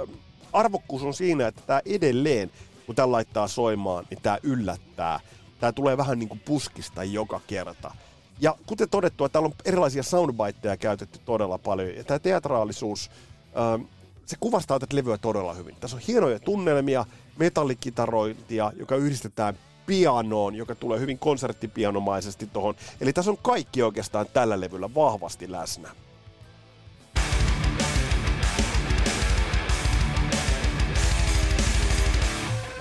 äh, 0.10 0.18
arvokkuus 0.54 1.04
on 1.04 1.14
siinä, 1.14 1.48
että 1.48 1.62
tämä 1.68 1.82
edelleen, 1.86 2.52
kun 2.86 2.96
tämä 2.96 3.12
laittaa 3.12 3.48
soimaan, 3.48 4.06
niin 4.10 4.22
tämä 4.22 4.38
yllättää. 4.44 5.20
Tämä 5.60 5.72
tulee 5.72 5.98
vähän 5.98 6.20
niin 6.20 6.30
kuin 6.30 6.42
puskista 6.46 7.04
joka 7.04 7.42
kerta. 7.48 7.92
Ja 8.40 8.56
kuten 8.66 8.90
todettua, 8.90 9.30
täällä 9.30 9.48
on 9.48 9.54
erilaisia 9.66 10.04
soundbiteja 10.04 10.78
käytetty 10.78 11.20
todella 11.26 11.58
paljon. 11.58 11.96
Ja 11.96 12.04
tämä 12.04 12.20
teatraalisuus, 12.20 13.12
ähm, 13.58 13.82
se 14.26 14.38
kuvastaa 14.40 14.80
tätä 14.80 14.96
levyä 14.96 15.18
todella 15.18 15.54
hyvin. 15.54 15.76
Tässä 15.80 15.98
on 15.98 16.04
hienoja 16.08 16.40
tunnelmia, 16.40 17.06
metallikitarointia, 17.40 18.72
joka 18.80 18.96
yhdistetään 18.96 19.58
pianoon, 19.86 20.56
joka 20.56 20.76
tulee 20.76 21.00
hyvin 21.00 21.20
konserttipianomaisesti 21.20 22.48
tuohon. 22.54 22.76
Eli 23.02 23.14
tässä 23.14 23.32
on 23.32 23.38
kaikki 23.38 23.82
oikeastaan 23.84 24.26
tällä 24.34 24.62
levyllä 24.62 24.94
vahvasti 24.96 25.52
läsnä. 25.52 25.90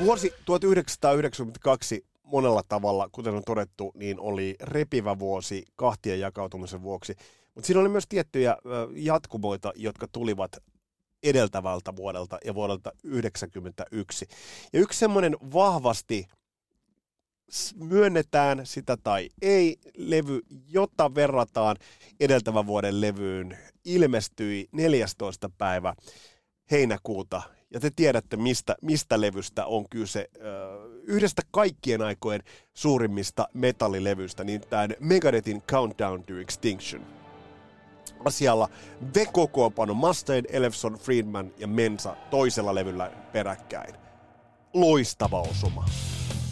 Vuosi 0.00 0.32
1992 0.44 2.06
monella 2.24 2.62
tavalla, 2.68 3.08
kuten 3.12 3.34
on 3.34 3.42
todettu, 3.46 3.92
niin 3.94 4.20
oli 4.20 4.56
repivä 4.60 5.18
vuosi 5.18 5.64
kahtien 5.76 6.20
jakautumisen 6.20 6.82
vuoksi. 6.82 7.14
Mutta 7.54 7.66
siinä 7.66 7.80
oli 7.80 7.88
myös 7.88 8.06
tiettyjä 8.08 8.56
jatkumoita, 8.94 9.72
jotka 9.76 10.08
tulivat 10.08 10.56
edeltävältä 11.24 11.96
vuodelta 11.96 12.38
ja 12.44 12.54
vuodelta 12.54 12.90
1991. 12.90 14.26
Ja 14.72 14.80
yksi 14.80 14.98
semmoinen 14.98 15.36
vahvasti 15.52 16.26
myönnetään 17.74 18.66
sitä 18.66 18.96
tai 18.96 19.28
ei 19.42 19.76
levy, 19.96 20.40
jota 20.68 21.14
verrataan 21.14 21.76
edeltävän 22.20 22.66
vuoden 22.66 23.00
levyyn, 23.00 23.58
ilmestyi 23.84 24.68
14. 24.72 25.50
päivä 25.58 25.94
heinäkuuta 26.70 27.42
ja 27.70 27.80
te 27.80 27.90
tiedätte, 27.96 28.36
mistä, 28.36 28.76
mistä 28.82 29.20
levystä 29.20 29.66
on 29.66 29.88
kyse. 29.88 30.30
Yhdestä 31.02 31.42
kaikkien 31.50 32.02
aikojen 32.02 32.42
suurimmista 32.74 33.48
metallilevystä, 33.54 34.44
niin 34.44 34.60
tämä 34.60 34.88
Megadethin 35.00 35.62
Countdown 35.62 36.24
to 36.24 36.38
Extinction. 36.38 37.23
Asialla 38.24 38.68
vekokoopano 39.14 39.94
Mustaine, 39.94 40.48
Elefson, 40.52 40.94
Friedman 40.94 41.52
ja 41.58 41.66
Mensa 41.66 42.16
toisella 42.30 42.74
levyllä 42.74 43.10
peräkkäin. 43.32 43.94
Loistava 44.74 45.40
osuma. 45.40 45.84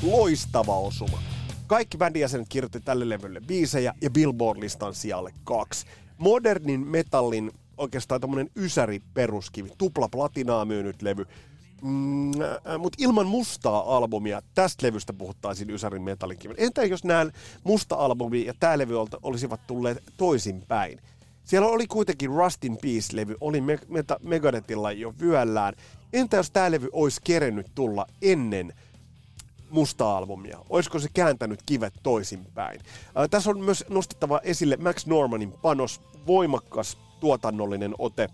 Loistava 0.02 0.78
osuma. 0.78 1.22
Kaikki 1.66 1.98
bändin 1.98 2.20
jäsenet 2.20 2.48
kirjoitti 2.48 2.80
tälle 2.80 3.08
levylle 3.08 3.40
biisejä 3.40 3.94
ja 4.00 4.10
Billboard-listan 4.10 4.94
sijalle 4.94 5.32
kaksi. 5.44 5.86
Modernin 6.18 6.86
metallin 6.86 7.52
oikeastaan 7.76 8.20
tämmöinen 8.20 8.50
ysäri 8.56 9.02
peruskivi, 9.14 9.70
tupla 9.78 10.08
platinaa 10.08 10.64
myynyt 10.64 11.02
levy. 11.02 11.26
Mm, 11.82 12.30
äh, 12.40 12.78
mutta 12.78 12.96
ilman 13.00 13.26
mustaa 13.26 13.96
albumia, 13.96 14.42
tästä 14.54 14.86
levystä 14.86 15.12
puhuttaisiin 15.12 15.70
Ysärin 15.70 16.02
metallikiven. 16.02 16.56
Entä 16.58 16.84
jos 16.84 17.04
nämä 17.04 17.26
musta 17.64 17.96
albumi 17.96 18.44
ja 18.44 18.54
tämä 18.60 18.78
levy 18.78 18.94
olisivat 19.22 19.66
tulleet 19.66 20.02
toisinpäin? 20.16 21.00
Siellä 21.44 21.68
oli 21.68 21.86
kuitenkin 21.86 22.30
Rustin 22.30 22.78
Peace-levy, 22.82 23.36
oli 23.40 23.60
Me- 23.60 23.78
Megadethilla 24.22 24.92
jo 24.92 25.14
vyöllään. 25.20 25.74
Entä 26.12 26.36
jos 26.36 26.50
tämä 26.50 26.70
levy 26.70 26.88
olisi 26.92 27.20
kerennyt 27.24 27.66
tulla 27.74 28.06
ennen 28.22 28.72
musta 29.70 30.16
albumia? 30.16 30.58
Olisiko 30.70 30.98
se 30.98 31.08
kääntänyt 31.14 31.60
kivet 31.66 31.94
toisinpäin? 32.02 32.80
Äh, 33.18 33.28
tässä 33.30 33.50
on 33.50 33.60
myös 33.60 33.84
nostettava 33.88 34.40
esille 34.44 34.76
Max 34.76 35.06
Normanin 35.06 35.52
panos, 35.52 36.00
voimakas 36.26 36.98
tuotannollinen 37.20 37.94
ote. 37.98 38.28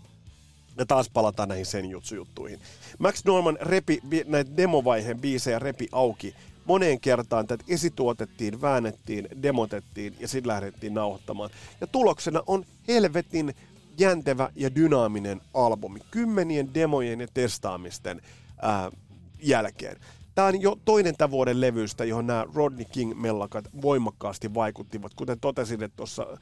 Ja 0.77 0.85
taas 0.85 1.09
palataan 1.09 1.49
näihin 1.49 1.65
sen 1.65 1.85
juttuihin. 1.85 2.59
Max 2.99 3.25
Norman 3.25 3.57
repi 3.61 3.99
näitä 4.25 4.57
demovaiheen 4.57 5.21
biisejä 5.21 5.59
repi 5.59 5.87
auki 5.91 6.35
moneen 6.65 6.99
kertaan 6.99 7.47
tätä 7.47 7.63
esituotettiin, 7.67 8.61
väännettiin, 8.61 9.27
demotettiin 9.43 10.15
ja 10.19 10.27
sitten 10.27 10.47
lähdettiin 10.47 10.93
nauhoittamaan. 10.93 11.49
Ja 11.81 11.87
tuloksena 11.87 12.43
on 12.47 12.65
helvetin 12.87 13.53
jäntevä 13.97 14.49
ja 14.55 14.75
dynaaminen 14.75 15.41
albumi. 15.53 15.99
Kymmenien 16.11 16.73
demojen 16.73 17.21
ja 17.21 17.27
testaamisten 17.33 18.21
ää, 18.61 18.91
jälkeen. 19.41 19.97
Tämä 20.35 20.47
on 20.47 20.61
jo 20.61 20.77
toinen 20.85 21.15
tämän 21.17 21.31
vuoden 21.31 21.61
levystä, 21.61 22.05
johon 22.05 22.27
nämä 22.27 22.45
Rodney 22.55 22.85
King-mellakat 22.85 23.65
voimakkaasti 23.81 24.53
vaikuttivat. 24.53 25.13
Kuten 25.13 25.39
totesin, 25.39 25.83
että 25.83 25.97
tuossa 25.97 26.23
uh, 26.29 26.37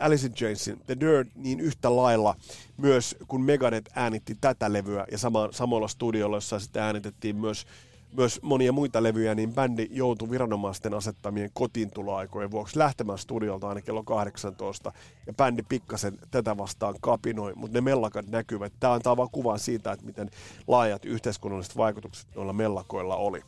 Alice 0.00 0.26
in 0.26 0.34
Chainsin 0.34 0.80
The 0.86 0.96
Dirt 1.00 1.28
niin 1.34 1.60
yhtä 1.60 1.96
lailla 1.96 2.34
myös 2.76 3.16
kun 3.28 3.42
Megadeth 3.42 3.92
äänitti 3.94 4.36
tätä 4.40 4.72
levyä 4.72 5.06
ja 5.10 5.18
sama, 5.18 5.48
samoilla 5.50 5.88
studioilla, 5.88 6.36
jossa 6.36 6.58
sitten 6.58 6.82
äänitettiin 6.82 7.36
myös 7.36 7.66
myös 8.12 8.42
monia 8.42 8.72
muita 8.72 9.02
levyjä, 9.02 9.34
niin 9.34 9.52
bändi 9.52 9.88
joutui 9.90 10.30
viranomaisten 10.30 10.94
asettamien 10.94 11.50
kotiintuloaikojen 11.54 12.50
vuoksi 12.50 12.78
lähtemään 12.78 13.18
studiolta 13.18 13.68
aina 13.68 13.80
kello 13.80 14.02
18. 14.02 14.92
Ja 15.26 15.32
bändi 15.32 15.62
pikkasen 15.62 16.18
tätä 16.30 16.56
vastaan 16.56 16.94
kapinoi, 17.00 17.52
mutta 17.54 17.76
ne 17.76 17.80
mellakat 17.80 18.26
näkyvät. 18.26 18.72
Tämä 18.80 18.92
antaa 18.92 19.16
vaan 19.16 19.30
kuvan 19.32 19.58
siitä, 19.58 19.92
että 19.92 20.06
miten 20.06 20.30
laajat 20.66 21.04
yhteiskunnalliset 21.04 21.76
vaikutukset 21.76 22.34
noilla 22.34 22.52
mellakoilla 22.52 23.16
oli. 23.16 23.42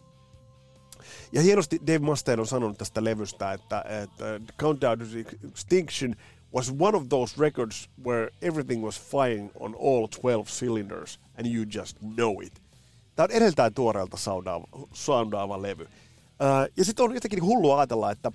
Ja 1.32 1.42
hienosti 1.42 1.80
Dave 1.86 1.98
Mustaine 1.98 2.40
on 2.40 2.46
sanonut 2.46 2.78
tästä 2.78 3.04
levystä, 3.04 3.52
että, 3.52 3.84
että 4.02 4.40
Countdown 4.58 4.98
to 4.98 5.04
Extinction 5.48 6.14
was 6.54 6.74
one 6.78 6.96
of 6.96 7.08
those 7.08 7.34
records 7.38 7.90
where 8.06 8.30
everything 8.42 8.84
was 8.84 9.00
firing 9.00 9.50
on 9.54 9.74
all 9.74 10.08
12 10.08 10.48
cylinders 10.58 11.20
and 11.38 11.46
you 11.46 11.64
just 11.74 11.98
know 11.98 12.42
it. 12.42 12.63
Tämä 13.16 13.24
on 13.24 13.30
edeltään 13.30 13.74
tuoreelta 13.74 14.16
soundaava, 14.16 14.66
soundaava 14.92 15.62
levy. 15.62 15.88
Ja 16.76 16.84
sitten 16.84 17.04
on 17.04 17.14
jotenkin 17.14 17.42
hullua 17.42 17.78
ajatella, 17.78 18.10
että 18.10 18.32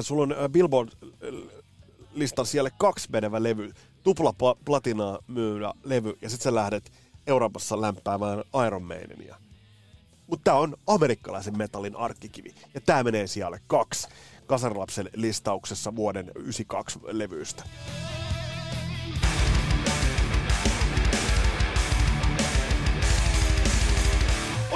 sulla 0.00 0.22
on 0.22 0.34
Billboard-listan 0.50 2.46
siellä 2.46 2.70
kaksi 2.78 3.08
menevä 3.12 3.42
levy, 3.42 3.72
tupla 4.02 4.34
platinaa 4.64 5.18
myydä 5.26 5.72
levy, 5.84 6.18
ja 6.22 6.30
sitten 6.30 6.44
sä 6.44 6.54
lähdet 6.54 6.92
Euroopassa 7.26 7.80
lämpäämään 7.80 8.44
Iron 8.66 8.82
Maidenia. 8.82 9.36
Mutta 10.26 10.44
tämä 10.44 10.56
on 10.56 10.76
amerikkalaisen 10.86 11.58
metallin 11.58 11.96
arkkikivi. 11.96 12.54
Ja 12.74 12.80
tämä 12.80 13.04
menee 13.04 13.26
sijalle 13.26 13.60
kaksi 13.66 14.08
Kasarilapsen 14.46 15.10
listauksessa 15.14 15.96
vuoden 15.96 16.30
92 16.34 16.98
levyistä. 17.02 17.64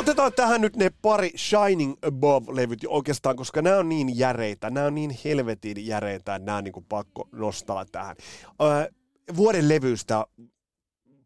Otetaan 0.02 0.32
tähän 0.32 0.60
nyt 0.60 0.76
ne 0.76 0.90
pari 1.02 1.30
Shining 1.36 1.94
Above-levyt 2.02 2.78
oikeastaan, 2.88 3.36
koska 3.36 3.62
nämä 3.62 3.76
on 3.76 3.88
niin 3.88 4.18
järeitä, 4.18 4.70
nämä 4.70 4.86
on 4.86 4.94
niin 4.94 5.18
helvetin 5.24 5.86
järeitä, 5.86 6.34
että 6.34 6.46
nämä 6.46 6.58
on 6.58 6.64
niin 6.64 6.72
kuin 6.72 6.86
pakko 6.88 7.28
nostaa 7.32 7.84
tähän. 7.84 8.16
Öö, 8.62 8.90
vuoden 9.36 9.68
levystä 9.68 10.26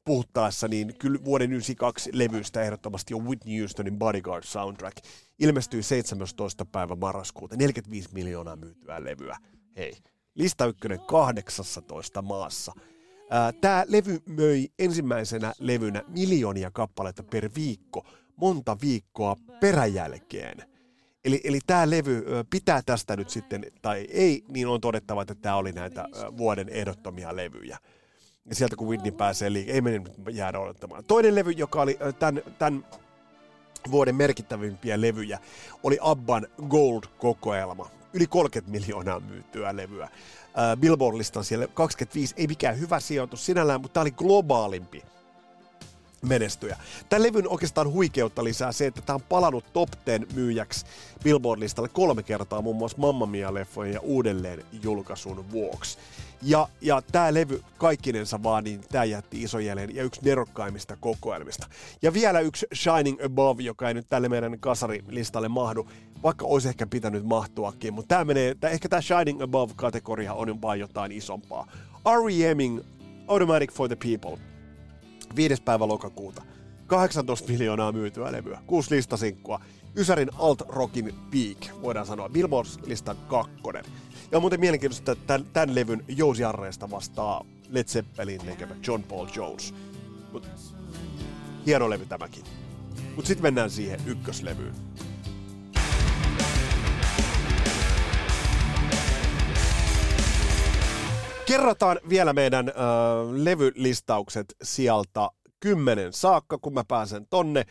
puhuttaessa, 0.04 0.68
niin 0.68 0.94
kyllä 0.98 1.18
vuoden 1.24 1.52
92 1.52 2.10
levystä 2.12 2.62
ehdottomasti 2.62 3.14
on 3.14 3.24
Whitney 3.24 3.60
Houstonin 3.60 3.98
Bodyguard 3.98 4.44
soundtrack. 4.44 4.96
Ilmestyi 5.38 5.82
17. 5.82 6.64
päivä 6.64 6.96
marraskuuta, 6.96 7.56
45 7.56 8.08
miljoonaa 8.12 8.56
myytyä 8.56 9.04
levyä. 9.04 9.36
Hei, 9.76 9.92
lista 10.34 10.66
ykkönen 10.66 11.00
18 11.00 12.22
maassa. 12.22 12.72
Tämä 13.60 13.84
levy 13.88 14.22
möi 14.26 14.68
ensimmäisenä 14.78 15.52
levynä 15.58 16.02
miljoonia 16.08 16.70
kappaleita 16.70 17.22
per 17.22 17.50
viikko, 17.56 18.06
monta 18.36 18.76
viikkoa 18.82 19.36
peräjälkeen. 19.60 20.62
Eli, 21.24 21.40
eli 21.44 21.58
tämä 21.66 21.90
levy 21.90 22.24
pitää 22.50 22.82
tästä 22.86 23.16
nyt 23.16 23.30
sitten, 23.30 23.66
tai 23.82 24.06
ei, 24.10 24.44
niin 24.48 24.68
on 24.68 24.80
todettava, 24.80 25.22
että 25.22 25.34
tämä 25.34 25.56
oli 25.56 25.72
näitä 25.72 26.08
vuoden 26.36 26.68
ehdottomia 26.68 27.36
levyjä. 27.36 27.78
Ja 28.44 28.54
sieltä 28.54 28.76
kun 28.76 28.88
Whitney 28.88 29.12
pääsee 29.12 29.52
liikaa, 29.52 29.74
ei 29.74 29.80
mene 29.80 30.02
jäädä 30.32 30.58
odottamaan. 30.58 31.04
Toinen 31.04 31.34
levy, 31.34 31.50
joka 31.50 31.82
oli 31.82 31.98
tämän, 32.18 32.42
tämän 32.58 32.86
vuoden 33.90 34.14
merkittävimpiä 34.14 35.00
levyjä, 35.00 35.38
oli 35.82 35.98
Abban 36.00 36.46
Gold-kokoelma. 36.68 37.90
Yli 38.12 38.26
30 38.26 38.70
miljoonaa 38.70 39.20
myytyä 39.20 39.76
levyä. 39.76 40.08
Billboard-listan 40.80 41.44
siellä 41.44 41.66
25, 41.66 42.34
ei 42.38 42.46
mikään 42.46 42.80
hyvä 42.80 43.00
sijoitus 43.00 43.46
sinällään, 43.46 43.80
mutta 43.80 43.94
tämä 43.94 44.02
oli 44.02 44.10
globaalimpi 44.10 45.02
menestyjä. 46.28 46.76
Tämän 47.08 47.22
levyn 47.22 47.48
oikeastaan 47.48 47.92
huikeutta 47.92 48.44
lisää 48.44 48.72
se, 48.72 48.86
että 48.86 49.02
tämä 49.02 49.14
on 49.14 49.22
palannut 49.28 49.72
top 49.72 49.90
10 50.04 50.28
myyjäksi 50.34 50.86
Billboard-listalle 51.24 51.88
kolme 51.88 52.22
kertaa 52.22 52.62
muun 52.62 52.76
muassa 52.76 52.98
Mamma 52.98 53.26
Mia-leffojen 53.26 53.92
ja 53.92 54.00
uudelleen 54.00 54.64
julkaisun 54.82 55.50
vuoksi. 55.50 55.98
Ja, 56.42 56.68
ja 56.80 57.02
tämä 57.12 57.34
levy 57.34 57.62
kaikkinensa 57.78 58.42
vaan, 58.42 58.64
niin 58.64 58.80
tämä 58.80 59.04
jätti 59.04 59.42
iso 59.42 59.58
jäljen 59.58 59.94
ja 59.94 60.02
yksi 60.02 60.20
nerokkaimmista 60.24 60.96
kokoelmista. 61.00 61.66
Ja 62.02 62.12
vielä 62.12 62.40
yksi 62.40 62.66
Shining 62.74 63.24
Above, 63.24 63.62
joka 63.62 63.88
ei 63.88 63.94
nyt 63.94 64.08
tälle 64.08 64.28
meidän 64.28 64.60
kasarilistalle 64.60 65.48
mahdu, 65.48 65.88
vaikka 66.22 66.46
olisi 66.46 66.68
ehkä 66.68 66.86
pitänyt 66.86 67.24
mahtuakin, 67.24 67.94
mutta 67.94 68.08
tämä 68.08 68.24
menee, 68.24 68.54
tää, 68.54 68.70
ehkä 68.70 68.88
tämä 68.88 69.02
Shining 69.02 69.42
Above-kategoria 69.42 70.32
on 70.34 70.62
vain 70.62 70.80
jotain 70.80 71.12
isompaa. 71.12 71.66
R.E.Ming, 72.24 72.80
Automatic 73.28 73.72
for 73.72 73.88
the 73.88 73.96
People, 73.96 74.38
5. 75.36 75.62
päivä 75.62 75.88
lokakuuta. 75.88 76.42
18 76.86 77.48
miljoonaa 77.48 77.92
myytyä 77.92 78.32
levyä, 78.32 78.62
kuusi 78.66 78.94
listasinkkua, 78.94 79.60
Ysärin 79.96 80.30
alt-rockin 80.34 81.14
peak, 81.30 81.82
voidaan 81.82 82.06
sanoa, 82.06 82.28
Billboard-listan 82.28 83.16
kakkonen. 83.28 83.84
Ja 84.30 84.38
on 84.38 84.42
muuten 84.42 84.60
mielenkiintoista, 84.60 85.12
että 85.12 85.26
tämän, 85.26 85.46
tämän 85.52 85.74
levyn 85.74 86.04
jousiarreista 86.08 86.90
vastaa 86.90 87.44
Led 87.68 87.84
Zeppelin 87.84 88.40
tekemä 88.40 88.74
John 88.86 89.02
Paul 89.02 89.26
Jones. 89.36 89.74
Mut, 90.32 90.48
hieno 91.66 91.90
levy 91.90 92.06
tämäkin. 92.06 92.44
Mutta 93.16 93.28
sitten 93.28 93.42
mennään 93.42 93.70
siihen 93.70 94.00
ykköslevyyn. 94.06 94.74
Kerrataan 101.46 102.00
vielä 102.08 102.32
meidän 102.32 102.68
äh, 102.68 102.74
levylistaukset 103.32 104.56
sieltä 104.62 105.28
kymmenen 105.60 106.12
saakka, 106.12 106.58
kun 106.58 106.74
mä 106.74 106.84
pääsen 106.88 107.26
tonne. 107.30 107.64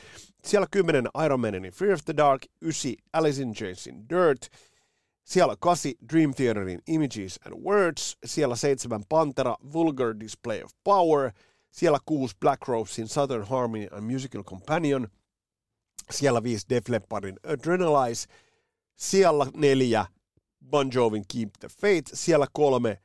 Siellä 0.46 0.68
kymmenen 0.72 1.10
Iron 1.26 1.40
Maidenin 1.40 1.74
Fear 1.74 1.94
of 1.94 2.00
the 2.06 2.18
Dark, 2.18 2.42
ysi 2.62 2.98
Alice 3.14 3.42
in 3.42 3.54
Chainsin 3.54 4.10
Dirt, 4.10 4.48
siellä 5.24 5.56
kasi 5.60 5.96
Dream 6.14 6.34
Theaterin 6.34 6.80
Images 6.88 7.40
and 7.46 7.64
Words, 7.64 8.18
siellä 8.26 8.56
seitsemän 8.56 9.04
Pantera 9.10 9.56
Vulgar 9.74 10.20
Display 10.20 10.64
of 10.64 10.72
Power, 10.84 11.32
siellä 11.72 12.00
kuusi 12.06 12.36
Black 12.40 12.68
Rosein 12.68 13.08
Southern 13.08 13.44
Harmony 13.44 13.88
and 13.92 14.12
Musical 14.12 14.44
Companion, 14.44 15.08
siellä 16.12 16.44
viisi 16.44 16.66
Def 16.70 16.90
Leppardin 16.90 17.40
Adrenalize, 17.44 18.28
siellä 18.96 19.48
neljä 19.56 20.06
Bon 20.70 20.90
Jovin 20.94 21.24
Keep 21.34 21.50
the 21.60 21.70
Faith, 21.82 22.12
siellä 22.14 22.48
kolme 22.54 23.02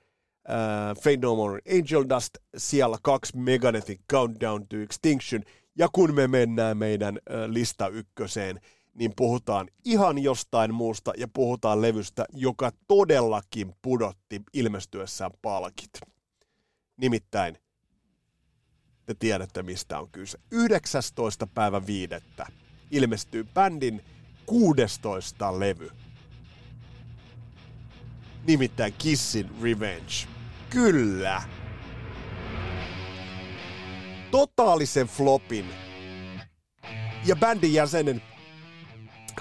uh, 0.51 1.03
Fade 1.03 1.17
No 1.23 1.37
More 1.37 1.61
Angel 1.71 2.05
Dust, 2.09 2.31
siellä 2.57 2.99
kaksi 3.03 3.37
Megadethin 3.37 3.99
Countdown 4.13 4.67
to 4.69 4.77
Extinction, 4.77 5.43
ja 5.79 5.89
kun 5.93 6.15
me 6.15 6.29
mennään 6.29 6.77
meidän 6.77 7.15
uh, 7.17 7.53
lista 7.53 7.89
ykköseen, 7.89 8.61
niin 8.95 9.13
puhutaan 9.17 9.69
ihan 9.85 10.19
jostain 10.19 10.75
muusta 10.75 11.13
ja 11.17 11.29
puhutaan 11.29 11.83
levystä, 11.83 12.25
joka 12.33 12.73
todellakin 12.89 13.75
pudotti 13.83 14.43
ilmestyessään 14.53 15.31
palkit. 15.43 15.91
Nimittäin, 16.97 17.59
te 19.07 19.15
tiedätte 19.19 19.63
mistä 19.63 19.99
on 19.99 20.11
kyse. 20.13 20.39
19. 20.51 21.47
päivä 21.47 21.87
viidettä 21.87 22.47
ilmestyy 22.91 23.45
bändin 23.55 24.05
16 24.47 25.61
levy. 25.61 25.91
Nimittäin 28.47 28.95
Kissin 28.99 29.51
Revenge. 29.63 30.40
Kyllä. 30.71 31.43
Totaalisen 34.31 35.07
flopin 35.07 35.67
ja 37.27 37.37
bändin 37.37 37.75
jäsenen 37.75 38.23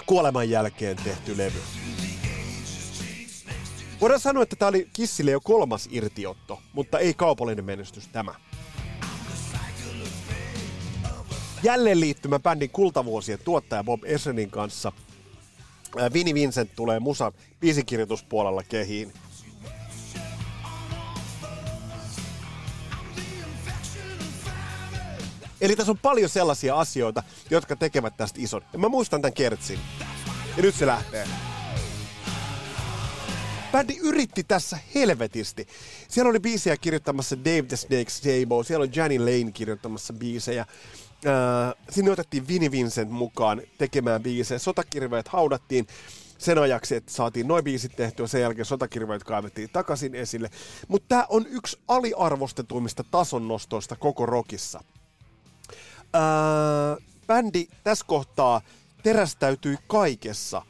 kuoleman 0.06 0.50
jälkeen 0.50 0.96
tehty 0.96 1.36
levy. 1.36 1.60
Voidaan 4.00 4.20
sanoa, 4.20 4.42
että 4.42 4.56
tämä 4.56 4.68
oli 4.68 4.88
Kissille 4.92 5.30
jo 5.30 5.40
kolmas 5.40 5.88
irtiotto, 5.90 6.60
mutta 6.72 6.98
ei 6.98 7.14
kaupallinen 7.14 7.64
menestys 7.64 8.08
tämä. 8.08 8.34
Jälleen 11.62 12.00
liittymä 12.00 12.38
bändin 12.38 12.70
kultavuosien 12.70 13.38
tuottaja 13.44 13.84
Bob 13.84 14.04
Essenin 14.04 14.50
kanssa. 14.50 14.92
Vinnie 16.12 16.34
Vincent 16.34 16.70
tulee 16.76 17.00
musa 17.00 17.32
biisikirjoituspuolella 17.60 18.62
kehiin. 18.62 19.12
Eli 25.60 25.76
tässä 25.76 25.92
on 25.92 25.98
paljon 25.98 26.28
sellaisia 26.28 26.76
asioita, 26.76 27.22
jotka 27.50 27.76
tekevät 27.76 28.16
tästä 28.16 28.40
ison. 28.42 28.62
Ja 28.72 28.78
mä 28.78 28.88
muistan 28.88 29.22
tämän 29.22 29.32
kertsin. 29.32 29.78
Ja 30.56 30.62
nyt 30.62 30.74
se 30.74 30.86
lähtee. 30.86 31.26
Bändi 33.72 33.96
yritti 34.02 34.44
tässä 34.44 34.78
helvetisti. 34.94 35.66
Siellä 36.08 36.30
oli 36.30 36.40
biisejä 36.40 36.76
kirjoittamassa 36.76 37.38
Dave 37.38 37.62
the 37.62 37.76
Snake 37.76 38.10
Stable, 38.10 38.64
siellä 38.64 38.82
oli 38.82 38.90
Johnny 38.94 39.18
Lane 39.18 39.52
kirjoittamassa 39.52 40.12
biisejä. 40.12 40.60
Äh, 40.60 41.74
sinne 41.90 42.10
otettiin 42.10 42.48
Vinnie 42.48 42.70
Vincent 42.70 43.10
mukaan 43.10 43.62
tekemään 43.78 44.22
biisejä. 44.22 44.58
Sotakirveet 44.58 45.28
haudattiin 45.28 45.86
sen 46.38 46.58
ajaksi, 46.58 46.96
että 46.96 47.12
saatiin 47.12 47.48
noin 47.48 47.64
biisit 47.64 47.96
tehtyä, 47.96 48.26
sen 48.26 48.40
jälkeen 48.40 48.66
sotakirveet 48.66 49.24
kaivettiin 49.24 49.70
takaisin 49.72 50.14
esille. 50.14 50.50
Mutta 50.88 51.08
tämä 51.08 51.26
on 51.28 51.46
yksi 51.46 51.78
aliarvostetuimmista 51.88 53.04
tasonnostoista 53.10 53.96
koko 53.96 54.26
rockissa. 54.26 54.80
Äh, 56.14 57.06
bändi 57.26 57.68
tässä 57.84 58.04
kohtaa 58.08 58.60
terästäytyi 59.02 59.76
kaikessa. 59.86 60.62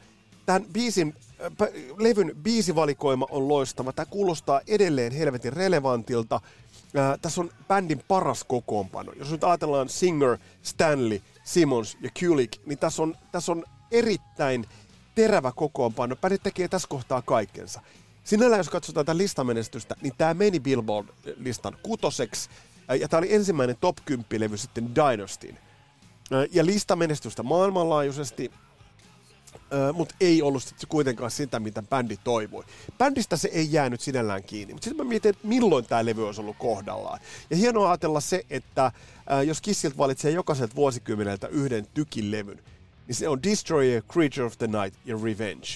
Tämän 0.45 0.65
biisin, 0.73 1.15
äh, 1.41 1.67
levyn 1.97 2.35
biisivalikoima 2.43 3.27
on 3.29 3.47
loistava. 3.47 3.93
Tämä 3.93 4.05
kuulostaa 4.05 4.61
edelleen 4.67 5.11
helvetin 5.11 5.53
relevantilta. 5.53 6.35
Äh, 6.97 7.19
tässä 7.21 7.41
on 7.41 7.51
bändin 7.67 8.03
paras 8.07 8.43
kokoonpano. 8.43 9.11
Jos 9.11 9.31
nyt 9.31 9.43
ajatellaan 9.43 9.89
Singer, 9.89 10.37
Stanley, 10.63 11.21
Simmons 11.43 11.97
ja 12.01 12.09
Kulik, 12.19 12.51
niin 12.65 12.77
tässä 12.77 13.03
on, 13.03 13.15
tässä 13.31 13.51
on 13.51 13.63
erittäin 13.91 14.65
terävä 15.15 15.51
kokoonpano. 15.55 16.15
Bändi 16.15 16.37
tekee 16.37 16.67
tässä 16.67 16.87
kohtaa 16.87 17.21
kaikkensa. 17.21 17.81
Sinällään, 18.23 18.59
jos 18.59 18.69
katsotaan 18.69 19.05
tätä 19.05 19.17
listamenestystä, 19.17 19.95
niin 20.01 20.13
tämä 20.17 20.33
meni 20.33 20.59
Billboard-listan 20.59 21.77
kutoseksi. 21.83 22.49
Ja 22.99 23.07
tämä 23.07 23.19
oli 23.19 23.33
ensimmäinen 23.33 23.75
top 23.81 23.97
10 24.05 24.25
levy 24.37 24.57
sitten 24.57 24.95
Dynastyin. 24.95 25.57
Ja 26.51 26.65
listamenestystä 26.65 27.43
maailmanlaajuisesti, 27.43 28.51
mutta 29.93 30.15
ei 30.21 30.41
ollut 30.41 30.63
sitten 30.63 30.89
kuitenkaan 30.89 31.31
sitä, 31.31 31.59
mitä 31.59 31.81
bändi 31.81 32.17
toivoi. 32.23 32.63
Bändistä 32.97 33.37
se 33.37 33.49
ei 33.53 33.73
jäänyt 33.73 34.01
sinällään 34.01 34.43
kiinni, 34.43 34.73
mutta 34.73 34.85
sitten 34.85 35.05
mä 35.05 35.09
mietin, 35.09 35.29
että 35.29 35.47
milloin 35.47 35.85
tämä 35.85 36.05
levy 36.05 36.25
olisi 36.25 36.41
ollut 36.41 36.57
kohdallaan. 36.59 37.19
Ja 37.49 37.57
hienoa 37.57 37.89
ajatella 37.89 38.19
se, 38.19 38.45
että 38.49 38.91
jos 39.45 39.61
Kissiltä 39.61 39.97
valitsee 39.97 40.31
jokaiselta 40.31 40.75
vuosikymmeneltä 40.75 41.47
yhden 41.47 41.87
tykin 41.93 42.31
levyn, 42.31 42.59
niin 43.07 43.15
se 43.15 43.27
on 43.27 43.43
Destroyer, 43.43 44.03
Creature 44.03 44.43
of 44.45 44.57
the 44.57 44.67
Night 44.67 44.99
ja 45.05 45.15
Revenge. 45.23 45.67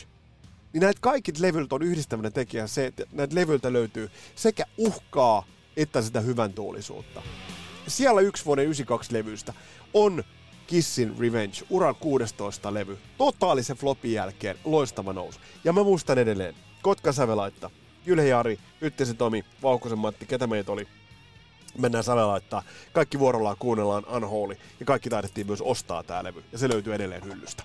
Niin 0.73 0.81
näitä 0.81 0.99
kaikki 1.01 1.31
levyt 1.39 1.73
on 1.73 1.81
yhdistävänä 1.81 2.31
tekijä 2.31 2.67
se, 2.67 2.85
että 2.85 3.03
näitä 3.11 3.35
levyiltä 3.35 3.73
löytyy 3.73 4.11
sekä 4.35 4.65
uhkaa 4.77 5.45
että 5.77 6.01
sitä 6.01 6.21
hyvän 6.21 6.53
tuolisuutta. 6.53 7.21
Siellä 7.87 8.21
yksi 8.21 8.45
vuoden 8.45 8.65
92 8.65 9.13
levystä 9.13 9.53
on 9.93 10.23
Kissin 10.67 11.15
Revenge, 11.19 11.57
uran 11.69 11.95
16 11.95 12.73
levy. 12.73 12.97
Totaalisen 13.17 13.77
flopin 13.77 14.13
jälkeen 14.13 14.57
loistava 14.65 15.13
nousu. 15.13 15.39
Ja 15.63 15.73
mä 15.73 15.83
muistan 15.83 16.17
edelleen, 16.17 16.55
Kotka 16.81 17.11
Sävelaitta, 17.11 17.69
Jyle 18.05 18.27
Jari, 18.27 18.59
Yttisen 18.81 19.17
Tomi, 19.17 19.45
Vauhkosen 19.63 19.99
Matti, 19.99 20.25
ketä 20.25 20.47
meitä 20.47 20.71
oli. 20.71 20.87
Mennään 21.77 22.03
Sävelaittaa. 22.03 22.63
Kaikki 22.93 23.19
vuorollaan 23.19 23.57
kuunnellaan 23.59 24.05
Unholy. 24.07 24.57
Ja 24.79 24.85
kaikki 24.85 25.09
taidettiin 25.09 25.47
myös 25.47 25.61
ostaa 25.61 26.03
tää 26.03 26.23
levy. 26.23 26.43
Ja 26.51 26.57
se 26.57 26.69
löytyy 26.69 26.95
edelleen 26.95 27.23
hyllystä. 27.23 27.63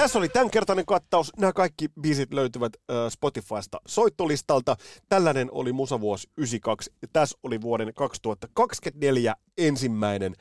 Tässä 0.00 0.18
oli 0.18 0.28
tämänkertainen 0.28 0.86
kattaus. 0.86 1.32
Nämä 1.36 1.52
kaikki 1.52 1.88
biisit 2.00 2.32
löytyvät 2.32 2.72
äh, 2.76 2.96
Spotifysta 3.08 3.80
soittolistalta. 3.86 4.76
Tällainen 5.08 5.48
oli 5.52 5.72
Musavuosi 5.72 6.28
92 6.36 6.92
ja 7.02 7.08
tässä 7.12 7.38
oli 7.42 7.60
vuoden 7.60 7.94
2024 7.94 9.34
ensimmäinen 9.58 10.34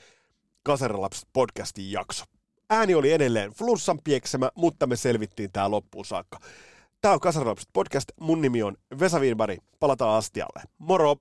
Kasaralapset 0.64 1.30
podcastin 1.34 1.91
jakso. 1.91 2.26
Ääni 2.70 2.95
oli 2.95 3.12
edelleen 3.12 3.51
flunssan 3.51 3.99
pieksemä, 4.03 4.51
mutta 4.55 4.88
me 4.88 4.95
selvittiin 4.95 5.51
tää 5.51 5.72
loppuun 5.72 6.05
saakka. 6.05 6.39
Tämä 7.01 7.14
on 7.14 7.20
Kasaralapset 7.20 7.70
podcast. 7.74 8.12
Mun 8.20 8.41
nimi 8.41 8.64
on 8.64 8.78
Vesa 8.99 9.20
Wienberg. 9.20 9.60
Palataan 9.80 10.18
astialle. 10.18 10.62
Moro! 10.78 11.16